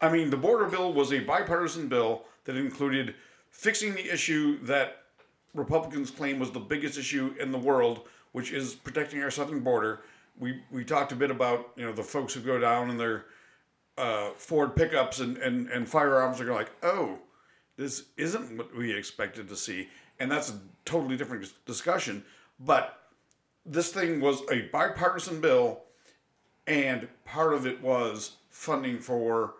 I 0.00 0.10
mean, 0.10 0.30
the 0.30 0.36
border 0.36 0.66
bill 0.66 0.92
was 0.92 1.12
a 1.12 1.18
bipartisan 1.18 1.88
bill 1.88 2.24
that 2.44 2.56
included 2.56 3.14
fixing 3.50 3.94
the 3.94 4.12
issue 4.12 4.58
that 4.64 5.02
Republicans 5.54 6.10
claim 6.10 6.38
was 6.38 6.50
the 6.52 6.60
biggest 6.60 6.96
issue 6.96 7.34
in 7.40 7.50
the 7.52 7.58
world, 7.58 8.06
which 8.32 8.52
is 8.52 8.74
protecting 8.74 9.22
our 9.22 9.30
southern 9.30 9.60
border. 9.60 10.00
We 10.38 10.62
we 10.70 10.84
talked 10.84 11.10
a 11.12 11.16
bit 11.16 11.30
about 11.30 11.70
you 11.76 11.84
know 11.84 11.92
the 11.92 12.04
folks 12.04 12.32
who 12.32 12.40
go 12.40 12.58
down 12.58 12.90
in 12.90 12.96
their 12.96 13.24
uh, 13.96 14.30
Ford 14.36 14.76
pickups 14.76 15.18
and, 15.18 15.36
and, 15.38 15.68
and 15.68 15.88
firearms 15.88 16.40
are 16.40 16.54
like, 16.54 16.70
oh, 16.84 17.18
this 17.76 18.04
isn't 18.16 18.56
what 18.56 18.76
we 18.76 18.92
expected 18.92 19.48
to 19.48 19.56
see, 19.56 19.88
and 20.20 20.30
that's 20.30 20.50
a 20.50 20.60
totally 20.84 21.16
different 21.16 21.52
discussion. 21.66 22.24
But 22.60 22.98
this 23.64 23.92
thing 23.92 24.20
was 24.20 24.42
a 24.50 24.62
bipartisan 24.72 25.40
bill, 25.40 25.82
and 26.66 27.08
part 27.24 27.52
of 27.54 27.66
it 27.66 27.80
was 27.82 28.32
funding 28.50 28.98
for 28.98 29.54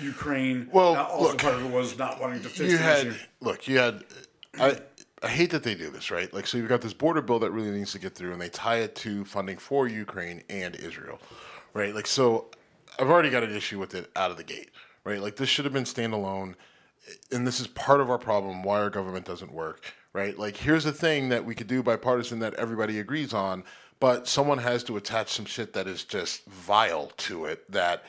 Ukraine. 0.00 0.68
Well, 0.72 0.94
Now, 0.94 1.04
also 1.06 1.30
look, 1.32 1.38
part 1.38 1.54
of 1.54 1.64
it 1.64 1.70
was 1.70 1.98
not 1.98 2.20
wanting 2.20 2.42
to 2.42 2.48
fix 2.48 2.70
you 2.70 2.78
the 2.78 2.82
had 2.82 3.06
issue. 3.08 3.18
look, 3.40 3.68
you 3.68 3.78
had 3.78 4.04
I 4.58 4.78
I 5.22 5.28
hate 5.28 5.50
that 5.50 5.62
they 5.62 5.74
do 5.74 5.90
this, 5.90 6.10
right? 6.10 6.32
Like 6.32 6.46
so 6.46 6.58
you've 6.58 6.68
got 6.68 6.80
this 6.80 6.92
border 6.94 7.22
bill 7.22 7.38
that 7.40 7.50
really 7.52 7.70
needs 7.70 7.92
to 7.92 7.98
get 7.98 8.14
through 8.14 8.32
and 8.32 8.40
they 8.40 8.48
tie 8.48 8.78
it 8.78 8.94
to 8.96 9.24
funding 9.24 9.58
for 9.58 9.86
Ukraine 9.86 10.42
and 10.50 10.74
Israel. 10.76 11.20
Right? 11.74 11.94
Like 11.94 12.06
so 12.06 12.48
I've 12.98 13.08
already 13.08 13.30
got 13.30 13.42
an 13.44 13.54
issue 13.54 13.78
with 13.78 13.94
it 13.94 14.10
out 14.16 14.30
of 14.30 14.36
the 14.36 14.44
gate. 14.44 14.70
Right? 15.04 15.20
Like 15.20 15.36
this 15.36 15.48
should 15.48 15.64
have 15.64 15.74
been 15.74 15.84
standalone 15.84 16.54
and 17.30 17.46
this 17.46 17.60
is 17.60 17.66
part 17.68 18.00
of 18.00 18.10
our 18.10 18.18
problem 18.18 18.62
why 18.62 18.80
our 18.80 18.90
government 18.90 19.24
doesn't 19.26 19.52
work, 19.52 19.94
right? 20.12 20.38
Like 20.38 20.56
here's 20.58 20.86
a 20.86 20.92
thing 20.92 21.28
that 21.30 21.44
we 21.44 21.54
could 21.54 21.66
do 21.66 21.82
bipartisan 21.82 22.38
that 22.40 22.54
everybody 22.54 22.98
agrees 22.98 23.32
on, 23.32 23.64
but 24.00 24.26
someone 24.28 24.58
has 24.58 24.82
to 24.84 24.96
attach 24.96 25.28
some 25.32 25.44
shit 25.44 25.72
that 25.74 25.86
is 25.86 26.04
just 26.04 26.44
vile 26.46 27.12
to 27.18 27.44
it 27.44 27.70
that 27.70 28.04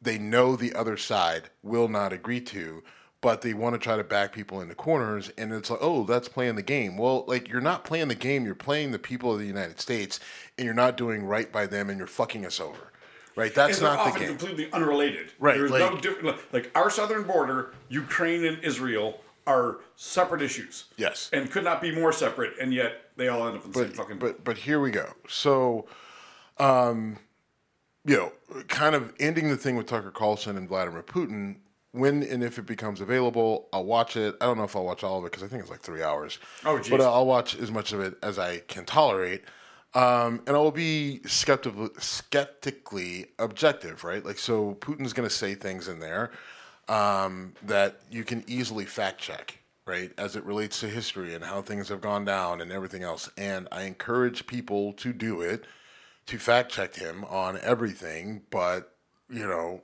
they 0.00 0.18
know 0.18 0.54
the 0.56 0.74
other 0.74 0.96
side 0.96 1.50
will 1.62 1.88
not 1.88 2.12
agree 2.12 2.40
to, 2.40 2.82
but 3.20 3.42
they 3.42 3.52
want 3.52 3.74
to 3.74 3.78
try 3.80 3.96
to 3.96 4.04
back 4.04 4.32
people 4.32 4.60
into 4.60 4.74
corners 4.76 5.30
and 5.36 5.52
it's 5.52 5.70
like, 5.70 5.80
"Oh, 5.82 6.04
that's 6.04 6.28
playing 6.28 6.54
the 6.54 6.62
game." 6.62 6.96
Well, 6.96 7.24
like 7.26 7.48
you're 7.48 7.60
not 7.60 7.84
playing 7.84 8.06
the 8.08 8.14
game, 8.14 8.44
you're 8.44 8.54
playing 8.54 8.92
the 8.92 8.98
people 9.00 9.32
of 9.32 9.40
the 9.40 9.46
United 9.46 9.80
States 9.80 10.20
and 10.56 10.64
you're 10.64 10.74
not 10.74 10.96
doing 10.96 11.24
right 11.24 11.50
by 11.50 11.66
them 11.66 11.90
and 11.90 11.98
you're 11.98 12.06
fucking 12.06 12.46
us 12.46 12.60
over. 12.60 12.92
Right? 13.34 13.54
That's 13.54 13.80
not 13.80 14.04
the 14.04 14.10
often 14.10 14.20
game. 14.20 14.28
completely 14.36 14.72
unrelated. 14.72 15.32
Right, 15.38 15.56
There's 15.56 15.70
no 15.70 15.78
like- 15.90 16.02
different. 16.02 16.38
Like 16.52 16.70
our 16.74 16.90
southern 16.90 17.22
border, 17.24 17.72
Ukraine 17.88 18.44
and 18.44 18.62
Israel 18.64 19.20
are 19.48 19.78
separate 19.96 20.42
issues. 20.42 20.84
Yes. 20.96 21.30
And 21.32 21.50
could 21.50 21.64
not 21.64 21.80
be 21.80 21.90
more 21.90 22.12
separate, 22.12 22.52
and 22.60 22.72
yet 22.72 23.10
they 23.16 23.28
all 23.28 23.48
end 23.48 23.56
up 23.56 23.64
in 23.64 23.72
the 23.72 23.78
same 23.78 23.88
but, 23.88 23.96
fucking. 23.96 24.18
but 24.18 24.44
but 24.44 24.58
here 24.58 24.78
we 24.78 24.90
go. 24.90 25.14
So, 25.26 25.86
um, 26.58 27.18
you 28.04 28.16
know, 28.16 28.32
kind 28.68 28.94
of 28.94 29.14
ending 29.18 29.48
the 29.48 29.56
thing 29.56 29.74
with 29.76 29.86
Tucker 29.86 30.10
Carlson 30.10 30.56
and 30.56 30.68
Vladimir 30.68 31.02
Putin. 31.02 31.56
When 31.92 32.22
and 32.22 32.44
if 32.44 32.58
it 32.58 32.66
becomes 32.66 33.00
available, 33.00 33.68
I'll 33.72 33.86
watch 33.86 34.16
it. 34.16 34.36
I 34.42 34.44
don't 34.44 34.58
know 34.58 34.64
if 34.64 34.76
I'll 34.76 34.84
watch 34.84 35.02
all 35.02 35.18
of 35.18 35.24
it 35.24 35.32
because 35.32 35.42
I 35.42 35.48
think 35.48 35.62
it's 35.62 35.70
like 35.70 35.80
three 35.80 36.02
hours. 36.02 36.38
Oh, 36.66 36.78
geez. 36.78 36.90
But 36.90 37.00
I'll 37.00 37.26
watch 37.26 37.56
as 37.56 37.70
much 37.70 37.92
of 37.92 38.00
it 38.00 38.14
as 38.22 38.38
I 38.38 38.58
can 38.58 38.84
tolerate. 38.84 39.42
Um, 39.94 40.42
and 40.46 40.50
I 40.54 40.58
will 40.58 40.70
be 40.70 41.22
skeptical, 41.24 41.88
skeptically 41.98 43.28
objective, 43.38 44.04
right? 44.04 44.22
Like, 44.22 44.38
so 44.38 44.74
Putin's 44.80 45.14
going 45.14 45.26
to 45.26 45.34
say 45.34 45.54
things 45.54 45.88
in 45.88 45.98
there 45.98 46.30
um, 46.88 47.52
that 47.62 48.00
you 48.10 48.24
can 48.24 48.44
easily 48.46 48.84
fact 48.84 49.20
check, 49.20 49.58
right, 49.86 50.10
as 50.18 50.36
it 50.36 50.44
relates 50.44 50.80
to 50.80 50.88
history 50.88 51.34
and 51.34 51.44
how 51.44 51.62
things 51.62 51.88
have 51.88 52.00
gone 52.00 52.24
down 52.24 52.60
and 52.60 52.72
everything 52.72 53.02
else. 53.02 53.30
And 53.36 53.68
I 53.70 53.82
encourage 53.82 54.46
people 54.46 54.92
to 54.94 55.12
do 55.12 55.42
it, 55.42 55.64
to 56.26 56.38
fact 56.38 56.72
check 56.72 56.94
him 56.94 57.24
on 57.24 57.58
everything. 57.62 58.42
But 58.50 58.94
you 59.30 59.46
know, 59.46 59.82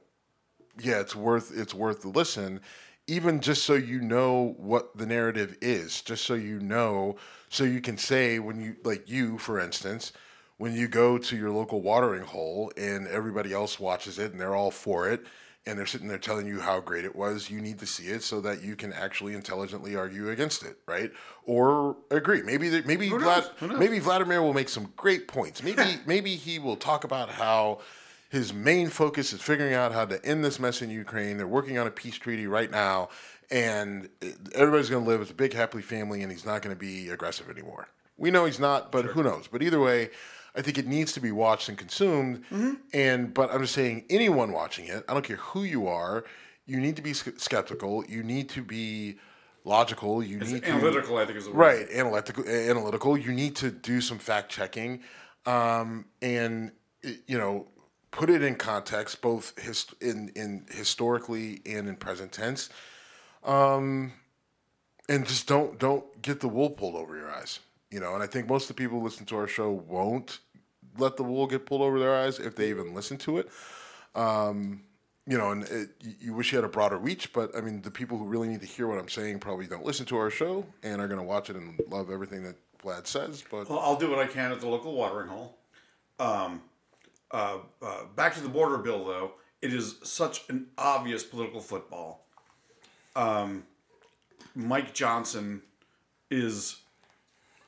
yeah, 0.82 1.00
it's 1.00 1.14
worth 1.14 1.52
it's 1.56 1.74
worth 1.74 2.02
the 2.02 2.08
listen, 2.08 2.60
even 3.06 3.40
just 3.40 3.64
so 3.64 3.74
you 3.74 4.00
know 4.00 4.54
what 4.56 4.96
the 4.96 5.06
narrative 5.06 5.56
is, 5.60 6.00
just 6.00 6.24
so 6.24 6.34
you 6.34 6.58
know, 6.60 7.16
so 7.48 7.64
you 7.64 7.80
can 7.80 7.98
say 7.98 8.38
when 8.38 8.60
you 8.60 8.76
like 8.84 9.08
you, 9.08 9.38
for 9.38 9.60
instance. 9.60 10.12
When 10.56 10.72
you 10.72 10.86
go 10.86 11.18
to 11.18 11.36
your 11.36 11.50
local 11.50 11.82
watering 11.82 12.22
hole 12.22 12.70
and 12.76 13.08
everybody 13.08 13.52
else 13.52 13.80
watches 13.80 14.20
it 14.20 14.30
and 14.30 14.40
they're 14.40 14.54
all 14.54 14.70
for 14.70 15.10
it, 15.10 15.26
and 15.66 15.78
they're 15.78 15.86
sitting 15.86 16.08
there 16.08 16.18
telling 16.18 16.46
you 16.46 16.60
how 16.60 16.80
great 16.80 17.04
it 17.04 17.16
was, 17.16 17.48
you 17.48 17.60
need 17.60 17.78
to 17.78 17.86
see 17.86 18.08
it 18.08 18.22
so 18.22 18.40
that 18.42 18.62
you 18.62 18.76
can 18.76 18.92
actually 18.92 19.34
intelligently 19.34 19.96
argue 19.96 20.28
against 20.28 20.62
it, 20.62 20.78
right? 20.86 21.10
Or 21.44 21.96
agree. 22.10 22.42
Maybe 22.42 22.82
maybe? 22.82 23.08
Vlad, 23.08 23.78
maybe 23.78 23.98
Vladimir 23.98 24.42
will 24.42 24.54
make 24.54 24.68
some 24.68 24.92
great 24.96 25.26
points. 25.26 25.62
Maybe 25.62 25.82
maybe 26.06 26.36
he 26.36 26.58
will 26.58 26.76
talk 26.76 27.04
about 27.04 27.30
how 27.30 27.80
his 28.28 28.52
main 28.52 28.88
focus 28.88 29.32
is 29.32 29.40
figuring 29.40 29.74
out 29.74 29.92
how 29.92 30.04
to 30.04 30.22
end 30.24 30.44
this 30.44 30.58
mess 30.58 30.82
in 30.82 30.90
Ukraine. 30.90 31.38
They're 31.38 31.46
working 31.46 31.78
on 31.78 31.86
a 31.86 31.90
peace 31.90 32.16
treaty 32.16 32.46
right 32.46 32.70
now, 32.70 33.08
and 33.50 34.08
everybody's 34.54 34.90
going 34.90 35.04
to 35.04 35.10
live 35.10 35.20
as 35.20 35.30
a 35.30 35.34
big 35.34 35.54
happy 35.54 35.80
family, 35.80 36.22
and 36.22 36.30
he's 36.30 36.44
not 36.44 36.60
going 36.60 36.74
to 36.74 36.78
be 36.78 37.08
aggressive 37.08 37.48
anymore. 37.48 37.88
We 38.16 38.30
know 38.30 38.44
he's 38.44 38.60
not, 38.60 38.92
but 38.92 39.06
who 39.06 39.22
knows? 39.22 39.48
But 39.50 39.62
either 39.62 39.80
way, 39.80 40.10
I 40.56 40.62
think 40.62 40.78
it 40.78 40.86
needs 40.86 41.12
to 41.12 41.20
be 41.20 41.32
watched 41.32 41.68
and 41.68 41.76
consumed. 41.76 42.44
And 42.92 43.34
but 43.34 43.52
I'm 43.52 43.60
just 43.60 43.74
saying, 43.74 44.04
anyone 44.08 44.52
watching 44.52 44.86
it, 44.86 45.04
I 45.08 45.12
don't 45.14 45.24
care 45.24 45.36
who 45.36 45.62
you 45.64 45.88
are, 45.88 46.24
you 46.66 46.78
need 46.80 46.96
to 46.96 47.02
be 47.02 47.12
skeptical. 47.12 48.04
You 48.06 48.22
need 48.22 48.48
to 48.50 48.62
be 48.62 49.18
logical. 49.64 50.22
You 50.22 50.38
need 50.38 50.62
to 50.64 50.70
analytical, 50.70 51.16
I 51.18 51.24
think, 51.26 51.38
is 51.38 51.44
the 51.46 51.50
word. 51.50 51.58
right 51.58 51.88
analytical 51.90 52.46
analytical 52.48 53.16
you 53.16 53.32
need 53.32 53.56
to 53.56 53.70
do 53.70 54.00
some 54.00 54.18
fact 54.18 54.50
checking 54.50 55.00
um, 55.46 56.04
and 56.22 56.72
you 57.26 57.38
know 57.38 57.66
put 58.10 58.30
it 58.30 58.42
in 58.42 58.54
context 58.54 59.20
both 59.22 59.58
his, 59.58 59.86
in 60.00 60.30
in 60.36 60.66
historically 60.70 61.60
and 61.66 61.88
in 61.88 61.96
present 61.96 62.30
tense 62.32 62.68
um, 63.42 64.12
and 65.08 65.26
just 65.26 65.46
don't 65.48 65.78
don't 65.78 66.04
get 66.22 66.40
the 66.40 66.48
wool 66.48 66.70
pulled 66.70 66.94
over 66.94 67.16
your 67.16 67.30
eyes 67.30 67.58
you 67.90 68.00
know 68.00 68.14
and 68.14 68.22
i 68.22 68.26
think 68.26 68.46
most 68.48 68.68
of 68.70 68.76
the 68.76 68.82
people 68.82 68.98
who 68.98 69.04
listen 69.04 69.26
to 69.26 69.36
our 69.36 69.46
show 69.48 69.70
won't 69.70 70.40
let 70.98 71.16
the 71.16 71.22
wool 71.24 71.46
get 71.46 71.66
pulled 71.66 71.82
over 71.82 71.98
their 71.98 72.14
eyes 72.14 72.38
if 72.38 72.54
they 72.56 72.70
even 72.70 72.94
listen 72.94 73.16
to 73.18 73.38
it 73.38 73.48
um, 74.14 74.82
you 75.26 75.38
know, 75.38 75.50
and 75.52 75.64
it, 75.64 75.88
you- 76.20 76.34
wish 76.34 76.52
you 76.52 76.58
had 76.58 76.64
a 76.64 76.68
broader 76.68 76.98
reach, 76.98 77.32
but 77.32 77.56
I 77.56 77.60
mean, 77.62 77.80
the 77.82 77.90
people 77.90 78.18
who 78.18 78.26
really 78.26 78.46
need 78.46 78.60
to 78.60 78.66
hear 78.66 78.86
what 78.86 78.98
I'm 78.98 79.08
saying 79.08 79.38
probably 79.40 79.66
don't 79.66 79.84
listen 79.84 80.04
to 80.06 80.16
our 80.18 80.30
show 80.30 80.66
and 80.82 81.00
are 81.00 81.08
going 81.08 81.18
to 81.18 81.26
watch 81.26 81.48
it 81.50 81.56
and 81.56 81.80
love 81.88 82.10
everything 82.10 82.42
that 82.44 82.56
Vlad 82.84 83.06
says. 83.06 83.42
But 83.50 83.68
Well, 83.70 83.78
I'll 83.80 83.96
do 83.96 84.10
what 84.10 84.18
I 84.18 84.26
can 84.26 84.52
at 84.52 84.60
the 84.60 84.68
local 84.68 84.92
watering 84.94 85.28
hole. 85.28 85.56
Um, 86.20 86.60
uh, 87.30 87.58
uh, 87.82 88.04
back 88.14 88.34
to 88.34 88.40
the 88.42 88.48
border 88.50 88.76
bill, 88.78 89.04
though. 89.04 89.32
It 89.62 89.72
is 89.72 89.96
such 90.02 90.44
an 90.50 90.66
obvious 90.76 91.24
political 91.24 91.60
football. 91.62 92.26
Um, 93.16 93.64
Mike 94.54 94.92
Johnson 94.92 95.62
is 96.30 96.76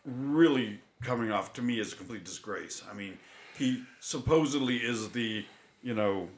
really 0.05 0.81
coming 1.03 1.31
off 1.31 1.53
to 1.55 1.63
me 1.63 1.81
as 1.81 1.93
a 1.93 1.97
complete 1.97 2.25
disgrace. 2.25 2.83
I 2.91 2.95
mean, 2.95 3.19
he 3.59 3.83
supposedly 4.01 4.77
is 4.77 5.11
the, 5.11 5.45
you 5.83 5.95
know, 5.95 6.29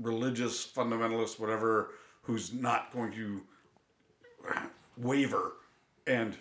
religious 0.00 0.66
fundamentalist, 0.66 1.38
whatever, 1.38 1.90
who's 2.22 2.52
not 2.52 2.92
going 2.92 3.12
to 3.12 3.42
waver. 4.96 5.52
And 6.06 6.36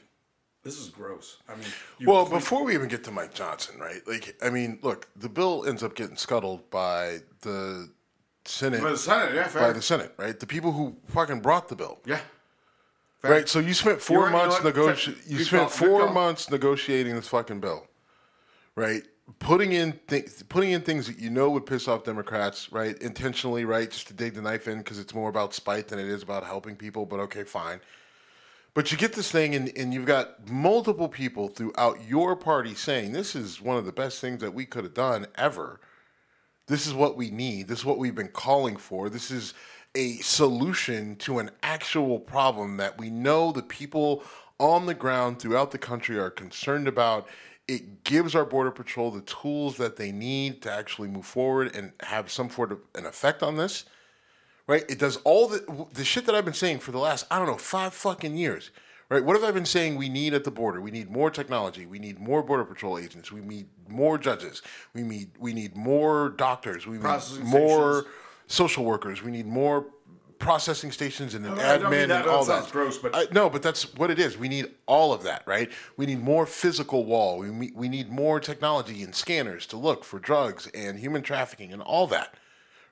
this 0.64 0.80
is 0.80 0.90
gross. 0.90 1.38
I 1.50 1.56
mean, 1.56 1.66
well, 2.06 2.26
before 2.26 2.64
we 2.64 2.74
even 2.74 2.88
get 2.88 3.04
to 3.06 3.12
Mike 3.12 3.34
Johnson, 3.34 3.80
right? 3.80 4.02
Like, 4.08 4.36
I 4.42 4.50
mean, 4.50 4.80
look, 4.82 5.08
the 5.16 5.30
bill 5.30 5.66
ends 5.68 5.84
up 5.84 5.96
getting 5.96 6.16
scuttled 6.18 6.70
by 6.70 7.20
the 7.42 7.90
Senate, 8.46 8.82
By 8.82 8.92
the 8.92 8.98
Senate, 8.98 9.36
yeah, 9.36 9.48
fair. 9.48 9.62
by 9.62 9.74
the 9.74 9.82
Senate, 9.82 10.14
right? 10.18 10.38
The 10.40 10.48
people 10.48 10.72
who 10.74 10.98
fucking 11.08 11.40
brought 11.42 11.70
the 11.70 11.76
bill. 11.76 12.00
yeah. 12.06 12.20
Right, 13.24 13.48
so 13.48 13.60
you 13.60 13.74
spent 13.74 14.02
four 14.02 14.26
You 14.26 14.32
know 14.32 14.38
months 14.38 14.56
what? 14.56 14.66
negotiating. 14.66 15.24
You 15.26 15.38
good 15.38 15.48
spent 15.48 15.70
call, 15.70 15.88
four 15.88 16.12
months 16.12 16.50
negotiating 16.50 17.16
this 17.16 17.30
fucking 17.30 17.62
bill, 17.62 17.88
right? 18.76 19.04
Putting 19.40 19.72
in 19.72 19.94
things, 20.08 20.44
putting 20.50 20.72
in 20.72 20.82
things 20.82 21.08
that 21.08 21.18
you 21.18 21.30
know 21.30 21.50
would 21.52 21.66
piss 21.66 21.88
off 21.88 22.04
Democrats, 22.04 22.70
right? 22.74 22.98
Intentionally, 23.02 23.64
right? 23.64 23.90
Just 23.90 24.08
to 24.08 24.14
dig 24.14 24.34
the 24.34 24.42
knife 24.42 24.68
in 24.68 24.80
because 24.80 25.00
it's 25.00 25.14
more 25.14 25.30
about 25.30 25.54
spite 25.54 25.88
than 25.88 26.00
it 26.00 26.08
is 26.08 26.22
about 26.22 26.44
helping 26.44 26.76
people. 26.76 27.06
But 27.06 27.22
okay, 27.22 27.46
fine. 27.46 27.80
But 28.74 28.92
you 28.92 28.98
get 28.98 29.14
this 29.14 29.32
thing, 29.32 29.56
and, 29.56 29.72
and 29.78 29.94
you've 29.94 30.08
got 30.08 30.50
multiple 30.50 31.08
people 31.08 31.48
throughout 31.48 32.04
your 32.06 32.36
party 32.36 32.74
saying 32.74 33.14
this 33.14 33.36
is 33.36 33.62
one 33.62 33.78
of 33.78 33.86
the 33.86 33.92
best 33.94 34.20
things 34.20 34.42
that 34.42 34.54
we 34.54 34.66
could 34.66 34.84
have 34.84 34.96
done 34.96 35.28
ever. 35.36 35.80
This 36.68 36.88
is 36.88 36.94
what 36.94 37.16
we 37.16 37.30
need. 37.30 37.68
This 37.68 37.80
is 37.80 37.86
what 37.86 38.00
we've 38.00 38.16
been 38.16 38.30
calling 38.30 38.76
for. 38.76 39.10
This 39.10 39.32
is 39.32 39.54
a 39.96 40.18
solution 40.18 41.16
to 41.18 41.40
an 41.40 41.52
actual 41.62 42.20
problem 42.20 42.78
that 42.78 42.98
we 42.98 43.10
know 43.10 43.52
the 43.52 43.62
people 43.62 44.24
on 44.60 44.86
the 44.86 44.94
ground 44.94 45.40
throughout 45.40 45.72
the 45.72 45.78
country 45.78 46.18
are 46.18 46.30
concerned 46.30 46.88
about. 46.88 47.28
It 47.68 48.04
gives 48.04 48.36
our 48.36 48.46
Border 48.46 48.72
Patrol 48.72 49.12
the 49.12 49.22
tools 49.22 49.78
that 49.78 49.96
they 49.96 50.12
need 50.12 50.62
to 50.64 50.72
actually 50.72 51.08
move 51.08 51.26
forward 51.26 51.76
and 51.76 51.94
have 52.02 52.30
some 52.30 52.50
sort 52.50 52.72
of 52.72 52.80
an 52.96 53.06
effect 53.06 53.42
on 53.42 53.58
this 53.58 53.86
right? 54.68 54.84
It 54.90 55.00
does 55.00 55.18
all 55.18 55.48
the 55.48 55.88
the 55.94 56.06
shit 56.06 56.26
that 56.26 56.36
I've 56.36 56.46
been 56.46 56.54
saying 56.54 56.80
for 56.80 56.92
the 56.92 57.00
last 57.00 57.26
I 57.30 57.38
don't 57.38 57.48
know 57.48 57.58
five 57.58 57.94
fucking 57.94 58.38
years, 58.38 58.72
right? 59.10 59.24
What 59.24 59.36
have 59.36 59.44
I 59.44 59.52
been 59.52 59.66
saying? 59.66 59.96
We 59.96 60.10
need 60.10 60.34
at 60.34 60.44
the 60.44 60.52
border. 60.52 60.82
We 60.82 60.92
need 60.92 61.10
more 61.10 61.30
technology. 61.30 61.86
We 61.86 62.00
need 62.00 62.20
more 62.20 62.44
border 62.44 62.66
patrol 62.66 62.98
agents. 62.98 63.32
We 63.32 63.42
need 63.42 63.68
more 63.88 64.18
judges. 64.18 64.62
We 64.94 65.04
need 65.04 65.32
we 65.40 65.54
need 65.54 65.76
more 65.76 66.30
doctors. 66.30 66.88
We 66.88 66.98
need 66.98 67.44
more. 67.44 68.06
Social 68.48 68.84
workers. 68.86 69.22
We 69.24 69.32
need 69.32 69.46
more 69.48 69.88
processing 70.40 70.92
stations 70.92 71.34
and 71.36 71.46
oh, 71.46 71.54
an 71.54 71.60
I 71.60 71.78
don't 71.78 71.90
mean 71.90 72.02
admin 72.02 72.08
that. 72.10 72.16
and 72.18 72.26
That 72.26 72.28
all 72.28 72.44
sounds 72.44 72.66
that. 72.66 72.72
gross, 72.74 72.98
but- 72.98 73.16
I, 73.16 73.26
no, 73.32 73.50
but 73.50 73.62
that's 73.64 73.94
what 73.96 74.12
it 74.12 74.20
is. 74.20 74.38
We 74.38 74.50
need 74.50 74.66
all 74.88 75.14
of 75.14 75.24
that, 75.24 75.44
right? 75.46 75.72
We 75.96 76.06
need 76.06 76.22
more 76.22 76.46
physical 76.46 77.06
wall. 77.06 77.38
We 77.40 77.72
we 77.74 77.88
need 77.88 78.10
more 78.10 78.40
technology 78.40 79.04
and 79.04 79.16
scanners 79.16 79.66
to 79.68 79.78
look 79.78 80.04
for 80.04 80.20
drugs 80.20 80.68
and 80.74 81.00
human 81.00 81.22
trafficking 81.22 81.72
and 81.72 81.82
all 81.82 82.08
that, 82.08 82.34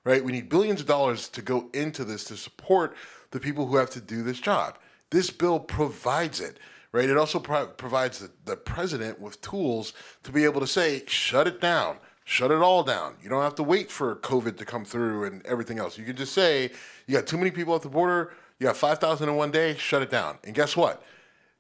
right? 0.06 0.24
We 0.24 0.32
need 0.32 0.48
billions 0.50 0.80
of 0.82 0.88
dollars 0.88 1.28
to 1.30 1.42
go 1.42 1.70
into 1.74 2.06
this 2.06 2.24
to 2.26 2.38
support 2.38 2.96
the 3.32 3.40
people 3.40 3.68
who 3.68 3.76
have 3.78 3.90
to 3.92 4.02
do 4.02 4.24
this 4.24 4.40
job. 4.40 4.78
This 5.10 5.30
bill 5.30 5.60
provides 5.60 6.40
it, 6.40 6.58
right? 6.94 7.10
It 7.10 7.18
also 7.18 7.40
pro- 7.40 7.68
provides 7.68 8.20
the, 8.20 8.32
the 8.46 8.56
president 8.56 9.20
with 9.20 9.42
tools 9.42 9.92
to 10.24 10.32
be 10.32 10.46
able 10.46 10.62
to 10.62 10.68
say, 10.68 11.04
shut 11.06 11.48
it 11.48 11.60
down, 11.60 11.98
shut 12.24 12.52
it 12.52 12.62
all 12.62 12.84
down. 12.84 13.16
You 13.22 13.30
don't 13.30 13.42
have 13.42 13.56
to 13.56 13.64
wait 13.64 13.92
for 13.92 14.16
COVID 14.18 14.58
to 14.58 14.66
come 14.66 14.86
through 14.86 15.26
and 15.26 15.46
everything 15.46 15.80
else. 15.80 15.98
You 15.98 16.06
can 16.06 16.16
just 16.16 16.34
say, 16.34 16.72
you 17.08 17.16
got 17.16 17.28
too 17.28 17.38
many 17.38 17.52
people 17.52 17.76
at 17.76 17.82
the 17.82 17.90
border, 17.90 18.32
you 18.60 18.68
got 18.68 18.78
5,000 18.78 19.28
in 19.28 19.36
one 19.36 19.52
day, 19.52 19.76
shut 19.76 20.02
it 20.02 20.10
down. 20.10 20.38
And 20.44 20.54
guess 20.54 20.78
what? 20.78 21.04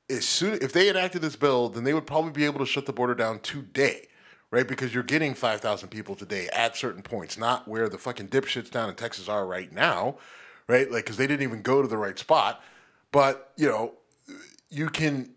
As 0.09 0.27
soon, 0.27 0.59
if 0.61 0.73
they 0.73 0.89
enacted 0.89 1.21
this 1.21 1.35
bill, 1.35 1.69
then 1.69 1.83
they 1.83 1.93
would 1.93 2.05
probably 2.05 2.31
be 2.31 2.45
able 2.45 2.59
to 2.59 2.65
shut 2.65 2.85
the 2.85 2.93
border 2.93 3.15
down 3.15 3.39
today, 3.39 4.07
right? 4.51 4.67
Because 4.67 4.93
you're 4.93 5.03
getting 5.03 5.33
5,000 5.33 5.89
people 5.89 6.15
today 6.15 6.47
at 6.53 6.75
certain 6.75 7.01
points, 7.01 7.37
not 7.37 7.67
where 7.67 7.89
the 7.89 7.97
fucking 7.97 8.27
dipshits 8.27 8.69
down 8.69 8.89
in 8.89 8.95
Texas 8.95 9.29
are 9.29 9.45
right 9.45 9.71
now, 9.71 10.17
right? 10.67 10.91
Like, 10.91 11.05
because 11.05 11.17
they 11.17 11.27
didn't 11.27 11.43
even 11.43 11.61
go 11.61 11.81
to 11.81 11.87
the 11.87 11.97
right 11.97 12.19
spot. 12.19 12.61
But, 13.11 13.51
you 13.57 13.67
know, 13.67 13.93
you 14.69 14.89
can 14.89 15.31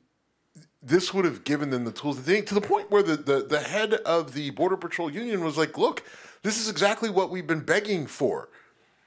this 0.84 1.14
would 1.14 1.24
have 1.24 1.44
given 1.44 1.70
them 1.70 1.84
the 1.84 1.92
tools 1.92 2.16
to 2.16 2.22
think 2.22 2.46
to 2.46 2.54
the 2.54 2.60
point 2.60 2.90
where 2.90 3.02
the, 3.02 3.16
the, 3.16 3.46
the 3.46 3.60
head 3.60 3.94
of 3.94 4.34
the 4.34 4.50
Border 4.50 4.76
Patrol 4.76 5.10
Union 5.10 5.42
was 5.42 5.56
like, 5.56 5.78
look, 5.78 6.02
this 6.42 6.60
is 6.60 6.68
exactly 6.68 7.08
what 7.08 7.30
we've 7.30 7.46
been 7.46 7.64
begging 7.64 8.06
for. 8.06 8.48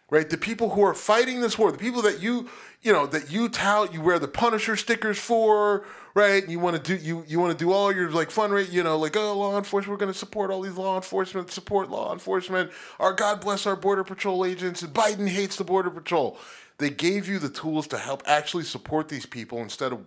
Right? 0.10 0.30
The 0.30 0.38
people 0.38 0.70
who 0.70 0.84
are 0.84 0.94
fighting 0.94 1.42
this 1.42 1.60
war, 1.60 1.70
the 1.70 1.78
people 1.78 2.02
that 2.04 2.22
you 2.22 2.48
you 2.82 2.94
know, 2.94 3.06
that 3.08 3.30
you 3.30 3.50
tout, 3.50 3.94
you 3.94 4.02
wear 4.02 4.20
the 4.20 4.28
Punisher 4.28 4.78
stickers 4.78 5.20
for, 5.20 5.84
right? 6.14 6.48
You 6.48 6.60
want 6.60 6.82
to 6.82 6.98
do 6.98 7.04
you 7.04 7.26
you 7.28 7.40
want 7.40 7.58
to 7.58 7.62
do 7.62 7.74
all 7.74 7.92
your 7.92 8.10
like 8.12 8.32
fun 8.32 8.52
rate, 8.52 8.70
you 8.70 8.84
know, 8.84 8.98
like 8.98 9.18
oh 9.18 9.38
law 9.38 9.58
enforcement, 9.58 9.92
we're 9.92 10.00
gonna 10.00 10.14
support 10.14 10.50
all 10.50 10.62
these 10.62 10.78
law 10.78 10.96
enforcement, 10.96 11.52
support 11.52 11.90
law 11.90 12.14
enforcement. 12.14 12.72
Our 13.00 13.12
God 13.12 13.42
bless 13.42 13.66
our 13.66 13.76
border 13.76 14.06
patrol 14.06 14.46
agents, 14.46 14.82
and 14.82 14.94
Biden 14.94 15.28
hates 15.28 15.58
the 15.58 15.66
border 15.66 15.90
patrol. 15.90 16.40
They 16.78 16.90
gave 16.92 17.28
you 17.28 17.40
the 17.40 17.50
tools 17.50 17.88
to 17.88 17.98
help 17.98 18.24
actually 18.26 18.64
support 18.64 19.10
these 19.10 19.26
people 19.26 19.60
instead 19.60 19.92
of 19.92 20.06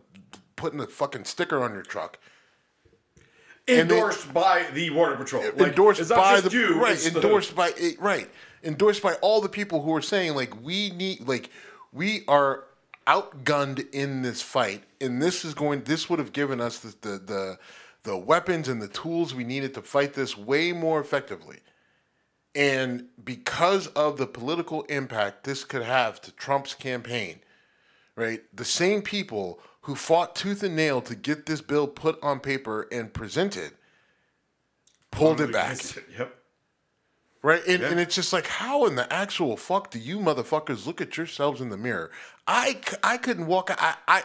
putting 0.61 0.79
a 0.79 0.87
fucking 0.87 1.25
sticker 1.25 1.63
on 1.63 1.73
your 1.73 1.83
truck. 1.83 2.19
And 3.67 3.91
they- 3.91 3.95
endorsed 3.97 4.33
by 4.33 4.67
the 4.75 4.91
border 4.91 5.17
patrol. 5.17 5.43
Like, 5.43 5.71
endorsed 5.71 6.09
by 6.11 6.41
the 6.41 6.51
you, 6.51 6.81
right, 6.81 6.93
it's 6.93 7.09
the- 7.09 7.21
endorsed 7.21 7.55
by 7.57 7.73
it, 7.77 7.99
right, 8.01 8.29
endorsed 8.63 9.03
by 9.03 9.15
all 9.15 9.41
the 9.41 9.49
people 9.49 9.83
who 9.83 9.95
are 9.97 10.03
saying 10.03 10.35
like 10.35 10.63
we 10.63 10.91
need 10.91 11.27
like 11.27 11.51
we 11.93 12.25
are 12.29 12.65
outgunned 13.07 13.89
in 13.93 14.23
this 14.23 14.43
fight, 14.43 14.85
and 15.01 15.21
this 15.23 15.45
is 15.45 15.55
going. 15.55 15.83
This 15.85 16.11
would 16.11 16.19
have 16.19 16.33
given 16.33 16.61
us 16.61 16.79
the 16.79 16.95
the 17.01 17.19
the, 17.19 17.59
the 18.03 18.17
weapons 18.17 18.69
and 18.69 18.83
the 18.83 18.89
tools 18.89 19.35
we 19.35 19.45
needed 19.45 19.73
to 19.75 19.83
fight 19.83 20.13
this 20.13 20.37
way 20.37 20.73
more 20.73 21.01
effectively. 21.01 21.61
And 22.55 23.07
because 23.25 23.87
of 23.89 24.17
the 24.19 24.27
political 24.27 24.83
impact 24.83 25.45
this 25.45 25.65
could 25.65 25.83
have 25.83 26.21
to 26.23 26.33
Trump's 26.33 26.75
campaign, 26.75 27.41
right? 28.21 28.43
The 28.55 28.64
same 28.64 29.03
people 29.03 29.61
who 29.83 29.95
fought 29.95 30.37
tooth 30.37 30.62
and 30.62 30.77
nail 30.77 31.01
to 31.03 31.14
get 31.14 31.47
this 31.47 31.61
bill 31.61 31.89
put 31.89 32.23
on 32.23 32.41
paper 32.41 32.87
and 32.93 33.12
presented 33.12 33.73
pulled 35.11 35.41
it 35.41 35.53
back. 35.53 35.79
Yep. 36.18 36.37
Right? 37.43 37.66
And, 37.66 37.81
Yeah. 37.81 37.89
and 37.89 37.99
it's 37.99 38.14
just 38.14 38.33
like, 38.33 38.47
how 38.47 38.85
in 38.85 38.95
the 38.95 39.11
actual 39.12 39.57
fuck 39.57 39.91
do 39.91 39.99
you 39.99 40.18
motherfuckers 40.18 40.87
look 40.87 41.01
at 41.01 41.16
yourselves 41.16 41.61
in 41.61 41.71
the 41.71 41.79
mirror? 41.79 42.11
I, 42.47 42.81
I 43.03 43.16
couldn't 43.16 43.47
walk. 43.47 43.71
I, 43.71 43.95
I, 44.07 44.23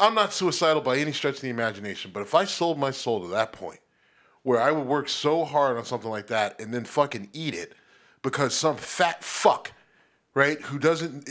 I'm 0.00 0.14
not 0.14 0.32
suicidal 0.32 0.82
by 0.82 0.96
any 0.96 1.12
stretch 1.12 1.36
of 1.36 1.40
the 1.42 1.50
imagination, 1.50 2.10
but 2.12 2.20
if 2.22 2.34
I 2.34 2.44
sold 2.46 2.78
my 2.78 2.90
soul 2.90 3.20
to 3.20 3.28
that 3.28 3.52
point 3.52 3.80
where 4.42 4.60
I 4.60 4.72
would 4.72 4.86
work 4.86 5.08
so 5.08 5.44
hard 5.44 5.76
on 5.76 5.84
something 5.84 6.10
like 6.10 6.28
that 6.28 6.58
and 6.60 6.72
then 6.72 6.84
fucking 6.84 7.28
eat 7.32 7.54
it 7.54 7.74
because 8.22 8.54
some 8.54 8.76
fat 8.76 9.22
fuck, 9.22 9.72
right, 10.34 10.60
who 10.60 10.78
doesn't, 10.78 11.28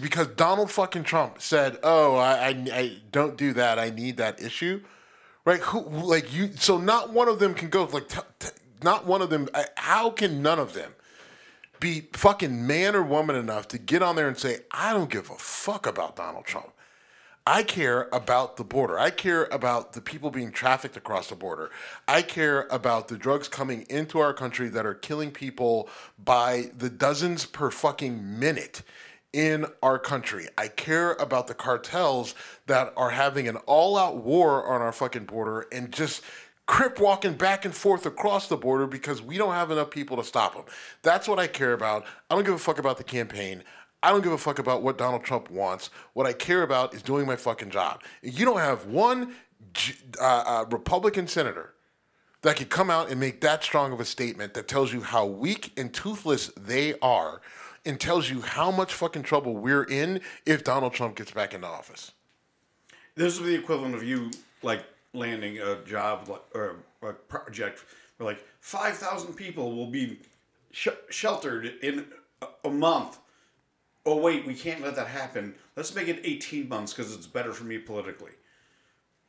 because 0.00 0.26
Donald 0.28 0.70
fucking 0.70 1.04
Trump 1.04 1.40
said, 1.40 1.78
oh, 1.82 2.16
I, 2.16 2.48
I, 2.48 2.66
I 2.72 2.96
don't 3.10 3.36
do 3.36 3.52
that. 3.54 3.78
I 3.78 3.90
need 3.90 4.16
that 4.18 4.42
issue 4.42 4.82
right? 5.44 5.60
Who 5.60 5.80
like 5.80 6.32
you? 6.32 6.50
So 6.56 6.78
not 6.78 7.12
one 7.12 7.28
of 7.28 7.38
them 7.38 7.54
can 7.54 7.68
go 7.68 7.84
like. 7.84 8.08
T- 8.08 8.20
t- 8.38 8.48
not 8.82 9.06
one 9.06 9.22
of 9.22 9.30
them. 9.30 9.48
How 9.76 10.10
can 10.10 10.42
none 10.42 10.58
of 10.58 10.74
them 10.74 10.92
be 11.80 12.08
fucking 12.12 12.66
man 12.66 12.94
or 12.96 13.02
woman 13.02 13.36
enough 13.36 13.68
to 13.68 13.78
get 13.78 14.02
on 14.02 14.16
there 14.16 14.28
and 14.28 14.36
say, 14.36 14.60
"I 14.70 14.92
don't 14.92 15.10
give 15.10 15.30
a 15.30 15.34
fuck 15.34 15.86
about 15.86 16.16
Donald 16.16 16.44
Trump. 16.44 16.71
I 17.46 17.64
care 17.64 18.08
about 18.12 18.56
the 18.56 18.62
border. 18.62 18.98
I 18.98 19.10
care 19.10 19.44
about 19.50 19.94
the 19.94 20.00
people 20.00 20.30
being 20.30 20.52
trafficked 20.52 20.96
across 20.96 21.28
the 21.28 21.34
border. 21.34 21.70
I 22.06 22.22
care 22.22 22.68
about 22.70 23.08
the 23.08 23.18
drugs 23.18 23.48
coming 23.48 23.84
into 23.90 24.20
our 24.20 24.32
country 24.32 24.68
that 24.68 24.86
are 24.86 24.94
killing 24.94 25.32
people 25.32 25.88
by 26.22 26.70
the 26.76 26.88
dozens 26.88 27.44
per 27.44 27.72
fucking 27.72 28.38
minute 28.38 28.82
in 29.32 29.66
our 29.82 29.98
country. 29.98 30.46
I 30.56 30.68
care 30.68 31.14
about 31.14 31.48
the 31.48 31.54
cartels 31.54 32.36
that 32.66 32.92
are 32.96 33.10
having 33.10 33.48
an 33.48 33.56
all 33.66 33.96
out 33.96 34.18
war 34.18 34.72
on 34.72 34.80
our 34.80 34.92
fucking 34.92 35.24
border 35.24 35.66
and 35.72 35.90
just 35.90 36.22
crip 36.66 37.00
walking 37.00 37.34
back 37.34 37.64
and 37.64 37.74
forth 37.74 38.06
across 38.06 38.46
the 38.48 38.56
border 38.56 38.86
because 38.86 39.20
we 39.20 39.36
don't 39.36 39.54
have 39.54 39.72
enough 39.72 39.90
people 39.90 40.16
to 40.16 40.24
stop 40.24 40.54
them. 40.54 40.64
That's 41.02 41.26
what 41.26 41.40
I 41.40 41.48
care 41.48 41.72
about. 41.72 42.04
I 42.30 42.34
don't 42.36 42.44
give 42.44 42.54
a 42.54 42.58
fuck 42.58 42.78
about 42.78 42.98
the 42.98 43.04
campaign. 43.04 43.64
I 44.02 44.10
don't 44.10 44.22
give 44.22 44.32
a 44.32 44.38
fuck 44.38 44.58
about 44.58 44.82
what 44.82 44.98
Donald 44.98 45.24
Trump 45.24 45.50
wants. 45.50 45.90
What 46.12 46.26
I 46.26 46.32
care 46.32 46.62
about 46.62 46.94
is 46.94 47.02
doing 47.02 47.26
my 47.26 47.36
fucking 47.36 47.70
job. 47.70 48.02
You 48.22 48.44
don't 48.44 48.58
have 48.58 48.86
one 48.86 49.34
uh, 50.20 50.24
uh, 50.24 50.64
Republican 50.70 51.28
senator 51.28 51.74
that 52.42 52.56
could 52.56 52.68
come 52.68 52.90
out 52.90 53.10
and 53.10 53.20
make 53.20 53.40
that 53.40 53.62
strong 53.62 53.92
of 53.92 54.00
a 54.00 54.04
statement 54.04 54.54
that 54.54 54.66
tells 54.66 54.92
you 54.92 55.02
how 55.02 55.24
weak 55.24 55.72
and 55.76 55.92
toothless 55.94 56.48
they 56.56 56.94
are 57.00 57.40
and 57.84 58.00
tells 58.00 58.28
you 58.28 58.40
how 58.40 58.70
much 58.70 58.92
fucking 58.92 59.22
trouble 59.22 59.56
we're 59.56 59.84
in 59.84 60.20
if 60.46 60.64
Donald 60.64 60.92
Trump 60.92 61.16
gets 61.16 61.30
back 61.30 61.54
into 61.54 61.66
office. 61.66 62.12
This 63.14 63.34
is 63.34 63.40
the 63.40 63.54
equivalent 63.54 63.94
of 63.94 64.02
you 64.02 64.30
like 64.62 64.84
landing 65.12 65.58
a 65.58 65.76
job 65.84 66.30
or 66.54 66.76
a 67.02 67.12
project 67.12 67.84
where 68.16 68.32
like 68.32 68.44
five 68.60 68.96
thousand 68.96 69.34
people 69.34 69.76
will 69.76 69.90
be 69.90 70.18
sh- 70.70 70.88
sheltered 71.10 71.66
in 71.82 72.06
a 72.64 72.70
month. 72.70 73.18
Oh 74.04 74.16
wait, 74.16 74.46
we 74.46 74.54
can't 74.54 74.82
let 74.82 74.96
that 74.96 75.06
happen. 75.08 75.54
Let's 75.76 75.94
make 75.94 76.08
it 76.08 76.20
eighteen 76.24 76.68
months 76.68 76.92
because 76.92 77.14
it's 77.14 77.26
better 77.26 77.52
for 77.52 77.64
me 77.64 77.78
politically. 77.78 78.32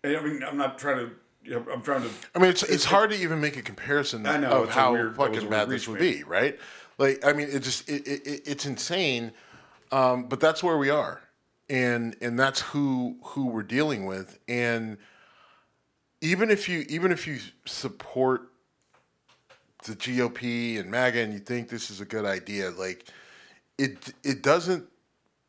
And, 0.03 0.17
I 0.17 0.21
mean, 0.23 0.43
I'm 0.43 0.57
not 0.57 0.77
trying 0.77 0.97
to. 0.97 1.11
You 1.43 1.51
know, 1.51 1.65
I'm 1.73 1.81
trying 1.81 2.03
to. 2.03 2.09
I 2.33 2.39
mean, 2.39 2.49
it's, 2.49 2.63
it's 2.63 2.85
hard 2.85 3.09
to 3.09 3.17
even 3.17 3.41
make 3.41 3.57
a 3.57 3.61
comparison 3.61 4.25
I 4.25 4.37
know, 4.37 4.63
of 4.63 4.69
how 4.69 4.93
weird- 4.93 5.15
that 5.15 5.17
was 5.19 5.29
a 5.29 5.33
fucking 5.33 5.49
bad 5.49 5.69
this 5.69 5.87
would 5.89 5.99
be, 5.99 6.23
right? 6.23 6.57
Like, 6.97 7.25
I 7.25 7.33
mean, 7.33 7.49
it 7.51 7.59
just 7.63 7.87
it, 7.89 8.07
it, 8.07 8.25
it- 8.25 8.41
it's 8.45 8.65
insane, 8.65 9.33
um, 9.91 10.23
but 10.29 10.39
that's 10.39 10.63
where 10.63 10.77
we 10.77 10.89
are, 10.89 11.21
and 11.69 12.15
and 12.21 12.39
that's 12.39 12.61
who 12.61 13.17
who 13.23 13.47
we're 13.47 13.61
dealing 13.63 14.05
with, 14.05 14.39
and 14.47 14.97
even 16.21 16.49
if 16.49 16.69
you 16.69 16.85
even 16.87 17.11
if 17.11 17.27
you 17.27 17.39
support 17.65 18.49
the 19.85 19.93
GOP 19.95 20.79
and 20.79 20.89
MAGA 20.89 21.19
and 21.19 21.33
you 21.33 21.39
think 21.39 21.67
this 21.67 21.91
is 21.91 21.99
a 21.99 22.05
good 22.05 22.23
idea, 22.23 22.71
like 22.71 23.05
it 23.77 24.13
it 24.23 24.41
doesn't 24.41 24.85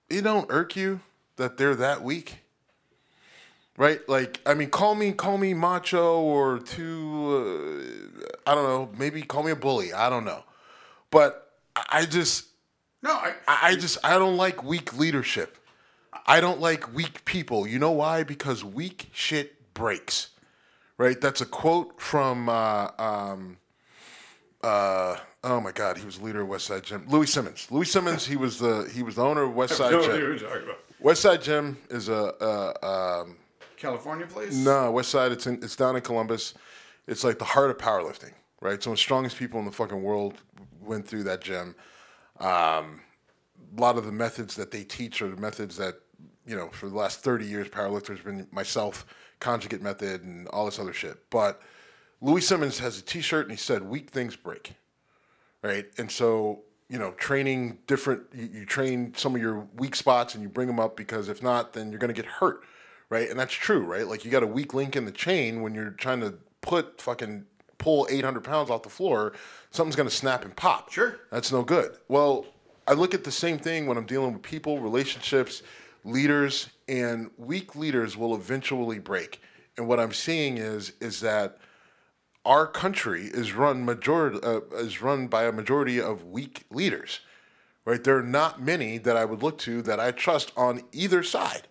it 0.09 0.23
don't 0.23 0.47
irk 0.51 0.77
you 0.77 1.01
that 1.37 1.57
they're 1.57 1.75
that 1.75 2.03
weak 2.03 2.45
right? 3.77 4.07
Like, 4.09 4.41
I 4.47 4.55
mean, 4.55 4.71
call 4.71 4.95
me, 4.95 5.13
call 5.13 5.39
me 5.39 5.55
macho 5.55 6.21
or 6.21 6.59
too, 6.59 8.23
uh, 8.47 8.51
I 8.51 8.55
don't 8.55 8.65
know, 8.65 8.91
maybe 8.99 9.23
call 9.23 9.43
me 9.43 9.51
a 9.51 9.57
bully. 9.57 9.93
I 9.93 10.09
don't 10.11 10.25
know, 10.25 10.45
but 11.11 11.53
I 11.91 12.07
just, 12.07 12.47
No, 13.03 13.13
I. 13.13 13.35
I 13.49 13.59
I 13.71 13.77
just, 13.77 13.99
I 14.05 14.19
don't 14.19 14.37
like 14.37 14.63
weak 14.63 14.97
leadership. 14.97 15.59
I 16.27 16.41
don't 16.41 16.61
like 16.61 16.95
weak 16.95 17.25
people. 17.25 17.67
You 17.67 17.79
know 17.79 17.91
why? 17.91 18.23
Because 18.23 18.65
weak 18.65 19.11
shit 19.13 19.75
breaks, 19.75 20.31
right? 20.97 21.21
That's 21.21 21.41
a 21.41 21.47
quote 21.47 22.01
from, 22.01 22.49
uh, 22.49 22.91
um, 22.99 23.59
uh, 24.63 25.17
oh 25.45 25.61
my 25.61 25.71
God, 25.71 25.99
he 25.99 26.05
was 26.05 26.19
the 26.19 26.25
leader 26.25 26.41
of 26.41 26.49
West 26.49 26.67
Side 26.67 26.83
Gym. 26.83 27.05
Louie 27.09 27.27
Simmons. 27.27 27.69
Louie 27.71 27.85
Simmons. 27.85 28.27
He 28.27 28.37
was 28.37 28.59
the 28.59 28.91
he 28.93 29.03
was 29.03 29.15
the 29.17 29.23
owner 29.23 29.43
of 29.43 29.55
West 29.55 29.77
Side 29.77 29.93
know 29.93 29.99
what 29.99 30.19
you 30.19 30.37
Gym. 30.37 30.49
talking 30.49 30.65
about. 30.65 30.79
West 30.99 31.23
Side 31.23 31.43
Gym 31.43 31.77
is 31.91 32.09
a, 32.09 32.35
a 32.83 33.23
um, 33.23 33.37
California 33.77 34.27
place. 34.27 34.55
no, 34.57 34.91
West 34.91 35.11
Side. 35.11 35.31
It's 35.33 35.47
in, 35.47 35.57
it's 35.57 35.77
down 35.77 35.97
in 35.97 36.03
Columbus. 36.03 36.55
It's 37.07 37.23
like 37.23 37.39
the 37.39 37.45
heart 37.45 37.71
of 37.71 37.79
powerlifting, 37.79 38.33
right? 38.61 38.83
Some 38.83 38.93
of 38.93 38.99
the 38.99 39.03
strongest 39.03 39.37
people 39.37 39.61
in 39.61 39.67
the 39.67 39.73
fucking 39.73 40.03
world 40.03 40.35
went 40.81 41.07
through 41.07 41.25
that 41.25 41.43
gym. 41.43 41.75
Um, 42.41 43.01
a 43.77 43.81
lot 43.81 43.99
of 43.99 44.07
the 44.07 44.13
methods 44.13 44.57
that 44.57 44.71
they 44.71 44.85
teach 44.85 45.21
are 45.23 45.29
the 45.29 45.41
methods 45.41 45.77
that 45.77 45.97
you 46.47 46.57
know 46.57 46.69
for 46.69 46.89
the 46.89 46.97
last 46.97 47.21
30 47.21 47.47
years 47.47 47.69
powerlifters 47.69 48.17
have 48.17 48.25
been 48.25 48.47
myself 48.51 49.07
conjugate 49.41 49.83
method 49.83 50.23
and 50.23 50.47
all 50.49 50.65
this 50.65 50.79
other 50.79 50.93
shit 50.93 51.19
but 51.31 51.61
louie 52.21 52.41
simmons 52.41 52.79
has 52.79 52.99
a 52.99 53.03
t-shirt 53.03 53.47
and 53.47 53.53
he 53.53 53.57
said 53.57 53.83
weak 53.83 54.11
things 54.11 54.37
break 54.37 54.75
right? 55.65 55.87
And 55.99 56.11
so 56.11 56.61
you 56.89 56.99
know 56.99 57.13
training 57.13 57.79
different 57.87 58.23
you, 58.33 58.49
you 58.53 58.67
train 58.67 59.15
some 59.17 59.35
of 59.35 59.41
your 59.41 59.67
weak 59.77 59.97
spots 59.97 60.35
and 60.35 60.43
you 60.43 60.49
bring 60.49 60.69
them 60.69 60.79
up 60.79 60.97
because 60.97 61.29
if 61.29 61.43
not 61.43 61.73
then 61.73 61.91
you're 61.91 61.99
going 61.99 62.15
to 62.15 62.23
get 62.23 62.31
hurt 62.31 62.63
right? 63.09 63.29
And 63.29 63.39
that's 63.39 63.55
true 63.55 63.85
right? 63.85 64.07
Like 64.07 64.25
you 64.25 64.31
got 64.31 64.43
a 64.43 64.47
weak 64.47 64.75
link 64.75 64.95
in 64.95 65.05
the 65.07 65.13
chain 65.13 65.63
when 65.63 65.75
you're 65.75 65.91
trying 65.91 66.21
to 66.21 66.35
put 66.61 67.01
fucking 67.01 67.47
pull 67.79 68.07
800 68.09 68.45
pounds 68.45 68.71
off 68.71 68.83
the 68.83 68.89
floor 68.91 69.33
something's 69.71 69.97
going 69.97 70.09
to 70.09 70.15
snap 70.15 70.45
and 70.45 70.55
pop. 70.55 70.93
Sure. 70.93 71.19
that's 71.33 71.51
no 71.51 71.63
good. 71.63 71.97
Well 72.09 72.47
i 72.87 72.93
look 72.93 73.15
at 73.15 73.25
the 73.25 73.33
same 73.33 73.59
thing 73.59 73.87
when 73.87 73.97
i'm 73.97 74.05
dealing 74.05 74.35
with 74.35 74.43
people 74.43 74.79
relationships 74.79 75.63
leaders 76.05 76.69
and 76.87 77.31
weak 77.39 77.75
leaders 77.75 78.15
will 78.15 78.35
eventually 78.35 78.99
break. 78.99 79.41
And 79.79 79.89
what 79.89 79.99
i'm 79.99 80.13
seeing 80.13 80.59
is 80.59 80.93
is 81.01 81.21
that 81.21 81.57
our 82.45 82.67
country 82.67 83.25
is 83.27 83.53
run 83.53 83.85
majority 83.85 84.39
uh, 84.43 84.61
is 84.77 85.01
run 85.03 85.27
by 85.29 85.45
a 85.45 85.53
majority 85.53 86.01
of 86.01 86.25
weak 86.25 86.65
leaders 86.71 87.21
right 87.85 88.05
there 88.05 88.19
are 88.19 88.23
not 88.23 88.61
many 88.63 88.99
that 88.99 89.17
i 89.17 89.25
would 89.25 89.43
look 89.43 89.59
to 89.59 89.81
that 89.83 89.99
i 90.01 90.11
trust 90.11 90.53
on 90.57 90.83
either 90.93 91.23
side 91.23 91.69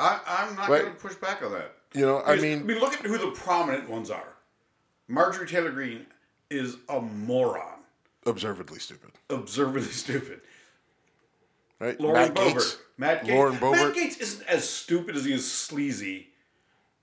I, 0.00 0.20
I'm 0.26 0.54
not 0.54 0.68
Right. 0.68 0.82
going 0.82 0.94
to 0.94 1.00
push 1.00 1.16
back 1.16 1.42
on 1.42 1.50
that. 1.50 1.72
You 1.92 2.06
know, 2.06 2.22
I 2.24 2.36
mean- 2.36 2.60
I 2.60 2.62
mean, 2.62 2.78
look 2.78 2.92
at 2.94 3.00
who 3.00 3.18
the 3.18 3.32
prominent 3.32 3.88
ones 3.90 4.10
are. 4.10 4.34
Marjorie 5.08 5.48
Taylor 5.48 5.72
Greene 5.72 6.06
is 6.50 6.76
a 6.88 7.00
moron, 7.00 7.80
observedly 8.24 8.78
stupid 8.78 9.10
observantly 9.28 9.90
stupid. 10.04 10.40
right 11.80 12.00
Lauren 12.00 12.28
matt 12.28 12.34
Boebert. 12.36 12.54
Gaetz 12.54 12.76
Matt 12.96 13.24
Gaetz. 13.24 13.34
lauren 13.34 13.52
Matt. 13.54 13.94
Gaetz 13.96 14.20
isn't 14.20 14.46
as 14.46 14.68
stupid 14.70 15.16
as 15.16 15.24
he 15.24 15.32
is 15.32 15.50
sleazy, 15.50 16.28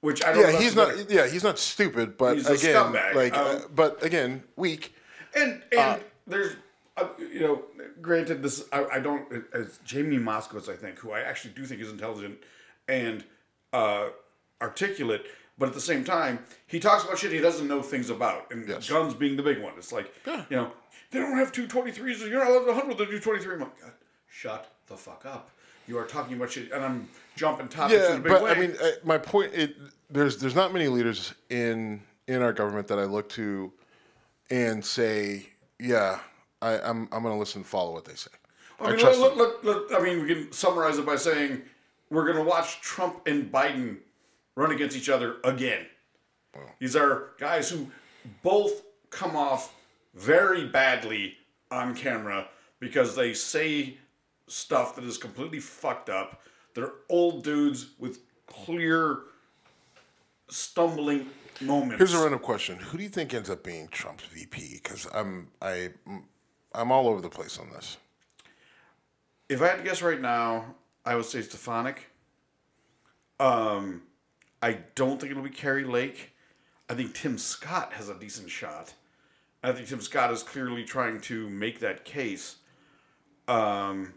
which 0.06 0.24
I 0.24 0.32
don't. 0.34 0.42
yeah 0.54 0.60
he's 0.60 0.76
not 0.76 1.10
yeah 1.10 1.28
he's 1.28 1.44
not 1.44 1.58
stupid 1.60 2.18
but 2.18 2.36
He's 2.38 2.48
again 2.48 2.94
like 3.16 3.36
Um, 3.38 3.58
uh, 3.58 3.60
but 3.74 3.92
again 4.04 4.44
weak 4.56 4.94
And 5.36 5.62
and 5.78 6.02
there's, 6.28 6.54
uh, 6.98 7.08
you 7.20 7.42
know, 7.42 7.64
granted 8.02 8.42
this, 8.42 8.56
I, 8.72 8.86
I 8.98 9.00
don't. 9.00 9.24
As 9.54 9.80
Jamie 9.84 10.18
Moskowitz, 10.18 10.70
I 10.70 10.78
think, 10.84 10.98
who 11.00 11.12
I 11.12 11.20
actually 11.22 11.54
do 11.60 11.66
think 11.66 11.82
is 11.82 11.92
intelligent 11.92 12.38
and 12.88 13.24
uh, 13.74 14.06
articulate, 14.62 15.24
but 15.58 15.68
at 15.68 15.74
the 15.76 15.82
same 15.82 16.04
time, 16.04 16.40
he 16.68 16.80
talks 16.80 17.04
about 17.04 17.18
shit 17.20 17.32
he 17.32 17.40
doesn't 17.40 17.68
know 17.68 17.82
things 17.82 18.10
about, 18.10 18.50
and 18.52 18.68
Yes. 18.68 18.90
guns 18.90 19.14
being 19.14 19.36
the 19.36 19.44
big 19.44 19.60
one. 19.62 19.74
It's 19.78 19.92
like, 19.92 20.08
yeah. 20.26 20.44
you 20.50 20.56
know, 20.58 20.72
they 21.12 21.20
don't 21.20 21.38
have 21.38 21.52
two 21.52 21.68
twenty 21.68 21.92
threes. 21.92 22.22
You're 22.22 22.40
not 22.44 22.48
allowed 22.50 22.66
to 22.66 22.74
hunt 22.74 22.88
with 22.88 23.00
a 23.02 23.06
two 23.06 23.20
twenty 23.20 23.42
three. 23.44 23.56
I'm 23.56 23.60
like, 23.62 23.82
God, 23.82 23.92
shut 24.30 24.72
the 24.88 24.96
fuck 24.98 25.26
up. 25.26 25.50
You 25.88 25.98
are 26.00 26.06
talking 26.06 26.36
about 26.38 26.52
shit, 26.52 26.72
and 26.72 26.84
I'm 26.84 27.10
jumping 27.36 27.68
topics 27.68 28.00
yeah 28.02 28.12
in 28.14 28.20
a 28.22 28.24
big 28.24 28.32
but 28.32 28.42
way. 28.44 28.52
i 28.52 28.56
mean 28.58 28.74
uh, 28.82 28.92
my 29.04 29.18
point 29.18 29.54
it 29.54 29.76
there's 30.10 30.38
there's 30.38 30.56
not 30.56 30.74
many 30.74 30.88
leaders 30.88 31.34
in 31.50 32.02
in 32.28 32.42
our 32.42 32.54
government 32.54 32.88
that 32.88 33.00
i 33.00 33.04
look 33.04 33.28
to 33.30 33.72
and 34.52 34.84
say 34.84 35.46
yeah 35.80 36.20
I, 36.62 36.80
i'm 36.80 37.08
i'm 37.12 37.24
gonna 37.24 37.38
listen 37.38 37.60
and 37.60 37.68
follow 37.68 37.94
what 37.94 38.06
they 38.06 38.16
say 38.16 38.32
I 38.80 38.90
mean, 38.90 39.00
trust 39.00 39.20
let, 39.20 39.38
let, 39.38 39.64
let, 39.64 39.90
let- 39.92 40.02
I 40.02 40.04
mean, 40.04 40.22
we 40.22 40.28
can 40.28 40.52
summarize 40.52 40.98
it 40.98 41.06
by 41.06 41.16
saying 41.16 41.62
we're 42.10 42.26
going 42.26 42.36
to 42.38 42.44
watch 42.44 42.82
Trump 42.82 43.26
and 43.26 43.50
Biden 43.50 44.00
run 44.58 44.72
against 44.72 44.98
each 44.98 45.08
other 45.08 45.38
again. 45.46 45.86
These 46.80 46.98
are 46.98 47.30
guys 47.40 47.70
who 47.70 47.88
both 48.44 48.84
come 49.12 49.38
off 49.38 49.74
very 50.14 50.66
badly 50.68 51.38
on 51.72 51.96
camera 51.96 52.50
because 52.82 53.16
they 53.16 53.34
say 53.34 53.96
stuff 54.48 54.94
that 54.98 55.06
is 55.06 55.18
completely 55.18 55.62
fucked 55.62 56.10
up. 56.10 56.42
They're 56.74 56.92
old 57.08 57.46
dudes 57.46 57.92
with 57.98 58.20
clear 58.46 59.20
stumbling 60.50 61.30
moments. 61.62 61.98
Here's 61.98 62.14
a 62.14 62.22
random 62.22 62.40
question: 62.40 62.78
Who 62.78 62.98
do 62.98 63.04
you 63.04 63.10
think 63.10 63.34
ends 63.34 63.50
up 63.50 63.64
being 63.64 63.88
Trump's 63.90 64.26
VP? 64.26 64.82
Because 64.84 65.08
I'm 65.14 65.50
I 65.62 65.90
I'm 66.74 66.92
all 66.92 67.08
over 67.08 67.22
the 67.22 67.30
place 67.30 67.58
on 67.58 67.70
this. 67.72 67.98
If 69.48 69.62
I 69.62 69.68
had 69.68 69.78
to 69.78 69.84
guess 69.84 70.02
right 70.02 70.20
now, 70.20 70.76
I 71.06 71.16
would 71.16 71.26
say 71.26 71.42
Stefanik. 71.42 72.10
Um, 73.40 74.04
I 74.62 74.80
don't 74.96 75.20
think 75.20 75.32
it'll 75.32 75.44
be 75.44 75.50
Kari 75.50 75.84
Lake. 75.84 76.32
I 76.90 76.94
think 76.94 77.14
Tim 77.14 77.38
Scott 77.38 77.94
has 77.94 78.10
a 78.10 78.16
decent 78.16 78.50
shot. 78.50 78.94
I 79.64 79.72
think 79.72 79.88
Tim 79.88 80.02
Scott 80.02 80.32
is 80.32 80.44
clearly 80.44 80.84
trying 80.84 81.20
to 81.22 81.50
make 81.50 81.80
that 81.80 82.06
case. 82.06 82.58
Um, 83.48 84.14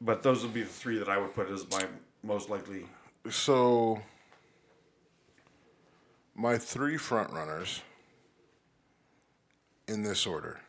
but 0.00 0.22
those 0.22 0.42
would 0.42 0.54
be 0.54 0.62
the 0.62 0.68
three 0.68 0.98
that 0.98 1.08
I 1.08 1.18
would 1.18 1.34
put 1.34 1.48
as 1.50 1.68
my 1.70 1.84
most 2.22 2.50
likely. 2.50 2.86
So 3.30 4.02
my 6.34 6.58
three 6.58 6.96
front 6.96 7.32
runners 7.32 7.82
in 9.88 10.02
this 10.02 10.26
order: 10.26 10.60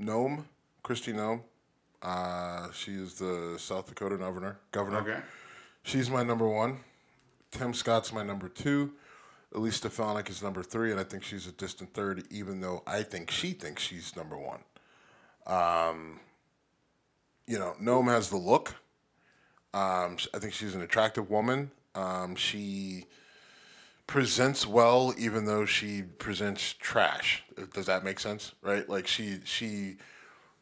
Noem, 0.00 0.44
Kristi 0.84 1.14
Noem. 1.14 1.42
Uh, 2.02 2.70
she 2.72 2.92
is 2.92 3.14
the 3.14 3.56
South 3.58 3.86
Dakota 3.86 4.16
governor. 4.16 4.58
Governor. 4.72 4.98
Okay. 5.00 5.20
She's 5.82 6.10
my 6.10 6.22
number 6.22 6.48
one. 6.48 6.78
Tim 7.50 7.74
Scott's 7.74 8.12
my 8.12 8.22
number 8.22 8.48
two. 8.48 8.92
Elise 9.54 9.76
Stefanik 9.76 10.30
is 10.30 10.42
number 10.42 10.62
three, 10.62 10.92
and 10.92 11.00
I 11.00 11.04
think 11.04 11.24
she's 11.24 11.46
a 11.46 11.52
distant 11.52 11.92
third, 11.92 12.24
even 12.30 12.60
though 12.60 12.82
I 12.86 13.02
think 13.02 13.30
she 13.30 13.52
thinks 13.52 13.82
she's 13.82 14.14
number 14.14 14.38
one. 14.38 14.60
Um, 15.46 16.20
you 17.46 17.58
know, 17.58 17.74
Noem 17.82 18.06
has 18.06 18.30
the 18.30 18.36
look. 18.36 18.76
Um, 19.74 20.16
I 20.32 20.38
think 20.38 20.52
she's 20.52 20.74
an 20.74 20.82
attractive 20.82 21.30
woman. 21.30 21.72
Um, 21.94 22.36
she 22.36 23.06
presents 24.10 24.66
well, 24.66 25.14
even 25.16 25.44
though 25.44 25.64
she 25.64 26.02
presents 26.02 26.72
trash. 26.72 27.44
Does 27.72 27.86
that 27.86 28.02
make 28.02 28.18
sense? 28.18 28.52
Right? 28.60 28.88
Like 28.88 29.06
she 29.06 29.38
she 29.44 29.98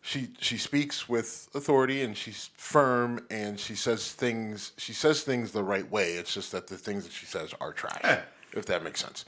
she 0.03 0.29
she 0.39 0.59
speaks 0.59 1.09
with 1.09 1.49
authority 1.55 2.03
and 2.03 2.15
she's 2.15 2.51
firm 2.59 3.25
and 3.31 3.59
she 3.59 3.75
says 3.75 4.13
things 4.13 4.73
she 4.77 4.93
says 4.93 5.23
things 5.23 5.53
the 5.53 5.65
right 5.65 5.91
way. 5.91 6.13
It's 6.13 6.35
just 6.35 6.53
that 6.53 6.67
the 6.67 6.77
things 6.77 7.05
that 7.05 7.13
she 7.13 7.25
says 7.25 7.55
are 7.59 7.73
trash. 7.73 8.21
if 8.53 8.67
that 8.67 8.85
makes 8.85 9.01
sense. 9.01 9.25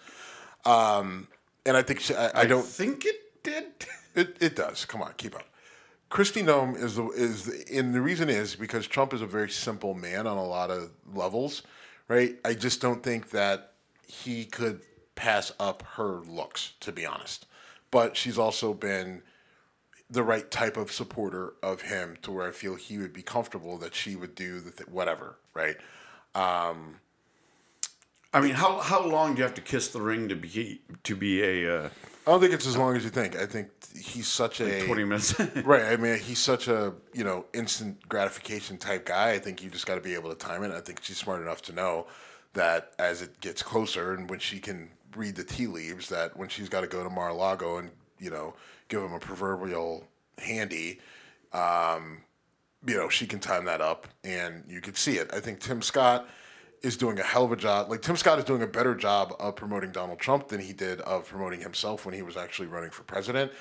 Um, 0.66 1.26
and 1.64 1.74
I 1.74 1.80
think 1.80 2.00
she, 2.00 2.14
I, 2.14 2.42
I 2.42 2.44
don't 2.44 2.66
think 2.66 3.06
it 3.06 3.42
did. 3.42 3.64
it, 4.14 4.36
it 4.38 4.54
does. 4.54 4.84
Come 4.84 5.00
on, 5.00 5.14
keep 5.16 5.34
up. 5.34 5.46
Kristi 6.10 6.44
Noem 6.44 6.76
is 6.76 6.96
the 6.96 7.06
is 7.06 7.44
the, 7.46 7.78
and 7.78 7.94
the 7.94 8.02
reason 8.02 8.28
is 8.28 8.54
because 8.54 8.86
Trump 8.86 9.14
is 9.14 9.22
a 9.22 9.26
very 9.26 9.48
simple 9.48 9.94
man 9.94 10.26
on 10.26 10.36
a 10.36 10.44
lot 10.44 10.70
of 10.70 10.90
levels, 11.14 11.62
right? 12.06 12.36
I 12.44 12.52
just 12.52 12.82
don't 12.82 13.02
think 13.02 13.30
that 13.30 13.69
he 14.10 14.44
could 14.44 14.80
pass 15.14 15.52
up 15.60 15.82
her 15.94 16.20
looks, 16.26 16.72
to 16.80 16.92
be 16.92 17.06
honest. 17.06 17.46
But 17.90 18.16
she's 18.16 18.38
also 18.38 18.74
been 18.74 19.22
the 20.10 20.22
right 20.24 20.50
type 20.50 20.76
of 20.76 20.90
supporter 20.92 21.54
of 21.62 21.82
him 21.82 22.18
to 22.22 22.32
where 22.32 22.48
I 22.48 22.52
feel 22.52 22.74
he 22.74 22.98
would 22.98 23.12
be 23.12 23.22
comfortable 23.22 23.78
that 23.78 23.94
she 23.94 24.16
would 24.16 24.34
do 24.34 24.60
the 24.60 24.72
th- 24.72 24.88
whatever, 24.88 25.36
right? 25.54 25.76
I 28.32 28.40
mean, 28.40 28.54
how 28.54 28.78
how 28.78 29.04
long 29.04 29.34
do 29.34 29.38
you 29.38 29.44
have 29.44 29.54
to 29.54 29.60
kiss 29.60 29.88
the 29.88 30.00
ring 30.00 30.28
to 30.28 30.36
be 30.36 30.82
to 31.04 31.16
be 31.16 31.42
a 31.42 31.84
uh, 31.84 31.88
I 32.26 32.30
don't 32.30 32.40
think 32.40 32.52
it's 32.52 32.66
as 32.66 32.76
long 32.76 32.96
as 32.96 33.04
you 33.04 33.10
think. 33.10 33.36
I 33.36 33.46
think 33.46 33.70
he's 33.98 34.28
such 34.28 34.60
a 34.60 34.86
twenty 34.86 35.04
minutes? 35.04 35.34
Right. 35.64 35.84
I 35.84 35.96
mean, 35.96 36.18
he's 36.18 36.38
such 36.38 36.68
a 36.68 36.94
you 37.12 37.24
know 37.24 37.46
instant 37.52 38.08
gratification 38.08 38.78
type 38.78 39.06
guy. 39.06 39.32
I 39.32 39.38
think 39.38 39.62
you 39.62 39.70
just 39.70 39.86
got 39.86 39.96
to 39.96 40.00
be 40.00 40.14
able 40.14 40.30
to 40.30 40.36
time 40.36 40.62
it. 40.64 40.72
I 40.72 40.80
think 40.80 41.00
she's 41.02 41.18
smart 41.18 41.42
enough 41.42 41.62
to 41.62 41.72
know 41.72 42.06
that 42.54 42.92
as 42.98 43.22
it 43.22 43.40
gets 43.40 43.62
closer, 43.62 44.14
and 44.14 44.28
when 44.28 44.38
she 44.38 44.58
can 44.58 44.90
read 45.16 45.36
the 45.36 45.44
tea 45.44 45.66
leaves, 45.66 46.08
that 46.08 46.36
when 46.36 46.48
she's 46.48 46.68
got 46.68 46.82
to 46.82 46.86
go 46.86 47.02
to 47.02 47.10
Mar-a-Lago 47.10 47.78
and 47.78 47.90
you 48.18 48.30
know 48.30 48.54
give 48.88 49.02
him 49.02 49.12
a 49.12 49.20
proverbial 49.20 50.04
handy, 50.38 51.00
um, 51.52 52.22
you 52.86 52.96
know 52.96 53.08
she 53.08 53.26
can 53.26 53.40
time 53.40 53.64
that 53.66 53.80
up, 53.80 54.08
and 54.24 54.64
you 54.68 54.80
could 54.80 54.96
see 54.96 55.16
it. 55.16 55.30
I 55.32 55.40
think 55.40 55.60
Tim 55.60 55.82
Scott 55.82 56.28
is 56.82 56.96
doing 56.96 57.18
a 57.18 57.22
hell 57.22 57.44
of 57.44 57.52
a 57.52 57.56
job. 57.56 57.90
Like 57.90 58.02
Tim 58.02 58.16
Scott 58.16 58.38
is 58.38 58.44
doing 58.44 58.62
a 58.62 58.66
better 58.66 58.94
job 58.94 59.34
of 59.38 59.54
promoting 59.56 59.92
Donald 59.92 60.18
Trump 60.18 60.48
than 60.48 60.60
he 60.60 60.72
did 60.72 61.00
of 61.02 61.26
promoting 61.26 61.60
himself 61.60 62.06
when 62.06 62.14
he 62.14 62.22
was 62.22 62.36
actually 62.36 62.68
running 62.68 62.90
for 62.90 63.02
president. 63.02 63.52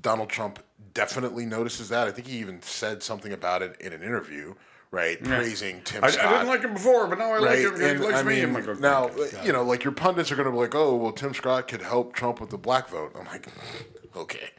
Donald 0.00 0.28
Trump 0.28 0.60
definitely 0.94 1.44
notices 1.44 1.88
that. 1.88 2.06
I 2.06 2.12
think 2.12 2.28
he 2.28 2.38
even 2.38 2.62
said 2.62 3.02
something 3.02 3.32
about 3.32 3.62
it 3.62 3.80
in 3.80 3.92
an 3.92 4.02
interview, 4.02 4.54
right? 4.92 5.20
Praising 5.24 5.80
Tim 5.82 6.04
I, 6.04 6.08
I 6.08 6.10
didn't 6.10 6.46
like 6.46 6.60
him 6.62 6.74
before, 6.74 7.08
but 7.08 7.18
now 7.18 7.32
I 7.32 7.38
like 7.38 7.58
him. 7.58 7.70
'cause 7.72 7.80
He 7.80 7.94
likes 7.96 8.14
I 8.18 8.22
me. 8.22 8.34
mean, 8.36 8.44
I'm 8.44 8.52
like, 8.54 8.68
okay, 8.68 8.80
now 8.80 9.08
God. 9.08 9.44
you 9.44 9.52
know, 9.52 9.64
like 9.64 9.82
your 9.82 9.92
pundits 9.92 10.30
are 10.30 10.36
going 10.36 10.46
to 10.46 10.52
be 10.52 10.58
like, 10.58 10.74
"Oh, 10.76 10.94
well, 10.94 11.10
Tim 11.12 11.34
Scott 11.34 11.66
could 11.66 11.82
help 11.82 12.14
Trump 12.14 12.40
with 12.40 12.50
the 12.50 12.58
black 12.58 12.88
vote." 12.88 13.12
I'm 13.18 13.24
like, 13.26 13.48
okay, 14.16 14.50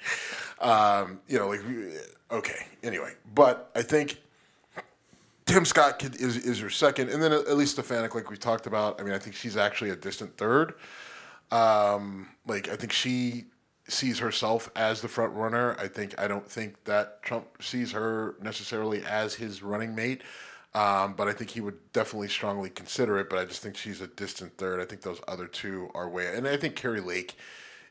um, 0.60 1.22
you 1.30 1.40
know, 1.40 1.48
like, 1.48 1.62
okay. 2.32 2.66
Anyway, 2.84 3.14
but 3.34 3.72
I 3.76 3.82
think 3.84 4.20
Tim 5.46 5.66
Scott 5.66 6.00
could, 6.00 6.16
is 6.16 6.36
is 6.38 6.60
your 6.60 6.70
second, 6.70 7.10
and 7.10 7.22
then 7.22 7.32
Elise 7.32 7.72
Stefanik, 7.72 8.16
like 8.16 8.30
we 8.30 8.36
talked 8.38 8.66
about. 8.66 9.00
I 9.00 9.04
mean, 9.04 9.14
I 9.14 9.20
think 9.20 9.36
she's 9.36 9.56
actually 9.56 9.92
a 9.92 9.96
distant 9.96 10.36
third. 10.38 10.74
Um, 11.52 12.30
like 12.48 12.68
I 12.70 12.76
think 12.76 12.92
she 12.92 13.46
sees 13.88 14.20
herself 14.20 14.70
as 14.76 15.02
the 15.02 15.08
front 15.08 15.34
runner. 15.34 15.76
I 15.80 15.88
think 15.88 16.20
I 16.20 16.28
don't 16.28 16.50
think 16.50 16.84
that 16.86 17.22
Trump 17.22 17.62
sees 17.62 17.92
her 17.92 18.36
necessarily 18.42 19.04
as 19.04 19.36
his 19.36 19.62
running 19.62 19.96
mate. 19.96 20.22
Um, 20.76 21.14
but 21.14 21.28
I 21.28 21.34
think 21.34 21.52
he 21.52 21.62
would 21.62 21.78
definitely 21.94 22.30
strongly 22.30 22.70
consider 22.70 23.20
it. 23.20 23.30
But 23.30 23.40
I 23.40 23.46
just 23.46 23.62
think 23.62 23.78
she's 23.78 24.02
a 24.02 24.08
distant 24.08 24.58
third. 24.58 24.80
I 24.80 24.86
think 24.86 25.02
those 25.02 25.22
other 25.28 25.48
two 25.48 25.92
are 25.94 26.10
way, 26.10 26.36
and 26.36 26.48
I 26.48 26.58
think 26.58 26.76
Kari 26.76 27.02
Lake 27.02 27.36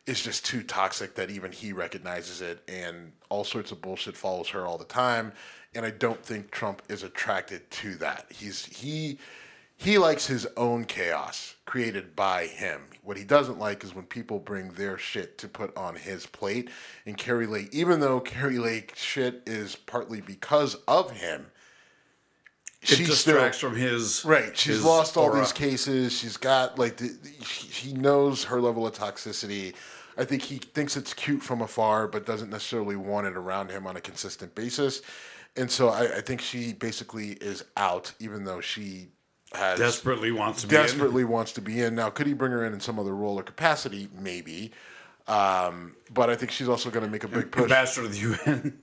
is 0.05 0.21
just 0.21 0.45
too 0.45 0.65
toxic 0.65 1.15
that 1.15 1.31
even 1.31 1.53
he 1.53 1.73
recognizes 1.73 2.41
it, 2.41 2.61
and 2.67 3.13
all 3.29 3.45
sorts 3.45 3.71
of 3.71 3.81
bullshit 3.81 4.17
follows 4.17 4.49
her 4.49 4.67
all 4.67 4.79
the 4.79 4.85
time. 4.85 5.33
And 5.75 5.87
I 5.87 5.91
don't 5.91 6.23
think 6.25 6.51
Trump 6.51 6.83
is 6.89 7.03
attracted 7.03 7.71
to 7.71 7.95
that. 7.97 8.27
He's 8.31 8.67
he 8.67 9.19
he 9.83 9.99
likes 9.99 10.27
his 10.27 10.47
own 10.57 10.85
chaos 10.85 11.57
created 11.65 12.15
by 12.15 12.47
him. 12.47 12.83
What 13.03 13.17
he 13.17 13.25
doesn't 13.25 13.59
like 13.59 13.83
is 13.83 13.95
when 13.95 14.05
people 14.05 14.39
bring 14.39 14.71
their 14.71 14.97
shit 14.97 15.39
to 15.39 15.49
put 15.49 15.77
on 15.77 15.97
his 15.97 16.25
plate. 16.27 16.71
And 17.05 17.19
Kari 17.19 17.47
Lake, 17.47 17.71
even 17.73 17.99
though 17.99 18.21
Kari 18.21 18.59
Lake 18.59 18.95
shit 18.95 19.43
is 19.45 19.75
partly 19.75 20.21
because 20.21 20.77
of 20.87 21.11
him, 21.11 21.47
it 22.83 22.97
distracts 22.99 23.59
still, 23.59 23.71
from 23.71 23.79
his 23.79 24.25
right. 24.25 24.57
She's 24.57 24.77
his 24.77 24.85
lost 24.85 25.17
all 25.17 25.25
aura. 25.25 25.41
these 25.41 25.53
cases. 25.53 26.13
She's 26.17 26.37
got 26.37 26.79
like 26.79 26.97
the, 26.97 27.17
he 27.45 27.93
knows 27.93 28.45
her 28.45 28.61
level 28.61 28.87
of 28.87 28.95
toxicity. 28.95 29.75
I 30.17 30.25
think 30.25 30.43
he 30.43 30.59
thinks 30.59 30.97
it's 30.97 31.15
cute 31.15 31.43
from 31.43 31.61
afar, 31.61 32.07
but 32.07 32.27
doesn't 32.27 32.51
necessarily 32.51 32.97
want 32.97 33.27
it 33.27 33.37
around 33.37 33.71
him 33.71 33.87
on 33.87 33.97
a 33.97 34.01
consistent 34.01 34.55
basis. 34.55 35.03
And 35.57 35.71
so 35.71 35.89
I, 35.89 36.19
I 36.19 36.21
think 36.21 36.41
she 36.41 36.73
basically 36.73 37.33
is 37.33 37.65
out, 37.77 38.13
even 38.21 38.45
though 38.45 38.61
she 38.61 39.09
has 39.55 39.79
desperately 39.79 40.33
wants 40.33 40.63
to 40.63 40.69
desperately 40.69 41.25
wants 41.25 41.53
to 41.53 41.61
be 41.61 41.81
in. 41.81 41.95
Now, 41.95 42.11
could 42.11 42.27
he 42.27 42.33
bring 42.33 42.53
her 42.53 42.65
in 42.65 42.73
in 42.73 42.81
some 42.81 42.99
other 42.99 43.15
role 43.15 43.39
or 43.39 43.43
capacity? 43.43 44.09
Maybe, 44.19 44.73
um, 45.27 45.97
but 46.13 46.31
I 46.31 46.37
think 46.37 46.51
she's 46.51 46.69
also 46.69 46.91
going 46.91 47.05
to 47.05 47.11
make 47.11 47.25
a 47.25 47.29
big 47.29 47.51
push. 47.51 47.65
Ambassador 47.65 48.09
to 48.09 48.13
the 48.13 48.19
UN. 48.19 48.79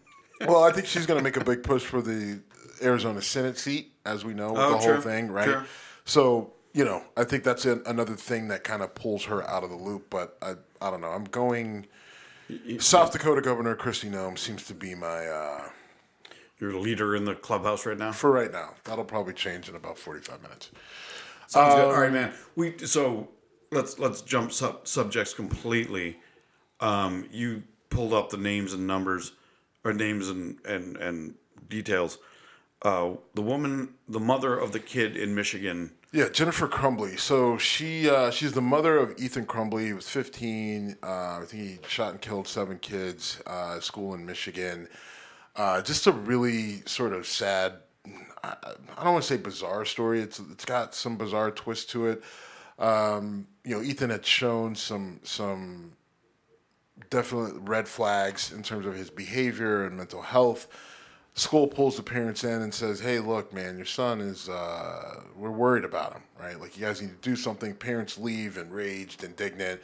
well, 0.47 0.63
I 0.63 0.71
think 0.71 0.87
she's 0.87 1.05
going 1.05 1.19
to 1.19 1.23
make 1.23 1.37
a 1.37 1.43
big 1.43 1.63
push 1.63 1.83
for 1.83 2.01
the 2.01 2.41
Arizona 2.81 3.21
Senate 3.21 3.57
seat, 3.57 3.93
as 4.05 4.23
we 4.23 4.33
know, 4.33 4.53
with 4.53 4.61
oh, 4.61 4.71
the 4.71 4.77
true. 4.79 4.93
whole 4.93 5.01
thing, 5.01 5.31
right? 5.31 5.45
True. 5.45 5.63
So 6.05 6.53
you 6.73 6.85
know, 6.85 7.03
I 7.17 7.23
think 7.23 7.43
that's 7.43 7.65
an, 7.65 7.81
another 7.85 8.15
thing 8.15 8.47
that 8.49 8.63
kind 8.63 8.81
of 8.81 8.93
pulls 8.95 9.25
her 9.25 9.47
out 9.49 9.63
of 9.63 9.69
the 9.69 9.75
loop. 9.75 10.09
But 10.09 10.37
I, 10.41 10.55
I 10.81 10.91
don't 10.91 11.01
know. 11.01 11.11
I'm 11.11 11.25
going. 11.25 11.87
South 12.79 13.11
Dakota 13.11 13.41
Governor 13.41 13.75
Kristi 13.75 14.09
Noem 14.09 14.37
seems 14.37 14.65
to 14.67 14.73
be 14.73 14.95
my. 14.95 15.27
Uh, 15.27 15.69
Your 16.59 16.73
leader 16.73 17.15
in 17.15 17.25
the 17.25 17.35
clubhouse 17.35 17.85
right 17.85 17.97
now. 17.97 18.11
For 18.11 18.31
right 18.31 18.51
now, 18.51 18.75
that'll 18.83 19.05
probably 19.05 19.33
change 19.33 19.69
in 19.69 19.75
about 19.75 19.97
45 19.97 20.41
minutes. 20.41 20.71
Sounds 21.47 21.73
um, 21.73 21.79
good. 21.79 21.95
All 21.95 22.01
right, 22.01 22.11
man. 22.11 22.33
We 22.55 22.77
so 22.79 23.29
let's 23.71 23.97
let's 23.97 24.21
jump 24.21 24.51
sub, 24.51 24.87
subjects 24.87 25.33
completely. 25.33 26.17
Um, 26.79 27.27
you 27.31 27.63
pulled 27.89 28.13
up 28.13 28.29
the 28.29 28.37
names 28.37 28.73
and 28.73 28.85
numbers, 28.85 29.31
or 29.83 29.93
names 29.93 30.29
and 30.29 30.57
and 30.65 30.97
and 30.97 31.35
details. 31.69 32.17
Uh, 32.81 33.11
the 33.33 33.41
woman, 33.41 33.93
the 34.07 34.19
mother 34.19 34.57
of 34.57 34.71
the 34.71 34.79
kid 34.79 35.17
in 35.17 35.35
Michigan 35.35 35.91
yeah, 36.11 36.29
Jennifer 36.29 36.67
Crumbley. 36.67 37.19
So 37.19 37.57
she 37.57 38.09
uh, 38.09 38.31
she's 38.31 38.53
the 38.53 38.61
mother 38.61 38.97
of 38.97 39.19
Ethan 39.19 39.45
Crumbley. 39.45 39.85
He 39.85 39.93
was 39.93 40.09
15. 40.09 40.97
Uh, 41.03 41.05
I 41.05 41.43
think 41.45 41.63
he 41.63 41.79
shot 41.87 42.11
and 42.11 42.21
killed 42.21 42.47
seven 42.47 42.79
kids. 42.79 43.41
Uh, 43.45 43.79
school 43.79 44.15
in 44.15 44.25
Michigan. 44.25 44.87
Uh, 45.59 45.81
just 45.81 46.07
a 46.07 46.11
really 46.13 46.81
sort 46.85 47.11
of 47.11 47.27
sad. 47.27 47.73
I, 48.41 48.55
I 48.97 49.03
don't 49.03 49.11
want 49.11 49.25
to 49.25 49.27
say 49.27 49.35
bizarre 49.35 49.83
story. 49.83 50.21
It's 50.21 50.39
it's 50.39 50.63
got 50.63 50.95
some 50.95 51.17
bizarre 51.17 51.51
twist 51.51 51.89
to 51.89 52.07
it. 52.07 52.23
Um, 52.79 53.45
you 53.65 53.75
know, 53.75 53.81
Ethan 53.83 54.09
had 54.09 54.25
shown 54.25 54.73
some 54.73 55.19
some 55.23 55.91
definite 57.09 57.55
red 57.67 57.89
flags 57.89 58.53
in 58.53 58.63
terms 58.63 58.85
of 58.85 58.95
his 58.95 59.09
behavior 59.09 59.85
and 59.85 59.97
mental 59.97 60.21
health 60.21 60.67
school 61.39 61.67
pulls 61.67 61.97
the 61.97 62.03
parents 62.03 62.43
in 62.43 62.61
and 62.61 62.73
says, 62.73 62.99
"Hey, 62.99 63.19
look, 63.19 63.53
man, 63.53 63.77
your 63.77 63.85
son 63.85 64.21
is. 64.21 64.49
Uh, 64.49 65.21
we're 65.35 65.51
worried 65.51 65.83
about 65.83 66.13
him, 66.13 66.23
right? 66.39 66.59
Like 66.59 66.77
you 66.77 66.85
guys 66.85 67.01
need 67.01 67.21
to 67.21 67.29
do 67.29 67.35
something." 67.35 67.73
Parents 67.73 68.17
leave 68.17 68.57
enraged, 68.57 69.23
indignant. 69.23 69.81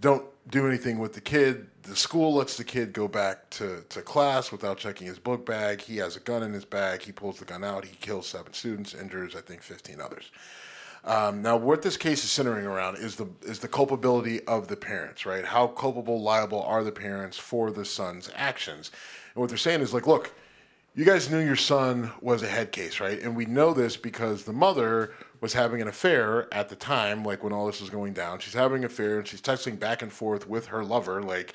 Don't 0.00 0.24
do 0.48 0.66
anything 0.66 0.98
with 0.98 1.12
the 1.12 1.20
kid. 1.20 1.66
The 1.82 1.96
school 1.96 2.34
lets 2.34 2.56
the 2.56 2.64
kid 2.64 2.92
go 2.92 3.08
back 3.08 3.50
to, 3.50 3.84
to 3.88 4.02
class 4.02 4.50
without 4.50 4.78
checking 4.78 5.06
his 5.06 5.18
book 5.18 5.44
bag. 5.44 5.80
He 5.80 5.98
has 5.98 6.16
a 6.16 6.20
gun 6.20 6.42
in 6.42 6.52
his 6.52 6.64
bag. 6.64 7.02
He 7.02 7.12
pulls 7.12 7.38
the 7.38 7.44
gun 7.44 7.64
out. 7.64 7.84
He 7.84 7.96
kills 7.96 8.26
seven 8.26 8.52
students, 8.52 8.94
injures 8.94 9.36
I 9.36 9.40
think 9.40 9.62
fifteen 9.62 10.00
others. 10.00 10.30
Um, 11.02 11.40
now, 11.40 11.56
what 11.56 11.80
this 11.80 11.96
case 11.96 12.24
is 12.24 12.30
centering 12.30 12.66
around 12.66 12.98
is 12.98 13.16
the 13.16 13.28
is 13.42 13.58
the 13.58 13.68
culpability 13.68 14.44
of 14.46 14.68
the 14.68 14.76
parents, 14.76 15.24
right? 15.24 15.44
How 15.44 15.66
culpable, 15.66 16.20
liable 16.20 16.62
are 16.62 16.84
the 16.84 16.92
parents 16.92 17.38
for 17.38 17.70
the 17.70 17.84
son's 17.84 18.30
actions? 18.34 18.90
And 19.34 19.40
what 19.40 19.48
they're 19.48 19.58
saying 19.58 19.80
is 19.80 19.94
like, 19.94 20.06
look, 20.06 20.32
you 21.00 21.06
guys 21.06 21.30
knew 21.30 21.38
your 21.38 21.56
son 21.56 22.12
was 22.20 22.42
a 22.42 22.46
head 22.46 22.72
case, 22.72 23.00
right? 23.00 23.22
And 23.22 23.34
we 23.34 23.46
know 23.46 23.72
this 23.72 23.96
because 23.96 24.44
the 24.44 24.52
mother 24.52 25.14
was 25.40 25.54
having 25.54 25.80
an 25.80 25.88
affair 25.88 26.46
at 26.52 26.68
the 26.68 26.76
time, 26.76 27.24
like 27.24 27.42
when 27.42 27.54
all 27.54 27.64
this 27.64 27.80
was 27.80 27.88
going 27.88 28.12
down. 28.12 28.38
She's 28.38 28.52
having 28.52 28.80
an 28.80 28.84
affair 28.84 29.16
and 29.16 29.26
she's 29.26 29.40
texting 29.40 29.78
back 29.78 30.02
and 30.02 30.12
forth 30.12 30.46
with 30.46 30.66
her 30.66 30.84
lover, 30.84 31.22
like, 31.22 31.54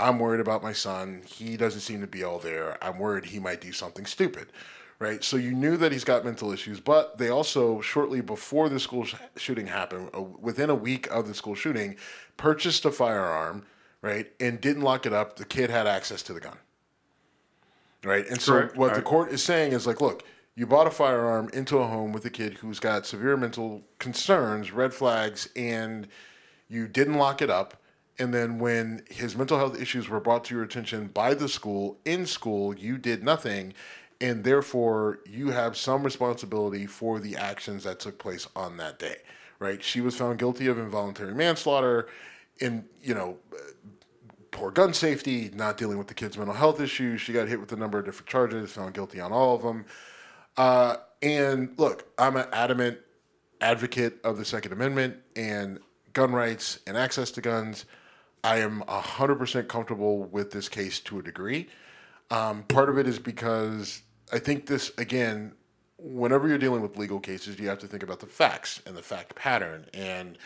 I'm 0.00 0.18
worried 0.18 0.40
about 0.40 0.62
my 0.62 0.72
son. 0.72 1.20
He 1.26 1.58
doesn't 1.58 1.82
seem 1.82 2.00
to 2.00 2.06
be 2.06 2.24
all 2.24 2.38
there. 2.38 2.82
I'm 2.82 2.98
worried 2.98 3.26
he 3.26 3.38
might 3.38 3.60
do 3.60 3.70
something 3.70 4.06
stupid, 4.06 4.46
right? 4.98 5.22
So 5.22 5.36
you 5.36 5.52
knew 5.52 5.76
that 5.76 5.92
he's 5.92 6.04
got 6.04 6.24
mental 6.24 6.50
issues, 6.50 6.80
but 6.80 7.18
they 7.18 7.28
also, 7.28 7.82
shortly 7.82 8.22
before 8.22 8.70
the 8.70 8.80
school 8.80 9.04
sh- 9.04 9.16
shooting 9.36 9.66
happened, 9.66 10.08
uh, 10.16 10.22
within 10.22 10.70
a 10.70 10.74
week 10.74 11.06
of 11.10 11.28
the 11.28 11.34
school 11.34 11.54
shooting, 11.54 11.96
purchased 12.38 12.86
a 12.86 12.90
firearm, 12.90 13.66
right? 14.00 14.32
And 14.40 14.58
didn't 14.58 14.84
lock 14.84 15.04
it 15.04 15.12
up. 15.12 15.36
The 15.36 15.44
kid 15.44 15.68
had 15.68 15.86
access 15.86 16.22
to 16.22 16.32
the 16.32 16.40
gun 16.40 16.56
right? 18.04 18.26
And 18.28 18.40
so 18.40 18.52
Correct. 18.52 18.76
what 18.76 18.90
All 18.90 18.96
the 18.96 19.02
court 19.02 19.32
is 19.32 19.42
saying 19.42 19.72
is 19.72 19.86
like, 19.86 20.00
look, 20.00 20.24
you 20.54 20.66
bought 20.66 20.86
a 20.86 20.90
firearm 20.90 21.50
into 21.52 21.78
a 21.78 21.86
home 21.86 22.12
with 22.12 22.24
a 22.24 22.30
kid 22.30 22.54
who's 22.54 22.80
got 22.80 23.04
severe 23.04 23.36
mental 23.36 23.82
concerns, 23.98 24.72
red 24.72 24.94
flags, 24.94 25.48
and 25.54 26.08
you 26.68 26.88
didn't 26.88 27.14
lock 27.14 27.42
it 27.42 27.50
up. 27.50 27.82
And 28.18 28.32
then 28.32 28.58
when 28.58 29.02
his 29.10 29.36
mental 29.36 29.58
health 29.58 29.78
issues 29.78 30.08
were 30.08 30.20
brought 30.20 30.44
to 30.44 30.54
your 30.54 30.64
attention 30.64 31.08
by 31.08 31.34
the 31.34 31.48
school, 31.48 31.98
in 32.06 32.24
school, 32.24 32.74
you 32.74 32.96
did 32.96 33.22
nothing. 33.22 33.74
And 34.18 34.44
therefore, 34.44 35.18
you 35.26 35.50
have 35.50 35.76
some 35.76 36.02
responsibility 36.02 36.86
for 36.86 37.20
the 37.20 37.36
actions 37.36 37.84
that 37.84 38.00
took 38.00 38.18
place 38.18 38.48
on 38.56 38.78
that 38.78 38.98
day, 38.98 39.16
right? 39.58 39.84
She 39.84 40.00
was 40.00 40.16
found 40.16 40.38
guilty 40.38 40.68
of 40.68 40.78
involuntary 40.78 41.34
manslaughter 41.34 42.08
in, 42.58 42.86
you 43.02 43.12
know, 43.12 43.36
poor 44.56 44.70
gun 44.70 44.94
safety, 44.94 45.50
not 45.54 45.76
dealing 45.76 45.98
with 45.98 46.06
the 46.06 46.14
kid's 46.14 46.38
mental 46.38 46.54
health 46.54 46.80
issues. 46.80 47.20
She 47.20 47.34
got 47.34 47.46
hit 47.46 47.60
with 47.60 47.72
a 47.72 47.76
number 47.76 47.98
of 47.98 48.06
different 48.06 48.26
charges, 48.26 48.72
found 48.72 48.94
guilty 48.94 49.20
on 49.20 49.30
all 49.30 49.54
of 49.54 49.62
them. 49.62 49.84
Uh, 50.56 50.96
and 51.20 51.74
look, 51.76 52.08
I'm 52.18 52.36
an 52.36 52.46
adamant 52.52 52.98
advocate 53.60 54.18
of 54.24 54.38
the 54.38 54.46
Second 54.46 54.72
Amendment 54.72 55.18
and 55.36 55.78
gun 56.14 56.32
rights 56.32 56.78
and 56.86 56.96
access 56.96 57.30
to 57.32 57.42
guns. 57.42 57.84
I 58.42 58.60
am 58.60 58.82
100% 58.88 59.68
comfortable 59.68 60.24
with 60.24 60.52
this 60.52 60.70
case 60.70 61.00
to 61.00 61.18
a 61.18 61.22
degree. 61.22 61.68
Um, 62.30 62.62
part 62.62 62.88
of 62.88 62.96
it 62.96 63.06
is 63.06 63.18
because 63.18 64.00
I 64.32 64.38
think 64.38 64.66
this, 64.66 64.90
again, 64.96 65.52
whenever 65.98 66.48
you're 66.48 66.56
dealing 66.56 66.80
with 66.80 66.96
legal 66.96 67.20
cases, 67.20 67.58
you 67.58 67.68
have 67.68 67.78
to 67.80 67.86
think 67.86 68.02
about 68.02 68.20
the 68.20 68.26
facts 68.26 68.80
and 68.86 68.96
the 68.96 69.02
fact 69.02 69.34
pattern. 69.34 69.84
And 69.92 70.38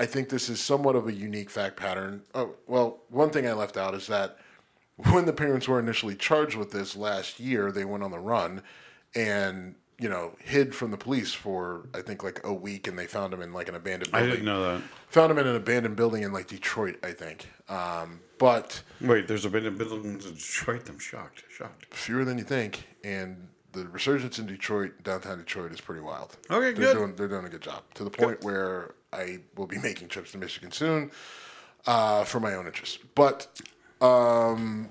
I 0.00 0.06
think 0.06 0.30
this 0.30 0.48
is 0.48 0.60
somewhat 0.60 0.96
of 0.96 1.06
a 1.06 1.12
unique 1.12 1.50
fact 1.50 1.76
pattern. 1.76 2.22
Oh, 2.34 2.54
well, 2.66 3.00
one 3.10 3.28
thing 3.28 3.46
I 3.46 3.52
left 3.52 3.76
out 3.76 3.94
is 3.94 4.06
that 4.06 4.38
when 4.96 5.26
the 5.26 5.32
parents 5.34 5.68
were 5.68 5.78
initially 5.78 6.14
charged 6.14 6.56
with 6.56 6.70
this 6.70 6.96
last 6.96 7.38
year, 7.38 7.70
they 7.70 7.84
went 7.84 8.02
on 8.02 8.10
the 8.10 8.18
run 8.18 8.62
and 9.14 9.74
you 9.98 10.08
know 10.08 10.34
hid 10.42 10.74
from 10.74 10.90
the 10.90 10.96
police 10.96 11.34
for 11.34 11.86
I 11.92 12.00
think 12.00 12.24
like 12.24 12.40
a 12.44 12.52
week, 12.52 12.88
and 12.88 12.98
they 12.98 13.06
found 13.06 13.34
him 13.34 13.42
in 13.42 13.52
like 13.52 13.68
an 13.68 13.74
abandoned. 13.74 14.10
building. 14.10 14.28
I 14.28 14.30
didn't 14.30 14.46
know 14.46 14.62
that. 14.62 14.82
Found 15.10 15.32
him 15.32 15.38
in 15.38 15.46
an 15.46 15.56
abandoned 15.56 15.96
building 15.96 16.22
in 16.22 16.32
like 16.32 16.46
Detroit, 16.46 16.98
I 17.02 17.12
think. 17.12 17.50
Um, 17.68 18.20
but 18.38 18.82
wait, 19.02 19.28
there's 19.28 19.44
abandoned 19.44 19.76
buildings 19.76 20.24
in 20.24 20.32
Detroit. 20.32 20.88
I'm 20.88 20.98
shocked. 20.98 21.44
Shocked. 21.50 21.94
Fewer 21.94 22.24
than 22.24 22.38
you 22.38 22.44
think, 22.44 22.86
and 23.04 23.48
the 23.72 23.86
resurgence 23.88 24.38
in 24.38 24.46
Detroit, 24.46 25.02
downtown 25.02 25.36
Detroit, 25.36 25.72
is 25.72 25.80
pretty 25.82 26.00
wild. 26.00 26.38
Okay, 26.50 26.72
they're 26.72 26.72
good. 26.72 26.96
Doing, 26.96 27.14
they're 27.16 27.28
doing 27.28 27.44
a 27.44 27.50
good 27.50 27.60
job 27.60 27.82
to 27.94 28.04
the 28.04 28.10
point 28.10 28.40
good. 28.40 28.46
where 28.46 28.94
I 29.12 29.40
will 29.56 29.66
be 29.66 29.78
making 29.82 30.08
trips 30.08 30.32
to 30.32 30.38
Michigan 30.38 30.72
soon 30.72 31.10
uh, 31.86 32.24
for 32.24 32.40
my 32.40 32.54
own 32.54 32.66
interest. 32.66 33.00
But 33.14 33.46
um, 34.00 34.88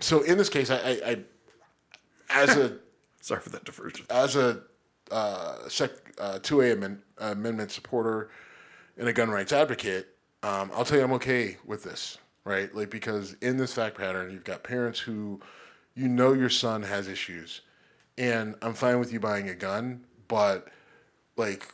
so 0.00 0.22
in 0.22 0.38
this 0.38 0.48
case, 0.48 0.70
I, 0.70 0.76
I, 0.76 1.00
I 1.06 1.18
as 2.30 2.56
a 2.56 2.78
sorry 3.20 3.40
for 3.40 3.50
that 3.50 3.64
diversion. 3.64 4.06
As 4.10 4.36
a 4.36 4.62
uh, 5.10 5.68
sec, 5.68 5.90
uh, 6.18 6.38
2A 6.40 6.72
amend, 6.72 7.02
amendment 7.18 7.70
supporter 7.70 8.30
and 8.96 9.08
a 9.08 9.12
gun 9.12 9.30
rights 9.30 9.52
advocate, 9.52 10.08
um, 10.42 10.70
I'll 10.74 10.84
tell 10.84 10.98
you 10.98 11.04
I'm 11.04 11.12
okay 11.12 11.56
with 11.64 11.84
this, 11.84 12.18
right? 12.44 12.74
Like 12.74 12.90
because 12.90 13.34
in 13.40 13.56
this 13.56 13.74
fact 13.74 13.96
pattern, 13.96 14.30
you've 14.30 14.44
got 14.44 14.62
parents 14.62 15.00
who 15.00 15.40
you 15.94 16.08
know 16.08 16.32
your 16.32 16.50
son 16.50 16.82
has 16.82 17.08
issues, 17.08 17.62
and 18.18 18.54
I'm 18.62 18.74
fine 18.74 18.98
with 18.98 19.12
you 19.12 19.20
buying 19.20 19.48
a 19.48 19.54
gun, 19.54 20.04
but 20.28 20.68
like 21.36 21.66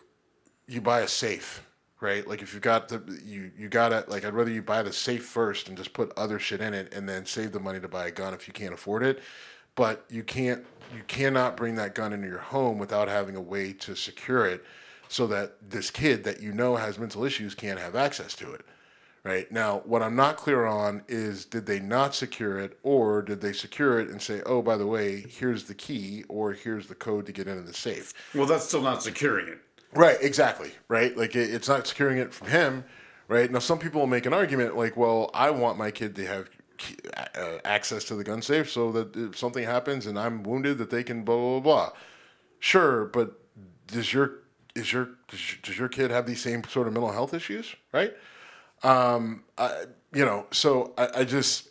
you 0.67 0.81
buy 0.81 1.01
a 1.01 1.09
safe 1.09 1.63
right? 2.03 2.27
Like 2.27 2.43
if 2.43 2.53
you've 2.53 2.63
got 2.63 2.89
the 2.89 3.01
you 3.25 3.53
you 3.57 3.69
gotta 3.69 4.05
like 4.09 4.25
I'd 4.25 4.35
rather 4.35 4.51
you 4.51 4.61
buy 4.61 4.83
the 4.83 4.93
safe 4.93 5.25
first 5.25 5.69
and 5.69 5.77
just 5.77 5.95
put 5.95 6.13
other 6.17 6.39
shit 6.39 6.61
in 6.61 6.75
it 6.75 6.93
and 6.93 7.09
then 7.09 7.25
save 7.25 7.53
the 7.53 7.61
money 7.61 7.81
to 7.81 7.89
buy 7.89 8.09
a 8.09 8.11
gun 8.11 8.35
if 8.35 8.47
you 8.47 8.53
can't 8.53 8.75
afford 8.75 9.03
it. 9.03 9.21
But 9.77 10.05
you 10.11 10.25
can't 10.25 10.67
you 10.95 11.03
cannot 11.07 11.57
bring 11.57 11.77
that 11.77 11.95
gun 11.95 12.13
into 12.13 12.29
your 12.29 12.39
home 12.39 12.79
without 12.79 13.09
having 13.09 13.37
a 13.37 13.41
way 13.41 13.73
to 13.73 13.95
secure 13.95 14.45
it 14.47 14.65
so 15.09 15.27
that 15.29 15.57
this 15.71 15.91
kid 15.91 16.25
that 16.25 16.43
you 16.43 16.53
know 16.53 16.77
has 16.77 16.99
mental 16.99 17.25
issues 17.25 17.55
can't 17.55 17.79
have 17.79 17.95
access 17.95 18.35
to 18.35 18.53
it. 18.53 18.63
Right 19.25 19.53
now, 19.53 19.83
what 19.85 20.03
I'm 20.03 20.17
not 20.17 20.37
clear 20.37 20.67
on 20.67 21.05
is 21.07 21.45
did 21.45 21.67
they 21.67 21.79
not 21.79 22.13
secure 22.13 22.59
it, 22.59 22.77
or 22.83 23.23
did 23.23 23.41
they 23.41 23.53
secure 23.53 24.01
it 24.01 24.09
and 24.09 24.21
say, 24.21 24.43
"Oh, 24.45 24.63
by 24.63 24.77
the 24.77 24.87
way, 24.89 25.21
here's 25.21 25.65
the 25.65 25.77
key, 25.77 26.25
or 26.29 26.55
here's 26.55 26.89
the 26.89 26.97
code 26.97 27.27
to 27.27 27.33
get 27.33 27.47
into 27.47 27.63
the 27.63 27.73
safe"? 27.73 28.13
Well, 28.35 28.47
that's 28.47 28.65
still 28.65 28.83
not 28.83 29.05
securing 29.05 29.47
it. 29.47 29.61
Right, 29.93 30.17
exactly. 30.21 30.73
Right, 30.89 31.17
like 31.17 31.37
it, 31.37 31.53
it's 31.53 31.69
not 31.69 31.87
securing 31.87 32.19
it 32.19 32.33
from 32.33 32.49
him. 32.49 32.85
Right 33.29 33.51
now, 33.51 33.61
some 33.61 33.79
people 33.79 34.01
will 34.01 34.09
make 34.09 34.27
an 34.27 34.35
argument 34.35 34.77
like, 34.77 34.97
"Well, 34.97 35.31
I 35.33 35.51
want 35.51 35.79
my 35.79 35.91
kid 35.91 36.17
to 36.17 36.27
have 36.27 36.51
uh, 37.35 37.59
access 37.65 38.05
to 38.05 38.15
the 38.15 38.25
gun 38.25 38.43
safe 38.43 38.71
so 38.71 38.93
that 38.93 39.17
if 39.17 39.39
something 39.39 39.65
happens 39.65 40.07
and 40.07 40.19
I'm 40.19 40.43
wounded, 40.43 40.79
that 40.79 40.91
they 40.91 41.03
can 41.03 41.25
blah 41.25 41.37
blah 41.37 41.61
blah." 41.61 41.91
Sure, 42.59 43.07
but 43.07 43.39
does 43.87 44.13
your 44.13 44.43
is 44.75 44.93
your 44.93 45.11
does 45.29 45.79
your, 45.79 45.89
kid 45.89 46.11
have 46.11 46.27
these 46.27 46.41
same 46.41 46.65
sort 46.65 46.87
of 46.87 46.93
mental 46.93 47.13
health 47.13 47.35
issues? 47.35 47.75
Right. 47.93 48.15
Um, 48.83 49.45
I, 49.59 49.85
you 50.13 50.25
know, 50.25 50.47
so 50.51 50.93
I, 50.97 51.09
I 51.17 51.25
just 51.25 51.69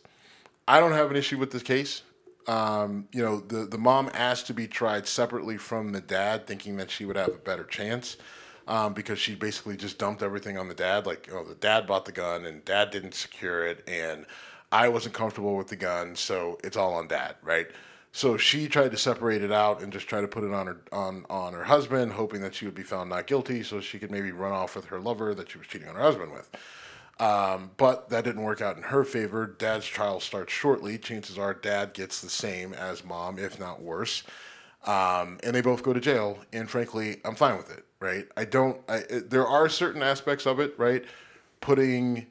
I 0.67 0.79
don't 0.79 0.93
have 0.93 1.11
an 1.11 1.17
issue 1.17 1.37
with 1.37 1.51
this 1.51 1.63
case. 1.63 2.03
Um, 2.47 3.07
you 3.11 3.21
know, 3.23 3.39
the 3.39 3.65
the 3.65 3.77
mom 3.77 4.09
asked 4.13 4.47
to 4.47 4.53
be 4.53 4.67
tried 4.67 5.07
separately 5.07 5.57
from 5.57 5.91
the 5.91 6.01
dad, 6.01 6.47
thinking 6.47 6.77
that 6.77 6.89
she 6.89 7.05
would 7.05 7.15
have 7.15 7.29
a 7.29 7.37
better 7.37 7.63
chance. 7.63 8.17
Um, 8.67 8.93
because 8.93 9.17
she 9.17 9.33
basically 9.33 9.75
just 9.75 9.97
dumped 9.97 10.21
everything 10.21 10.57
on 10.57 10.67
the 10.67 10.75
dad. 10.75 11.05
Like, 11.05 11.27
oh, 11.33 11.43
the 11.43 11.55
dad 11.55 11.87
bought 11.87 12.05
the 12.05 12.11
gun 12.11 12.45
and 12.45 12.63
dad 12.63 12.91
didn't 12.91 13.15
secure 13.15 13.65
it, 13.65 13.83
and 13.87 14.25
I 14.71 14.87
wasn't 14.87 15.15
comfortable 15.15 15.57
with 15.57 15.67
the 15.67 15.75
gun, 15.75 16.15
so 16.15 16.59
it's 16.63 16.77
all 16.77 16.93
on 16.93 17.07
dad, 17.07 17.35
right? 17.43 17.67
So 18.13 18.37
she 18.37 18.67
tried 18.67 18.91
to 18.91 18.97
separate 18.97 19.41
it 19.41 19.51
out 19.51 19.81
and 19.81 19.91
just 19.91 20.07
try 20.07 20.21
to 20.21 20.27
put 20.27 20.43
it 20.43 20.53
on 20.53 20.67
her 20.67 20.77
on 20.91 21.25
on 21.29 21.53
her 21.53 21.63
husband, 21.63 22.13
hoping 22.13 22.41
that 22.41 22.53
she 22.53 22.65
would 22.65 22.75
be 22.75 22.83
found 22.83 23.09
not 23.09 23.27
guilty, 23.27 23.63
so 23.63 23.81
she 23.81 23.99
could 23.99 24.11
maybe 24.11 24.31
run 24.31 24.51
off 24.51 24.75
with 24.75 24.85
her 24.85 24.99
lover 24.99 25.33
that 25.33 25.49
she 25.49 25.57
was 25.57 25.67
cheating 25.67 25.87
on 25.87 25.95
her 25.95 26.01
husband 26.01 26.31
with. 26.31 26.49
Um, 27.21 27.69
but 27.77 28.09
that 28.09 28.23
didn't 28.23 28.41
work 28.41 28.61
out 28.61 28.77
in 28.77 28.83
her 28.83 29.03
favor. 29.03 29.45
Dad's 29.45 29.85
trial 29.85 30.19
starts 30.19 30.51
shortly. 30.51 30.97
Chances 30.97 31.37
are 31.37 31.53
dad 31.53 31.93
gets 31.93 32.19
the 32.19 32.31
same 32.31 32.73
as 32.73 33.05
mom, 33.05 33.37
if 33.37 33.59
not 33.59 33.79
worse. 33.79 34.23
Um, 34.87 35.37
and 35.43 35.53
they 35.53 35.61
both 35.61 35.83
go 35.83 35.93
to 35.93 35.99
jail. 35.99 36.39
And 36.51 36.67
frankly, 36.67 37.21
I'm 37.23 37.35
fine 37.35 37.57
with 37.57 37.69
it, 37.69 37.85
right? 37.99 38.27
I 38.35 38.45
don't, 38.45 38.81
I, 38.89 39.03
there 39.07 39.45
are 39.45 39.69
certain 39.69 40.01
aspects 40.01 40.47
of 40.47 40.59
it, 40.59 40.73
right? 40.79 41.05
Putting 41.59 42.25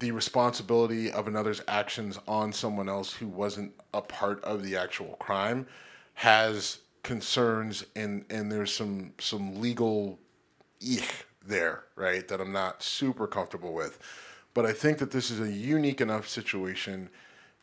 the 0.00 0.10
responsibility 0.10 1.12
of 1.12 1.28
another's 1.28 1.62
actions 1.68 2.18
on 2.26 2.52
someone 2.52 2.88
else 2.88 3.12
who 3.12 3.28
wasn't 3.28 3.72
a 3.94 4.02
part 4.02 4.42
of 4.42 4.64
the 4.64 4.74
actual 4.74 5.14
crime 5.20 5.64
has 6.14 6.80
concerns 7.04 7.84
and 7.94 8.24
and 8.30 8.50
there's 8.50 8.74
some 8.74 9.12
some 9.18 9.60
legal 9.60 10.18
there, 11.48 11.84
right? 11.94 12.26
That 12.28 12.40
I'm 12.40 12.52
not 12.52 12.82
super 12.82 13.26
comfortable 13.26 13.72
with. 13.72 13.98
But 14.54 14.64
I 14.64 14.72
think 14.72 14.98
that 14.98 15.10
this 15.10 15.30
is 15.30 15.40
a 15.40 15.52
unique 15.52 16.00
enough 16.00 16.28
situation 16.28 17.10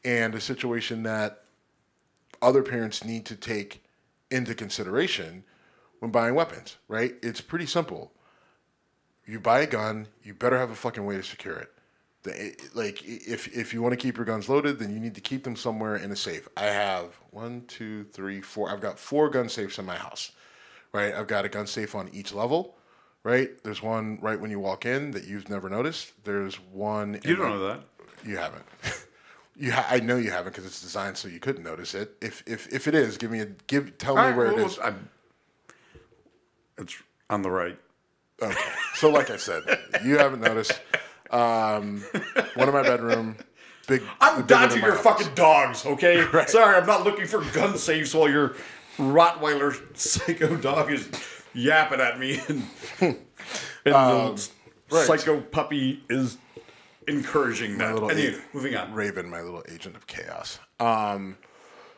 and 0.06 0.36
a 0.36 0.42
situation 0.42 1.04
that 1.04 1.44
other 2.42 2.62
parents 2.62 3.04
need 3.04 3.26
to 3.26 3.36
take 3.36 3.84
into 4.30 4.54
consideration 4.54 5.44
when 6.00 6.12
buying 6.12 6.36
weapons, 6.36 6.78
right? 6.88 7.16
It's 7.24 7.42
pretty 7.42 7.66
simple. 7.66 8.12
You 9.26 9.40
buy 9.40 9.62
a 9.62 9.68
gun, 9.68 10.08
you 10.22 10.34
better 10.34 10.58
have 10.58 10.70
a 10.70 10.76
fucking 10.76 11.06
way 11.06 11.16
to 11.16 11.24
secure 11.24 11.56
it. 11.56 11.72
The, 12.24 12.42
eh, 12.42 12.52
like 12.74 13.02
if 13.06 13.48
if 13.56 13.74
you 13.74 13.82
want 13.82 13.94
to 13.94 13.98
keep 13.98 14.18
your 14.18 14.26
guns 14.26 14.50
loaded, 14.50 14.80
then 14.80 14.94
you 14.94 15.00
need 15.00 15.16
to 15.16 15.22
keep 15.22 15.44
them 15.44 15.56
somewhere 15.56 15.96
in 15.96 16.12
a 16.12 16.16
safe. 16.16 16.48
I 16.56 16.66
have 16.66 17.18
one, 17.32 17.64
two, 17.68 18.06
three, 18.06 18.42
four. 18.42 18.70
I've 18.70 18.82
got 18.82 19.00
four 19.00 19.30
gun 19.30 19.50
safes 19.50 19.80
in 19.80 19.86
my 19.86 19.96
house, 19.96 20.32
right? 20.92 21.14
I've 21.14 21.28
got 21.28 21.46
a 21.46 21.50
gun 21.50 21.68
safe 21.68 21.96
on 21.96 22.10
each 22.14 22.34
level 22.34 22.76
right? 23.24 23.52
There's 23.64 23.82
one 23.82 24.20
right 24.22 24.40
when 24.40 24.52
you 24.52 24.60
walk 24.60 24.86
in 24.86 25.12
that 25.12 25.26
you've 25.26 25.50
never 25.50 25.70
noticed. 25.70 26.12
There's 26.24 26.56
one. 26.56 27.20
You 27.24 27.36
don't 27.36 27.50
know 27.50 27.68
that. 27.68 27.82
You 28.26 28.38
haven't. 28.38 28.64
you 29.56 29.72
ha- 29.72 29.88
I 29.90 30.00
know 30.00 30.18
you 30.18 30.32
haven't 30.32 30.54
because 30.54 30.66
it's 30.66 30.82
designed 30.82 31.18
so 31.18 31.28
you 31.28 31.40
couldn't 31.40 31.64
notice 31.64 31.94
it. 31.94 32.16
If 32.22 32.44
if 32.46 32.72
if 32.72 32.88
it 32.88 32.96
is, 32.96 33.18
give 33.18 33.32
me 33.32 33.40
a 33.40 33.46
give. 33.68 33.98
Tell 33.98 34.16
me 34.16 34.36
where 34.36 34.54
well, 34.54 34.60
it 34.60 34.66
is. 34.66 34.80
I, 34.80 34.94
it's 36.78 37.02
on 37.30 37.42
the 37.42 37.52
right. 37.52 37.78
Okay. 38.42 38.72
So 38.96 39.10
like 39.10 39.30
I 39.30 39.38
said, 39.38 39.64
you 40.04 40.18
haven't 40.18 40.42
noticed. 40.42 40.80
Um, 41.30 42.04
one 42.54 42.68
in 42.68 42.74
my 42.74 42.84
bedroom. 42.84 43.38
Big. 43.88 44.02
I'm 44.22 44.46
dodging 44.46 44.82
your 44.82 44.94
house. 44.94 45.04
fucking 45.04 45.34
dogs. 45.36 45.86
Okay. 45.86 46.24
right. 46.34 46.50
Sorry, 46.50 46.76
I'm 46.78 46.86
not 46.86 47.04
looking 47.04 47.26
for 47.26 47.42
gun 47.52 47.78
safes 47.78 48.14
while 48.14 48.30
your 48.30 48.56
Rottweiler 48.98 49.98
psycho 49.98 50.56
dog 50.56 50.92
is 50.92 51.10
yapping 51.54 52.00
at 52.00 52.20
me, 52.20 52.40
and, 52.48 52.68
and 53.86 53.94
um, 53.96 54.36
the 54.36 54.50
right. 54.92 55.06
psycho 55.08 55.42
puppy 55.42 56.04
is 56.10 56.38
encouraging 57.08 57.78
that. 57.78 57.94
Little 57.94 58.12
anyway, 58.12 58.40
moving 58.54 58.76
on. 58.76 58.94
Raven, 58.94 59.30
my 59.30 59.42
little 59.42 59.64
agent 59.70 59.96
of 59.96 60.08
chaos. 60.08 60.60
Um, 60.80 61.38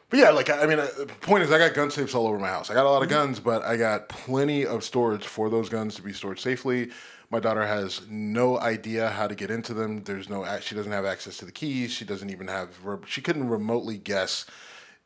but 0.09 0.19
yeah, 0.19 0.29
like 0.29 0.49
I 0.49 0.65
mean, 0.65 0.79
uh, 0.79 0.87
the 0.97 1.05
point 1.21 1.43
is, 1.43 1.51
I 1.51 1.57
got 1.57 1.73
gun 1.73 1.89
safes 1.91 2.13
all 2.13 2.27
over 2.27 2.37
my 2.37 2.47
house. 2.47 2.69
I 2.69 2.73
got 2.73 2.85
a 2.85 2.89
lot 2.89 3.03
of 3.03 3.09
guns, 3.09 3.39
but 3.39 3.63
I 3.63 3.77
got 3.77 4.09
plenty 4.09 4.65
of 4.65 4.83
storage 4.83 5.25
for 5.25 5.49
those 5.49 5.69
guns 5.69 5.95
to 5.95 6.01
be 6.01 6.13
stored 6.13 6.39
safely. 6.39 6.91
My 7.31 7.39
daughter 7.39 7.65
has 7.65 8.01
no 8.07 8.59
idea 8.59 9.09
how 9.09 9.27
to 9.27 9.35
get 9.35 9.49
into 9.49 9.73
them. 9.73 10.03
There's 10.03 10.29
no, 10.29 10.45
she 10.61 10.75
doesn't 10.75 10.91
have 10.91 11.05
access 11.05 11.37
to 11.37 11.45
the 11.45 11.51
keys. 11.51 11.91
She 11.91 12.05
doesn't 12.05 12.29
even 12.29 12.47
have, 12.47 12.69
she 13.07 13.21
couldn't 13.21 13.49
remotely 13.49 13.97
guess 13.97 14.45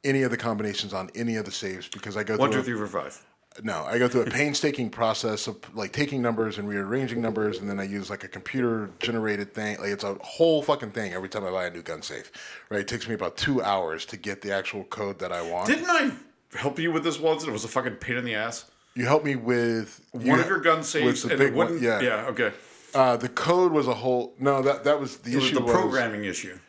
any 0.03 0.23
of 0.23 0.31
the 0.31 0.37
combinations 0.37 0.93
on 0.93 1.09
any 1.15 1.35
of 1.35 1.45
the 1.45 1.51
safes 1.51 1.87
because 1.87 2.17
I 2.17 2.23
go 2.23 2.37
one, 2.37 2.51
through 2.51 2.61
two, 2.61 2.77
three, 2.77 2.87
four, 2.87 3.03
five. 3.03 3.25
No, 3.63 3.83
I 3.83 3.97
go 3.97 4.07
through 4.07 4.21
a 4.21 4.25
painstaking 4.25 4.89
process 4.89 5.47
of 5.47 5.57
like 5.75 5.91
taking 5.91 6.21
numbers 6.21 6.57
and 6.57 6.67
rearranging 6.67 7.21
numbers, 7.21 7.59
and 7.59 7.69
then 7.69 7.79
I 7.79 7.83
use 7.83 8.09
like 8.09 8.23
a 8.23 8.27
computer 8.27 8.89
generated 8.99 9.53
thing. 9.53 9.77
Like 9.79 9.89
it's 9.89 10.03
a 10.03 10.15
whole 10.21 10.61
fucking 10.61 10.91
thing 10.91 11.13
every 11.13 11.29
time 11.29 11.45
I 11.45 11.51
buy 11.51 11.65
a 11.65 11.69
new 11.69 11.81
gun 11.81 12.01
safe. 12.01 12.31
Right? 12.69 12.81
It 12.81 12.87
takes 12.87 13.07
me 13.07 13.15
about 13.15 13.37
two 13.37 13.61
hours 13.61 14.05
to 14.07 14.17
get 14.17 14.41
the 14.41 14.53
actual 14.53 14.83
code 14.85 15.19
that 15.19 15.31
I 15.31 15.41
want. 15.41 15.67
Didn't 15.67 15.89
I 15.89 16.11
help 16.57 16.79
you 16.79 16.91
with 16.91 17.03
this 17.03 17.19
once? 17.19 17.43
And 17.43 17.49
it 17.49 17.53
was 17.53 17.63
a 17.63 17.69
fucking 17.69 17.95
pain 17.95 18.17
in 18.17 18.25
the 18.25 18.35
ass. 18.35 18.69
You 18.95 19.05
helped 19.05 19.25
me 19.25 19.35
with 19.35 20.01
one 20.11 20.25
you, 20.25 20.39
of 20.39 20.47
your 20.47 20.59
gun 20.59 20.83
safes, 20.83 21.23
and 21.23 21.33
it 21.33 21.53
wouldn't. 21.53 21.75
One, 21.75 21.83
yeah, 21.83 22.01
yeah, 22.01 22.25
okay. 22.27 22.51
Uh, 22.93 23.17
the 23.17 23.29
code 23.29 23.71
was 23.71 23.87
a 23.87 23.93
whole. 23.93 24.33
No, 24.39 24.61
that 24.61 24.83
that 24.83 24.99
was 24.99 25.17
the 25.17 25.31
it 25.31 25.37
issue. 25.37 25.59
Was 25.59 25.65
the 25.65 25.79
programming 25.79 26.21
was, 26.21 26.29
issue. 26.29 26.59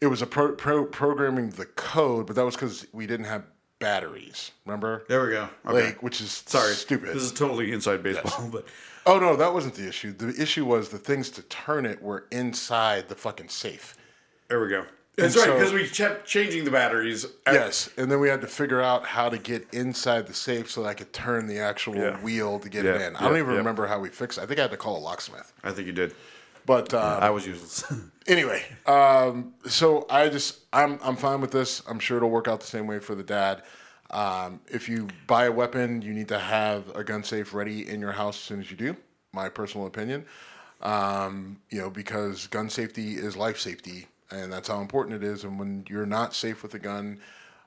It 0.00 0.06
was 0.08 0.20
a 0.20 0.26
pro, 0.26 0.52
pro, 0.54 0.84
programming 0.84 1.50
the 1.50 1.64
code, 1.64 2.26
but 2.26 2.36
that 2.36 2.44
was 2.44 2.56
because 2.56 2.86
we 2.92 3.06
didn't 3.06 3.26
have 3.26 3.44
batteries. 3.82 4.52
Remember? 4.64 5.04
There 5.08 5.24
we 5.24 5.30
go. 5.30 5.48
Okay. 5.66 5.86
Like, 5.86 6.02
which 6.02 6.20
is 6.20 6.42
sorry, 6.46 6.74
stupid. 6.74 7.10
This 7.10 7.22
is 7.22 7.32
totally 7.32 7.72
inside 7.72 8.02
baseball, 8.02 8.32
yes. 8.44 8.50
but 8.50 8.66
oh 9.06 9.18
no, 9.18 9.36
that 9.36 9.52
wasn't 9.52 9.74
the 9.74 9.86
issue. 9.86 10.12
The 10.12 10.40
issue 10.40 10.64
was 10.64 10.88
the 10.88 10.98
things 10.98 11.30
to 11.30 11.42
turn 11.42 11.86
it 11.86 12.02
were 12.02 12.26
inside 12.30 13.08
the 13.08 13.14
fucking 13.14 13.48
safe. 13.48 13.96
There 14.48 14.60
we 14.60 14.68
go. 14.68 14.84
That's 15.16 15.36
right, 15.36 15.52
because 15.52 15.74
we 15.74 15.86
kept 15.88 16.26
changing 16.26 16.64
the 16.64 16.70
batteries. 16.70 17.26
yes, 17.46 17.90
and 17.98 18.10
then 18.10 18.18
we 18.18 18.30
had 18.30 18.40
to 18.40 18.46
figure 18.46 18.80
out 18.80 19.04
how 19.04 19.28
to 19.28 19.36
get 19.36 19.66
inside 19.72 20.26
the 20.26 20.32
safe 20.32 20.70
so 20.70 20.82
that 20.82 20.88
I 20.88 20.94
could 20.94 21.12
turn 21.12 21.46
the 21.46 21.58
actual 21.58 21.96
yeah. 21.96 22.18
wheel 22.22 22.58
to 22.58 22.68
get 22.70 22.86
yeah. 22.86 22.94
it 22.94 23.00
in. 23.02 23.16
I 23.16 23.28
don't 23.28 23.36
even 23.36 23.54
remember 23.54 23.86
how 23.86 23.98
we 23.98 24.08
fixed 24.08 24.38
it. 24.38 24.42
I 24.42 24.46
think 24.46 24.58
I 24.58 24.62
had 24.62 24.70
to 24.70 24.78
call 24.78 24.96
a 24.96 25.00
locksmith. 25.00 25.52
I 25.62 25.72
think 25.72 25.86
you 25.86 25.92
did. 25.92 26.14
But 26.64 26.94
um, 26.94 27.22
I 27.22 27.28
was 27.28 27.46
useless. 27.46 27.84
anyway, 28.26 28.64
um, 28.86 29.54
so 29.66 30.06
I 30.10 30.28
just 30.28 30.60
I'm 30.72 30.98
I'm 31.02 31.16
fine 31.16 31.40
with 31.40 31.50
this. 31.50 31.82
I'm 31.88 31.98
sure 31.98 32.16
it'll 32.16 32.30
work 32.30 32.48
out 32.48 32.60
the 32.60 32.66
same 32.66 32.86
way 32.86 32.98
for 32.98 33.14
the 33.14 33.22
dad. 33.22 33.62
Um, 34.10 34.60
if 34.68 34.88
you 34.88 35.08
buy 35.26 35.46
a 35.46 35.52
weapon, 35.52 36.02
you 36.02 36.12
need 36.12 36.28
to 36.28 36.38
have 36.38 36.94
a 36.94 37.02
gun 37.02 37.24
safe 37.24 37.54
ready 37.54 37.88
in 37.88 38.00
your 38.00 38.12
house 38.12 38.36
as 38.36 38.42
soon 38.42 38.60
as 38.60 38.70
you 38.70 38.76
do. 38.76 38.96
My 39.32 39.48
personal 39.48 39.86
opinion, 39.86 40.26
um, 40.82 41.58
you 41.70 41.80
know, 41.80 41.88
because 41.88 42.46
gun 42.48 42.68
safety 42.68 43.14
is 43.14 43.36
life 43.36 43.58
safety, 43.58 44.06
and 44.30 44.52
that's 44.52 44.68
how 44.68 44.80
important 44.80 45.22
it 45.22 45.26
is. 45.26 45.44
And 45.44 45.58
when 45.58 45.86
you're 45.88 46.06
not 46.06 46.34
safe 46.34 46.62
with 46.62 46.74
a 46.74 46.78
gun, 46.78 47.20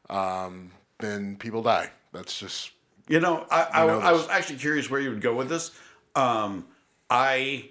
um, 0.10 0.72
then 1.00 1.36
people 1.38 1.64
die. 1.64 1.90
That's 2.14 2.40
just 2.40 2.72
you 3.08 3.20
know. 3.20 3.46
I 3.50 3.64
I, 3.64 3.86
I, 3.86 4.12
was 4.12 4.28
actually 4.30 4.60
curious 4.60 4.90
where 4.90 5.02
you 5.02 5.10
would 5.10 5.22
go 5.22 5.34
with 5.34 5.50
this. 5.50 5.72
Um, 6.16 6.68
I 7.10 7.70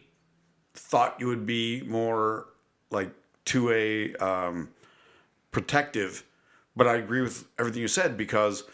thought 0.74 1.16
you 1.20 1.28
would 1.28 1.47
be 1.47 1.82
more 1.87 2.47
like 2.95 3.11
to 3.47 3.70
a 3.70 4.14
um, 4.16 4.70
protective, 5.51 6.24
but 6.76 6.86
I 6.86 6.97
agree 6.97 7.20
with 7.20 7.47
everything 7.59 7.82
you 7.82 7.88
said 7.88 8.16
because 8.16 8.64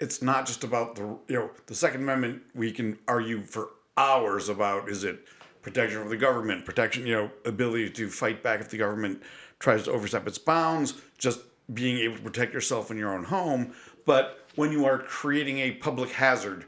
it's 0.00 0.20
not 0.20 0.46
just 0.46 0.64
about 0.64 0.96
the 0.96 1.02
you 1.28 1.36
know 1.36 1.50
the 1.66 1.74
Second 1.74 2.02
Amendment. 2.02 2.42
We 2.54 2.72
can 2.72 2.98
argue 3.06 3.42
for 3.42 3.70
hours 3.96 4.48
about 4.48 4.88
is 4.88 5.04
it 5.04 5.20
protection 5.62 6.02
of 6.02 6.08
the 6.08 6.16
government, 6.16 6.64
protection 6.64 7.06
you 7.06 7.14
know 7.14 7.30
ability 7.44 7.90
to 7.90 8.08
fight 8.08 8.42
back 8.42 8.60
if 8.60 8.70
the 8.70 8.78
government 8.78 9.22
tries 9.58 9.84
to 9.84 9.92
overstep 9.92 10.26
its 10.26 10.38
bounds, 10.38 10.94
just 11.18 11.40
being 11.72 11.98
able 11.98 12.16
to 12.16 12.22
protect 12.22 12.52
yourself 12.52 12.90
in 12.90 12.98
your 12.98 13.14
own 13.14 13.24
home. 13.24 13.72
But 14.04 14.44
when 14.56 14.72
you 14.72 14.84
are 14.84 14.98
creating 14.98 15.60
a 15.60 15.72
public 15.72 16.10
hazard 16.10 16.64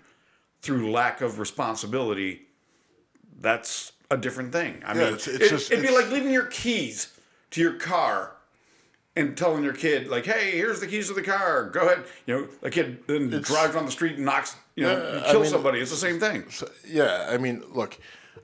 through 0.62 0.91
lack 0.93 1.20
of 1.20 1.41
responsibility, 1.41 2.43
that's 3.41 3.93
a 4.11 4.17
different 4.17 4.53
thing. 4.53 4.83
I 4.85 4.93
Yeah, 4.95 4.99
mean, 5.05 5.07
it's- 5.15 5.27
it's 5.29 5.45
it, 5.45 5.49
just- 5.51 5.71
it'd 5.73 5.85
be 5.87 5.93
like 5.95 6.11
leaving 6.11 6.31
your 6.33 6.47
keys 6.47 7.13
to 7.53 7.61
your 7.61 7.75
car 7.75 8.33
and 9.17 9.37
telling 9.37 9.63
your 9.63 9.73
kid, 9.73 10.09
like, 10.09 10.25
"Hey, 10.27 10.53
here's 10.53 10.81
the 10.81 10.87
keys 10.87 11.07
to 11.09 11.15
the 11.15 11.23
car. 11.23 11.71
Go 11.71 11.83
ahead." 11.83 12.05
You 12.27 12.35
know, 12.37 12.49
a 12.63 12.71
kid 12.71 13.07
then 13.07 13.31
drives 13.43 13.77
on 13.77 13.87
the 13.87 13.93
street 13.93 14.17
and 14.17 14.25
knocks, 14.25 14.57
you 14.75 14.85
know, 14.85 14.93
Yeah, 15.15 15.21
I 15.29 15.31
kills 15.31 15.45
mean- 15.45 15.53
somebody. 15.53 15.81
It's 15.81 15.91
the 15.91 15.97
same 15.97 16.19
thing. 16.21 16.51
So, 16.51 16.69
yeah, 16.87 17.29
I 17.31 17.39
mean, 17.39 17.63
look, 17.73 17.97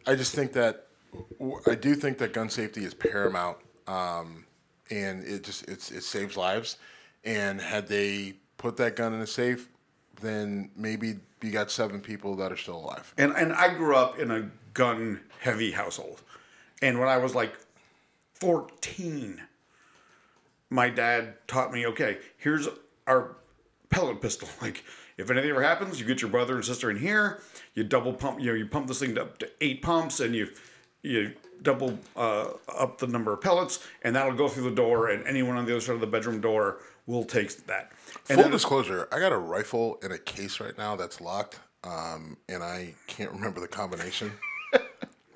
I 0.07 0.15
just 0.15 0.35
think 0.35 0.53
that 0.53 0.87
I 1.67 1.75
do 1.75 1.95
think 1.95 2.19
that 2.19 2.33
gun 2.33 2.49
safety 2.51 2.85
is 2.85 2.95
paramount, 2.95 3.59
um, 3.89 4.47
and 4.91 5.25
it 5.27 5.43
just 5.43 5.69
it's 5.69 5.91
it 5.91 6.05
saves 6.05 6.37
lives. 6.37 6.77
And 7.25 7.61
had 7.61 7.89
they 7.89 8.35
put 8.57 8.77
that 8.79 8.95
gun 8.97 9.13
in 9.13 9.21
a 9.21 9.27
safe, 9.27 9.69
then 10.23 10.71
maybe 10.77 11.17
you 11.43 11.51
got 11.51 11.71
seven 11.71 12.01
people 12.01 12.37
that 12.37 12.53
are 12.53 12.57
still 12.57 12.77
alive. 12.77 13.13
And 13.19 13.33
and 13.37 13.53
I 13.53 13.75
grew 13.75 13.97
up 13.97 14.19
in 14.21 14.31
a 14.31 14.49
gun 14.73 15.21
heavy 15.41 15.73
household. 15.73 16.23
And 16.83 16.99
when 16.99 17.09
I 17.09 17.19
was 17.19 17.35
like 17.35 17.55
14, 18.35 19.41
my 20.71 20.89
dad 20.89 21.35
taught 21.47 21.73
me, 21.73 21.87
okay, 21.87 22.19
here's 22.39 22.69
our 23.07 23.37
pellet 23.91 24.21
pistol. 24.21 24.49
Like 24.63 24.85
if 25.17 25.31
anything 25.31 25.51
ever 25.51 25.63
happens, 25.63 26.01
you 26.01 26.07
get 26.07 26.23
your 26.23 26.31
brother 26.31 26.55
and 26.55 26.65
sister 26.65 26.91
in 26.91 26.99
here, 26.99 27.41
you 27.75 27.85
double 27.85 28.13
pump, 28.13 28.41
you 28.41 28.47
know, 28.47 28.55
you 28.55 28.67
pump 28.67 28.87
this 28.87 29.01
thing 29.01 29.19
up 29.19 29.39
to 29.39 29.51
eight 29.61 29.83
pumps 29.83 30.21
and 30.21 30.35
you 30.35 30.49
you 31.03 31.33
double 31.63 31.99
uh, 32.17 32.49
up 32.69 32.99
the 32.99 33.07
number 33.07 33.33
of 33.33 33.41
pellets 33.41 33.87
and 34.03 34.15
that'll 34.15 34.35
go 34.35 34.49
through 34.49 34.65
the 34.65 34.75
door 34.75 35.09
and 35.09 35.27
anyone 35.27 35.57
on 35.57 35.65
the 35.65 35.73
other 35.73 35.81
side 35.81 35.95
of 35.95 36.01
the 36.01 36.07
bedroom 36.07 36.41
door 36.41 36.79
will 37.07 37.25
take 37.25 37.67
that. 37.67 37.93
And 38.29 38.41
Full 38.41 38.51
disclosure: 38.51 39.09
I 39.11 39.19
got 39.19 39.33
a 39.33 39.39
rifle 39.39 39.99
in 40.03 40.13
a 40.13 40.19
case 40.19 40.61
right 40.61 40.77
now 40.77 40.97
that's 40.97 41.21
locked, 41.21 41.59
um, 41.85 42.37
and 42.49 42.63
I 42.63 42.95
can't 43.07 43.33
remember 43.33 43.61
the 43.61 43.69
combination, 43.69 44.33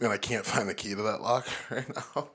and 0.04 0.12
I 0.12 0.18
can't 0.18 0.44
find 0.44 0.68
the 0.68 0.74
key 0.74 0.90
to 0.94 1.02
that 1.02 1.20
lock 1.22 1.46
right 1.70 1.88
now. 1.94 2.28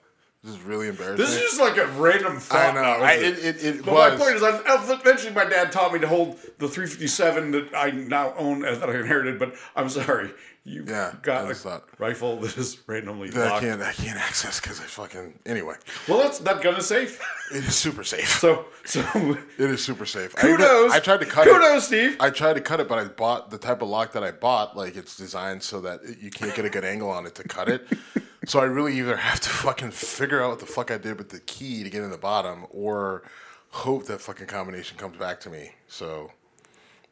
This 0.44 0.54
is 0.56 0.62
really 0.62 0.88
embarrassing. 0.88 1.18
This 1.18 1.36
is 1.36 1.42
just 1.42 1.60
like 1.60 1.76
a 1.78 1.86
random 1.88 2.40
thought. 2.40 2.78
I 2.78 2.82
know. 2.82 3.04
I, 3.04 3.12
it, 3.16 3.40
it, 3.40 3.64
it 3.66 3.86
But 3.86 3.94
was. 3.94 4.14
my 4.14 4.26
point 4.26 4.36
is, 4.38 4.44
I, 4.44 4.94
eventually 4.94 5.34
my 5.34 5.44
dad 5.44 5.70
taught 5.72 5.92
me 5.92 6.00
to 6.00 6.08
hold 6.08 6.38
the 6.60 6.70
357 6.70 7.52
that 7.52 7.70
I 7.76 7.92
now 7.92 8.34
own 8.38 8.64
uh, 8.64 8.76
that 8.76 8.90
I 8.90 8.98
inherited. 9.00 9.38
But 9.38 9.56
I'm 9.76 9.90
sorry, 9.90 10.32
you 10.70 10.86
Yeah, 10.88 11.16
got 11.22 11.46
I 11.46 11.52
a 11.52 11.54
thought- 11.54 11.88
rifle 11.98 12.38
that 12.42 12.58
is 12.58 12.78
randomly 12.88 13.30
that 13.32 13.52
I 13.52 13.60
can't. 13.60 13.82
I 13.82 13.92
can't 13.94 14.18
access 14.20 14.60
because 14.60 14.80
I 14.80 14.84
fucking. 14.84 15.40
Anyway, 15.46 15.76
Well, 16.08 16.20
that's 16.20 16.40
that 16.40 16.62
gun 16.62 16.76
is 16.76 16.86
safe. 16.88 17.20
it 17.52 17.64
is 17.64 17.76
super 17.76 18.04
safe. 18.04 18.30
So 18.40 18.66
so 18.86 19.02
It 19.58 19.70
is 19.70 19.84
super 19.84 20.06
safe. 20.06 20.34
I, 20.38 20.42
kudos. 20.42 20.92
I 20.92 21.00
tried 21.00 21.20
to 21.22 21.26
cut 21.26 21.48
it. 21.48 21.54
Kudos, 21.54 21.88
Steve. 21.88 22.18
I 22.20 22.30
tried 22.30 22.54
to 22.54 22.62
cut 22.62 22.80
it, 22.80 22.88
but 22.88 23.00
I 23.00 23.06
bought 23.06 23.50
the 23.50 23.58
type 23.58 23.82
of 23.82 23.90
lock 23.90 24.12
that 24.14 24.24
I 24.24 24.32
bought. 24.32 24.78
Like 24.78 24.96
it's 24.96 25.18
designed 25.18 25.64
so 25.64 25.82
that 25.82 26.02
it- 26.04 26.20
you 26.20 26.30
can't 26.32 26.54
get 26.56 26.66
a 26.66 26.70
good 26.70 26.86
angle 26.86 27.10
on 27.10 27.26
it 27.26 27.36
to 27.36 27.44
cut 27.44 27.68
it. 27.70 27.88
so 28.46 28.60
I 28.60 28.66
really 28.66 28.98
either 28.98 29.18
have 29.18 29.40
to 29.42 29.50
fucking 29.50 29.92
figure 29.92 30.42
out 30.44 30.50
what 30.52 30.60
the 30.60 30.66
fuck 30.66 30.92
I 30.92 30.98
did 30.98 31.18
with 31.18 31.30
the 31.30 31.40
key 31.42 31.84
to 31.84 31.90
get 31.90 32.04
in 32.04 32.12
the 32.12 32.18
bottom, 32.18 32.66
or 32.70 33.24
hope 33.72 34.06
that 34.06 34.20
fucking 34.22 34.48
combination 34.48 34.98
comes 34.98 35.18
back 35.18 35.40
to 35.42 35.50
me. 35.50 35.72
So 35.88 36.32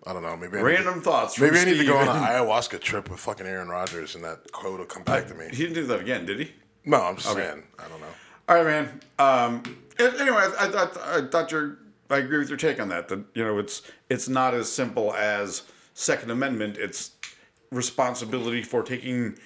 I 0.07 0.13
don't 0.13 0.23
know. 0.23 0.37
Maybe 0.37 0.53
I 0.57 0.61
need 0.61 0.63
Random 0.63 0.93
to, 0.95 1.01
thoughts. 1.01 1.39
Maybe 1.39 1.59
I 1.59 1.65
need 1.65 1.77
to 1.77 1.85
go 1.85 1.97
on 1.97 2.07
an 2.07 2.15
ayahuasca 2.23 2.79
trip 2.79 3.09
with 3.09 3.19
fucking 3.19 3.45
Aaron 3.45 3.67
Rodgers, 3.67 4.15
and 4.15 4.23
that 4.23 4.51
quote 4.53 4.79
will 4.79 4.85
come 4.85 5.03
back 5.03 5.27
to 5.27 5.35
me. 5.35 5.47
He 5.51 5.57
didn't 5.57 5.73
do 5.73 5.85
that 5.87 5.99
again, 5.99 6.25
did 6.25 6.39
he? 6.39 6.51
No, 6.85 7.01
I'm 7.03 7.17
just 7.17 7.33
saying. 7.33 7.63
I 7.77 7.87
don't 7.89 7.99
know. 7.99 8.07
All 8.47 8.55
right, 8.55 8.65
man. 8.65 9.01
Um, 9.19 9.77
anyway, 9.99 10.37
I, 10.37 10.67
I 10.67 10.71
thought 10.71 10.97
I 10.97 11.27
thought 11.27 11.51
your 11.51 11.79
I 12.09 12.17
agree 12.19 12.37
with 12.37 12.47
your 12.47 12.57
take 12.57 12.79
on 12.79 12.87
that. 12.89 13.09
That 13.09 13.25
you 13.33 13.43
know, 13.43 13.57
it's 13.59 13.81
it's 14.09 14.29
not 14.29 14.53
as 14.53 14.71
simple 14.71 15.13
as 15.13 15.63
Second 15.93 16.31
Amendment. 16.31 16.77
It's 16.77 17.11
responsibility 17.71 18.61
for 18.63 18.83
taking 18.83 19.37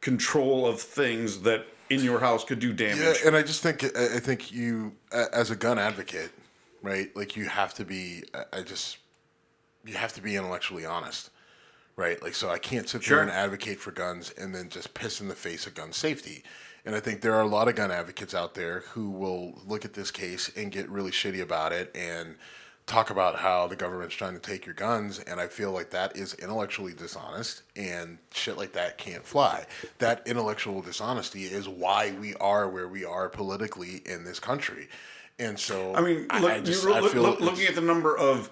control 0.00 0.66
of 0.66 0.80
things 0.80 1.42
that 1.42 1.66
in 1.90 2.02
your 2.02 2.18
house 2.18 2.44
could 2.44 2.58
do 2.58 2.72
damage. 2.72 2.98
Yeah, 2.98 3.28
and 3.28 3.36
I 3.36 3.42
just 3.42 3.62
think 3.62 3.84
I 3.96 4.16
I 4.16 4.18
think 4.18 4.50
you, 4.50 4.94
as 5.12 5.50
a 5.52 5.56
gun 5.56 5.78
advocate, 5.78 6.32
right? 6.82 7.14
Like 7.16 7.36
you 7.36 7.44
have 7.44 7.74
to 7.74 7.84
be. 7.84 8.24
I- 8.34 8.58
I 8.58 8.62
just 8.62 8.98
you 9.84 9.94
have 9.94 10.12
to 10.14 10.22
be 10.22 10.36
intellectually 10.36 10.84
honest, 10.84 11.30
right? 11.96 12.22
Like 12.22 12.34
so, 12.34 12.50
I 12.50 12.58
can't 12.58 12.88
sit 12.88 13.02
Sure. 13.02 13.16
there 13.18 13.22
and 13.24 13.32
advocate 13.32 13.80
for 13.80 13.90
guns 13.90 14.30
and 14.36 14.54
then 14.54 14.68
just 14.68 14.94
piss 14.94 15.20
in 15.20 15.28
the 15.28 15.34
face 15.34 15.66
of 15.66 15.74
gun 15.74 15.92
safety. 15.92 16.42
And 16.84 16.94
I 16.94 17.00
think 17.00 17.20
there 17.20 17.34
are 17.34 17.42
a 17.42 17.46
lot 17.46 17.68
of 17.68 17.74
gun 17.74 17.90
advocates 17.90 18.34
out 18.34 18.54
there 18.54 18.80
who 18.92 19.10
will 19.10 19.60
look 19.66 19.84
at 19.84 19.92
this 19.94 20.10
case 20.10 20.50
and 20.56 20.72
get 20.72 20.88
really 20.88 21.10
shitty 21.10 21.40
about 21.42 21.72
it 21.72 21.90
and 21.94 22.36
talk 22.86 23.10
about 23.10 23.36
how 23.40 23.66
the 23.66 23.76
government's 23.76 24.14
trying 24.14 24.32
to 24.32 24.38
take 24.40 24.64
your 24.64 24.74
guns. 24.74 25.18
And 25.18 25.38
I 25.38 25.46
feel 25.48 25.72
like 25.72 25.90
that 25.90 26.16
is 26.16 26.32
intellectually 26.34 26.94
dishonest 26.94 27.62
and 27.76 28.16
shit 28.32 28.56
like 28.56 28.72
that 28.72 28.96
can't 28.96 29.26
fly. 29.26 29.66
That 29.98 30.26
intellectual 30.26 30.80
dishonesty 30.80 31.44
is 31.44 31.68
why 31.68 32.12
we 32.12 32.34
are 32.36 32.66
where 32.68 32.88
we 32.88 33.04
are 33.04 33.28
politically 33.28 33.96
in 34.06 34.24
this 34.24 34.40
country. 34.40 34.88
And 35.38 35.58
so, 35.60 35.94
I 35.94 36.00
mean, 36.00 36.26
look, 36.40 36.50
I 36.50 36.60
just- 36.60 36.86
I 36.86 37.00
look, 37.00 37.40
looking 37.40 37.66
at 37.66 37.74
the 37.74 37.82
number 37.82 38.16
of 38.16 38.48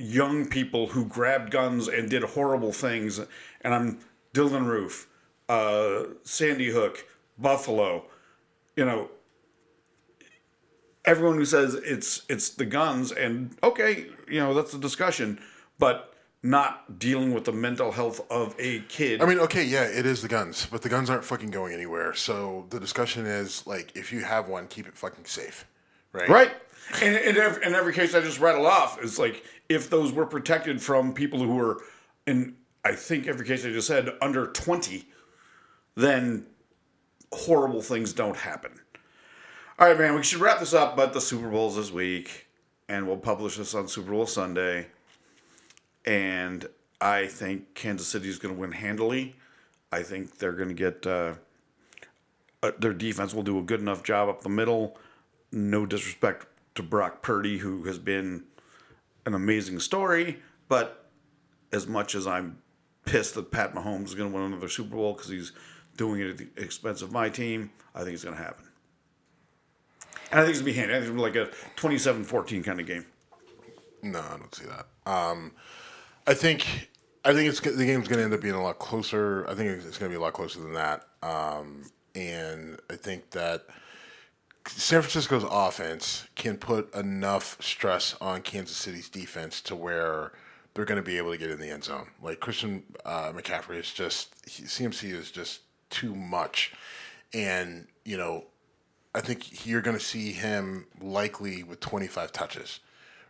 young 0.00 0.46
people 0.46 0.88
who 0.88 1.04
grabbed 1.04 1.50
guns 1.50 1.88
and 1.88 2.08
did 2.08 2.22
horrible 2.22 2.72
things, 2.72 3.20
and 3.60 3.74
I'm 3.74 3.98
Dylann 4.34 4.66
Roof, 4.66 5.08
uh, 5.48 6.04
Sandy 6.22 6.70
Hook, 6.70 7.06
Buffalo, 7.38 8.04
you 8.76 8.84
know, 8.84 9.10
everyone 11.04 11.36
who 11.36 11.44
says 11.44 11.74
it's 11.74 12.22
it's 12.28 12.50
the 12.50 12.64
guns, 12.64 13.12
and 13.12 13.56
okay, 13.62 14.06
you 14.28 14.40
know 14.40 14.54
that's 14.54 14.74
a 14.74 14.78
discussion, 14.78 15.40
but 15.78 16.14
not 16.42 16.98
dealing 16.98 17.34
with 17.34 17.44
the 17.44 17.52
mental 17.52 17.92
health 17.92 18.20
of 18.30 18.54
a 18.58 18.80
kid. 18.82 19.20
I 19.20 19.26
mean, 19.26 19.38
okay, 19.40 19.62
yeah, 19.62 19.82
it 19.82 20.06
is 20.06 20.22
the 20.22 20.28
guns, 20.28 20.66
but 20.70 20.80
the 20.80 20.88
guns 20.88 21.10
aren't 21.10 21.24
fucking 21.24 21.50
going 21.50 21.74
anywhere. 21.74 22.14
So 22.14 22.66
the 22.70 22.80
discussion 22.80 23.26
is 23.26 23.66
like, 23.66 23.94
if 23.94 24.10
you 24.10 24.20
have 24.20 24.48
one, 24.48 24.66
keep 24.66 24.88
it 24.88 24.96
fucking 24.96 25.26
safe, 25.26 25.66
right? 26.12 26.28
Right. 26.28 26.52
And 27.02 27.16
in 27.16 27.36
every, 27.36 27.64
in 27.64 27.74
every 27.74 27.92
case 27.92 28.14
I 28.14 28.20
just 28.20 28.40
rattle 28.40 28.66
off, 28.66 29.02
it's 29.02 29.18
like 29.18 29.44
if 29.68 29.88
those 29.88 30.12
were 30.12 30.26
protected 30.26 30.82
from 30.82 31.14
people 31.14 31.38
who 31.38 31.54
were, 31.54 31.82
in 32.26 32.56
I 32.84 32.92
think 32.92 33.26
every 33.26 33.46
case 33.46 33.64
I 33.64 33.70
just 33.70 33.86
said, 33.86 34.10
under 34.20 34.46
20, 34.46 35.06
then 35.94 36.46
horrible 37.32 37.82
things 37.82 38.12
don't 38.12 38.36
happen. 38.36 38.72
All 39.78 39.88
right, 39.88 39.98
man, 39.98 40.14
we 40.14 40.22
should 40.22 40.40
wrap 40.40 40.60
this 40.60 40.74
up, 40.74 40.96
but 40.96 41.12
the 41.12 41.20
Super 41.20 41.48
Bowl's 41.48 41.76
this 41.76 41.90
week, 41.90 42.46
and 42.88 43.06
we'll 43.06 43.16
publish 43.16 43.56
this 43.56 43.74
on 43.74 43.88
Super 43.88 44.10
Bowl 44.10 44.26
Sunday. 44.26 44.86
And 46.04 46.66
I 47.00 47.26
think 47.26 47.74
Kansas 47.74 48.06
City 48.06 48.28
is 48.28 48.38
going 48.38 48.54
to 48.54 48.60
win 48.60 48.72
handily. 48.72 49.36
I 49.92 50.02
think 50.02 50.38
they're 50.38 50.52
going 50.52 50.68
to 50.68 50.74
get 50.74 51.06
uh, 51.06 51.34
uh, 52.62 52.72
their 52.78 52.92
defense 52.92 53.32
will 53.32 53.42
do 53.42 53.58
a 53.58 53.62
good 53.62 53.80
enough 53.80 54.02
job 54.02 54.28
up 54.28 54.42
the 54.42 54.48
middle 54.48 54.98
no 55.52 55.86
disrespect 55.86 56.46
to 56.80 56.88
Brock 56.88 57.22
Purdy, 57.22 57.58
who 57.58 57.84
has 57.84 57.98
been 57.98 58.44
an 59.26 59.34
amazing 59.34 59.80
story, 59.80 60.38
but 60.68 61.10
as 61.72 61.86
much 61.86 62.14
as 62.14 62.26
I'm 62.26 62.58
pissed 63.04 63.34
that 63.34 63.50
Pat 63.50 63.74
Mahomes 63.74 64.06
is 64.06 64.14
going 64.14 64.30
to 64.30 64.36
win 64.36 64.46
another 64.46 64.68
Super 64.68 64.96
Bowl 64.96 65.12
because 65.12 65.28
he's 65.28 65.52
doing 65.96 66.20
it 66.20 66.30
at 66.30 66.38
the 66.38 66.48
expense 66.56 67.02
of 67.02 67.12
my 67.12 67.28
team, 67.28 67.70
I 67.94 68.02
think 68.02 68.14
it's 68.14 68.24
going 68.24 68.36
to 68.36 68.42
happen. 68.42 68.64
And 70.30 70.40
I 70.40 70.44
think 70.44 70.50
it's 70.50 70.62
going 70.62 70.72
to 70.72 70.76
be 70.76 70.78
handy. 70.78 70.94
I 70.94 70.96
think 70.98 71.08
it's 71.08 71.16
going 71.16 71.32
to 71.32 71.40
be 71.40 71.40
like 71.40 71.52
a 71.52 71.76
27 71.76 72.24
14 72.24 72.62
kind 72.62 72.80
of 72.80 72.86
game. 72.86 73.06
No, 74.02 74.20
I 74.20 74.36
don't 74.38 74.54
see 74.54 74.64
that. 74.66 74.86
Um, 75.10 75.52
I 76.26 76.34
think 76.34 76.88
I 77.24 77.34
think 77.34 77.48
it's 77.48 77.60
the 77.60 77.84
game's 77.84 78.08
going 78.08 78.18
to 78.18 78.24
end 78.24 78.32
up 78.32 78.40
being 78.40 78.54
a 78.54 78.62
lot 78.62 78.78
closer. 78.78 79.46
I 79.48 79.54
think 79.54 79.70
it's 79.70 79.98
going 79.98 80.10
to 80.10 80.16
be 80.16 80.20
a 80.20 80.20
lot 80.20 80.32
closer 80.32 80.60
than 80.60 80.72
that. 80.74 81.04
Um, 81.22 81.84
and 82.14 82.78
I 82.88 82.96
think 82.96 83.30
that 83.32 83.66
San 84.66 85.00
Francisco's 85.00 85.44
offense 85.48 86.26
can 86.34 86.56
put 86.56 86.94
enough 86.94 87.56
stress 87.60 88.16
on 88.20 88.42
Kansas 88.42 88.76
City's 88.76 89.08
defense 89.08 89.60
to 89.62 89.74
where 89.74 90.32
they're 90.74 90.84
going 90.84 91.02
to 91.02 91.06
be 91.06 91.18
able 91.18 91.32
to 91.32 91.38
get 91.38 91.50
in 91.50 91.58
the 91.58 91.70
end 91.70 91.84
zone. 91.84 92.08
Like 92.22 92.40
Christian 92.40 92.84
uh, 93.04 93.32
McCaffrey 93.32 93.78
is 93.78 93.92
just 93.92 94.34
he, 94.46 94.64
CMC 94.64 95.12
is 95.12 95.30
just 95.30 95.60
too 95.88 96.14
much, 96.14 96.72
and 97.32 97.86
you 98.04 98.16
know 98.16 98.44
I 99.14 99.20
think 99.20 99.66
you're 99.66 99.82
going 99.82 99.96
to 99.96 100.04
see 100.04 100.32
him 100.32 100.86
likely 101.00 101.62
with 101.62 101.80
25 101.80 102.32
touches, 102.32 102.80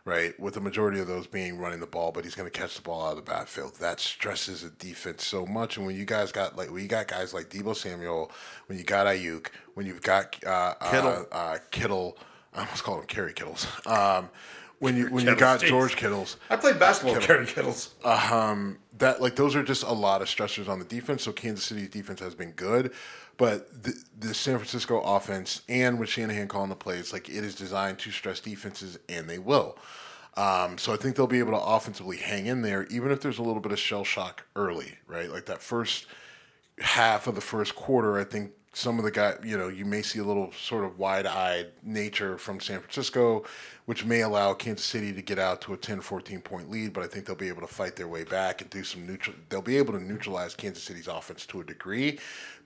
right? 0.05 0.37
With 0.39 0.55
the 0.55 0.61
majority 0.61 0.99
of 0.99 1.07
those 1.07 1.27
being 1.27 1.57
running 1.57 1.79
the 1.79 1.87
ball, 1.87 2.11
but 2.11 2.23
he's 2.23 2.35
going 2.35 2.49
to 2.49 2.57
catch 2.57 2.75
the 2.75 2.81
ball 2.81 3.05
out 3.05 3.11
of 3.11 3.17
the 3.17 3.31
backfield. 3.31 3.75
That 3.75 3.99
stresses 3.99 4.63
the 4.63 4.69
defense 4.71 5.25
so 5.25 5.45
much. 5.45 5.77
And 5.77 5.85
when 5.85 5.95
you 5.95 6.05
guys 6.05 6.31
got 6.31 6.57
like 6.57 6.71
when 6.71 6.81
you 6.81 6.87
got 6.87 7.07
guys 7.07 7.33
like 7.33 7.49
Deebo 7.49 7.75
Samuel, 7.75 8.31
when 8.67 8.77
you 8.77 8.83
got 8.83 9.07
Aiyuk, 9.07 9.47
when 9.75 9.85
you've 9.85 10.01
got 10.01 10.35
uh, 10.45 10.73
Kittle. 10.89 11.27
uh, 11.31 11.35
uh, 11.35 11.57
Kittle, 11.71 12.17
I 12.53 12.61
almost 12.61 12.83
called 12.83 13.01
him 13.01 13.07
Kerry 13.07 13.33
Kittles. 13.33 13.67
Um, 13.85 14.29
when 14.79 14.97
you 14.97 15.07
when 15.07 15.25
you 15.25 15.35
got 15.35 15.59
Kittles, 15.59 15.61
jeez. 15.61 15.67
George 15.69 15.95
Kittles, 15.95 16.37
I 16.49 16.55
played 16.55 16.79
basketball 16.79 17.15
with 17.15 17.23
Kerry 17.23 17.45
Kittles. 17.45 17.93
that 18.97 19.21
like 19.21 19.35
those 19.35 19.55
are 19.55 19.63
just 19.63 19.83
a 19.83 19.91
lot 19.91 20.21
of 20.21 20.27
stressors 20.27 20.67
on 20.67 20.79
the 20.79 20.85
defense. 20.85 21.23
So 21.23 21.31
Kansas 21.31 21.65
City's 21.65 21.89
defense 21.89 22.19
has 22.19 22.33
been 22.33 22.51
good, 22.51 22.91
but 23.37 23.83
the, 23.83 23.93
the 24.19 24.33
San 24.33 24.57
Francisco 24.57 24.99
offense 25.01 25.61
and 25.67 25.99
with 25.99 26.09
Shanahan 26.09 26.47
calling 26.47 26.69
the 26.69 26.75
plays, 26.75 27.11
like 27.11 27.29
it 27.29 27.43
is 27.43 27.55
designed 27.55 27.99
to 27.99 28.11
stress 28.11 28.39
defenses, 28.39 28.99
and 29.09 29.29
they 29.29 29.39
will. 29.39 29.77
Um, 30.37 30.77
so 30.77 30.93
I 30.93 30.97
think 30.97 31.15
they'll 31.15 31.27
be 31.27 31.39
able 31.39 31.51
to 31.51 31.59
offensively 31.59 32.17
hang 32.17 32.45
in 32.45 32.61
there, 32.61 32.85
even 32.85 33.11
if 33.11 33.21
there's 33.21 33.37
a 33.39 33.43
little 33.43 33.61
bit 33.61 33.71
of 33.71 33.79
shell 33.79 34.03
shock 34.03 34.45
early, 34.55 34.97
right? 35.07 35.29
Like 35.29 35.45
that 35.47 35.61
first 35.61 36.05
half 36.79 37.27
of 37.27 37.35
the 37.35 37.41
first 37.41 37.75
quarter, 37.75 38.17
I 38.17 38.23
think 38.23 38.51
some 38.73 38.97
of 38.97 39.03
the 39.03 39.11
guys, 39.11 39.37
you 39.43 39.57
know, 39.57 39.67
you 39.67 39.83
may 39.83 40.01
see 40.01 40.19
a 40.19 40.23
little 40.23 40.51
sort 40.53 40.85
of 40.85 40.97
wide 40.97 41.25
eyed 41.25 41.67
nature 41.83 42.37
from 42.37 42.61
San 42.61 42.79
Francisco, 42.79 43.43
which 43.85 44.05
may 44.05 44.21
allow 44.21 44.53
Kansas 44.53 44.85
City 44.85 45.11
to 45.11 45.21
get 45.21 45.37
out 45.37 45.59
to 45.61 45.73
a 45.73 45.77
10, 45.77 45.99
14 45.99 46.39
point 46.39 46.71
lead, 46.71 46.93
but 46.93 47.03
I 47.03 47.07
think 47.07 47.25
they'll 47.25 47.35
be 47.35 47.49
able 47.49 47.61
to 47.61 47.67
fight 47.67 47.97
their 47.97 48.07
way 48.07 48.23
back 48.23 48.61
and 48.61 48.69
do 48.69 48.83
some 48.85 49.05
neutral. 49.05 49.35
They'll 49.49 49.61
be 49.61 49.77
able 49.77 49.93
to 49.93 49.99
neutralize 49.99 50.55
Kansas 50.55 50.83
City's 50.83 51.09
offense 51.09 51.45
to 51.47 51.59
a 51.59 51.65
degree 51.65 52.19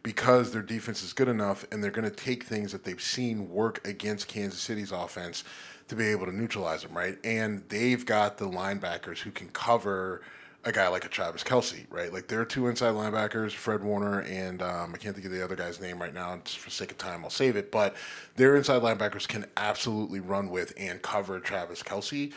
because 0.03 0.51
their 0.51 0.61
defense 0.61 1.01
is 1.01 1.11
good 1.11 1.27
enough 1.27 1.65
and 1.71 1.83
they're 1.83 1.89
going 1.89 2.09
to 2.09 2.15
take 2.15 2.43
things 2.43 2.71
that 2.71 2.83
they've 2.83 3.01
seen 3.01 3.49
work 3.49 3.85
against 3.87 4.27
Kansas 4.27 4.59
City's 4.59 4.91
offense 4.91 5.43
to 5.87 5.95
be 5.95 6.05
able 6.05 6.27
to 6.27 6.35
neutralize 6.35 6.83
them, 6.83 6.95
right? 6.95 7.17
And 7.23 7.63
they've 7.69 8.05
got 8.05 8.37
the 8.37 8.45
linebackers 8.45 9.19
who 9.19 9.31
can 9.31 9.49
cover 9.49 10.21
a 10.65 10.71
guy 10.71 10.87
like 10.87 11.05
a 11.05 11.09
Travis 11.09 11.43
Kelce, 11.43 11.85
right? 11.91 12.11
Like 12.11 12.27
there 12.27 12.41
are 12.41 12.45
two 12.45 12.67
inside 12.67 12.93
linebackers, 12.95 13.51
Fred 13.51 13.83
Warner 13.83 14.21
and 14.21 14.61
um, 14.63 14.93
I 14.95 14.97
can't 14.97 15.13
think 15.15 15.25
of 15.25 15.31
the 15.31 15.43
other 15.43 15.55
guy's 15.55 15.79
name 15.79 16.01
right 16.01 16.13
now. 16.13 16.39
Just 16.43 16.57
for 16.57 16.71
sake 16.71 16.91
of 16.91 16.97
time, 16.97 17.23
I'll 17.23 17.29
save 17.29 17.55
it. 17.55 17.71
But 17.71 17.95
their 18.35 18.55
inside 18.55 18.81
linebackers 18.81 19.27
can 19.27 19.45
absolutely 19.57 20.19
run 20.19 20.49
with 20.49 20.73
and 20.77 21.01
cover 21.01 21.39
Travis 21.39 21.83
Kelce, 21.83 22.33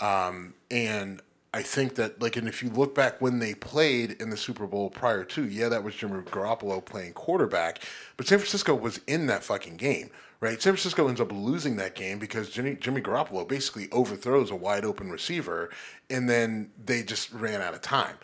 Um, 0.00 0.54
and 0.70 1.20
I 1.54 1.62
think 1.62 1.96
that, 1.96 2.22
like, 2.22 2.36
and 2.36 2.48
if 2.48 2.62
you 2.62 2.70
look 2.70 2.94
back 2.94 3.20
when 3.20 3.38
they 3.38 3.54
played 3.54 4.12
in 4.12 4.30
the 4.30 4.38
Super 4.38 4.66
Bowl 4.66 4.88
prior 4.88 5.24
to, 5.24 5.46
yeah, 5.46 5.68
that 5.68 5.84
was 5.84 5.94
Jimmy 5.94 6.22
Garoppolo 6.22 6.82
playing 6.82 7.12
quarterback, 7.12 7.82
but 8.16 8.26
San 8.26 8.38
Francisco 8.38 8.74
was 8.74 9.00
in 9.06 9.26
that 9.26 9.44
fucking 9.44 9.76
game, 9.76 10.10
right? 10.42 10.60
San 10.60 10.72
Francisco 10.72 11.06
ends 11.06 11.20
up 11.20 11.30
losing 11.30 11.76
that 11.76 11.94
game 11.94 12.18
because 12.18 12.50
Jimmy, 12.50 12.74
Jimmy 12.74 13.00
Garoppolo 13.00 13.46
basically 13.46 13.88
overthrows 13.92 14.50
a 14.50 14.56
wide 14.56 14.84
open 14.84 15.08
receiver, 15.08 15.70
and 16.10 16.28
then 16.28 16.72
they 16.84 17.04
just 17.04 17.32
ran 17.32 17.62
out 17.62 17.74
of 17.74 17.80
time. 17.80 18.16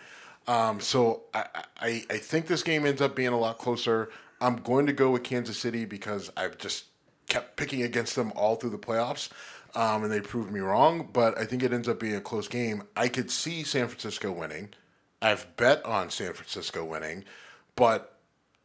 Um, 0.48 0.80
so 0.80 1.22
I, 1.32 1.46
I, 1.80 2.04
I 2.10 2.16
think 2.16 2.48
this 2.48 2.64
game 2.64 2.84
ends 2.84 3.00
up 3.00 3.14
being 3.14 3.28
a 3.28 3.38
lot 3.38 3.58
closer. 3.58 4.10
I'm 4.40 4.56
going 4.56 4.86
to 4.86 4.92
go 4.92 5.12
with 5.12 5.22
Kansas 5.22 5.58
City 5.58 5.84
because 5.84 6.32
I've 6.36 6.58
just 6.58 6.86
kept 7.28 7.56
picking 7.56 7.82
against 7.82 8.16
them 8.16 8.32
all 8.34 8.56
through 8.56 8.70
the 8.70 8.78
playoffs, 8.78 9.28
um, 9.76 10.02
and 10.02 10.12
they 10.12 10.20
proved 10.20 10.50
me 10.50 10.58
wrong. 10.58 11.08
But 11.12 11.38
I 11.38 11.44
think 11.44 11.62
it 11.62 11.72
ends 11.72 11.88
up 11.88 12.00
being 12.00 12.16
a 12.16 12.20
close 12.20 12.48
game. 12.48 12.82
I 12.96 13.06
could 13.06 13.30
see 13.30 13.62
San 13.62 13.86
Francisco 13.86 14.32
winning. 14.32 14.70
I've 15.22 15.56
bet 15.56 15.86
on 15.86 16.10
San 16.10 16.32
Francisco 16.32 16.84
winning, 16.84 17.24
but 17.76 18.18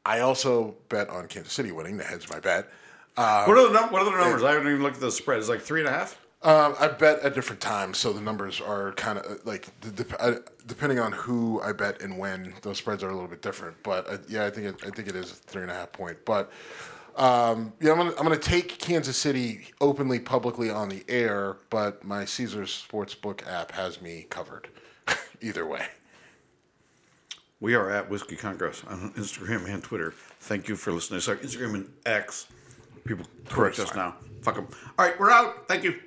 I 0.03 0.21
also 0.21 0.75
bet 0.89 1.09
on 1.09 1.27
Kansas 1.27 1.53
City 1.53 1.71
winning. 1.71 1.97
That 1.97 2.07
heads 2.07 2.27
my 2.31 2.39
bet. 2.39 2.67
What 3.15 3.57
are 3.57 3.67
the 3.67 3.73
num- 3.73 3.91
what 3.91 4.01
are 4.01 4.05
the 4.05 4.11
numbers? 4.11 4.43
I 4.43 4.53
haven't 4.53 4.67
even 4.67 4.83
looked 4.83 4.95
at 4.95 5.01
the 5.01 5.11
spread. 5.11 5.39
It's 5.39 5.49
like 5.49 5.61
three 5.61 5.79
and 5.79 5.89
a 5.89 5.91
half. 5.91 6.19
Um, 6.43 6.75
I 6.77 6.89
bet 6.89 7.21
at 7.21 7.35
different 7.35 7.61
times, 7.61 7.97
so 7.97 8.11
the 8.11 8.19
numbers 8.19 8.59
are 8.59 8.91
kind 8.93 9.17
of 9.17 9.45
like 9.45 9.69
the, 9.79 10.05
I, 10.19 10.39
depending 10.67 10.99
on 10.99 11.13
who 11.13 11.61
I 11.61 11.71
bet 11.71 12.01
and 12.01 12.17
when. 12.17 12.53
Those 12.61 12.77
spreads 12.77 13.01
are 13.01 13.09
a 13.09 13.13
little 13.13 13.29
bit 13.29 13.41
different, 13.41 13.77
but 13.81 14.09
uh, 14.11 14.17
yeah, 14.27 14.45
I 14.45 14.49
think 14.49 14.67
it, 14.67 14.75
I 14.85 14.89
think 14.89 15.07
it 15.07 15.15
is 15.15 15.31
a 15.31 15.35
three 15.35 15.61
and 15.61 15.71
a 15.71 15.73
half 15.73 15.93
point. 15.93 16.17
But 16.25 16.51
um, 17.15 17.71
yeah, 17.79 17.91
I'm 17.91 17.97
gonna 17.97 18.11
I'm 18.17 18.23
gonna 18.23 18.37
take 18.37 18.77
Kansas 18.77 19.15
City 19.15 19.67
openly, 19.79 20.19
publicly 20.19 20.69
on 20.69 20.89
the 20.89 21.05
air, 21.07 21.57
but 21.69 22.03
my 22.03 22.25
Caesars 22.25 22.85
Sportsbook 22.89 23.47
app 23.47 23.71
has 23.71 24.01
me 24.01 24.25
covered. 24.29 24.67
Either 25.41 25.65
way. 25.65 25.85
We 27.61 27.75
are 27.75 27.89
at 27.89 28.09
Whiskey 28.09 28.35
Congress 28.35 28.83
on 28.85 29.13
Instagram 29.13 29.69
and 29.69 29.81
Twitter. 29.81 30.13
Thank 30.41 30.67
you 30.67 30.75
for 30.75 30.91
listening. 30.91 31.21
Sorry, 31.21 31.37
Instagram 31.37 31.75
and 31.75 31.93
X. 32.05 32.47
People 33.05 33.25
correct 33.49 33.79
us 33.79 33.93
now. 33.95 34.15
Fuck 34.41 34.55
them. 34.55 34.67
All 34.97 35.05
right, 35.05 35.19
we're 35.19 35.31
out. 35.31 35.67
Thank 35.67 35.83
you. 35.83 35.99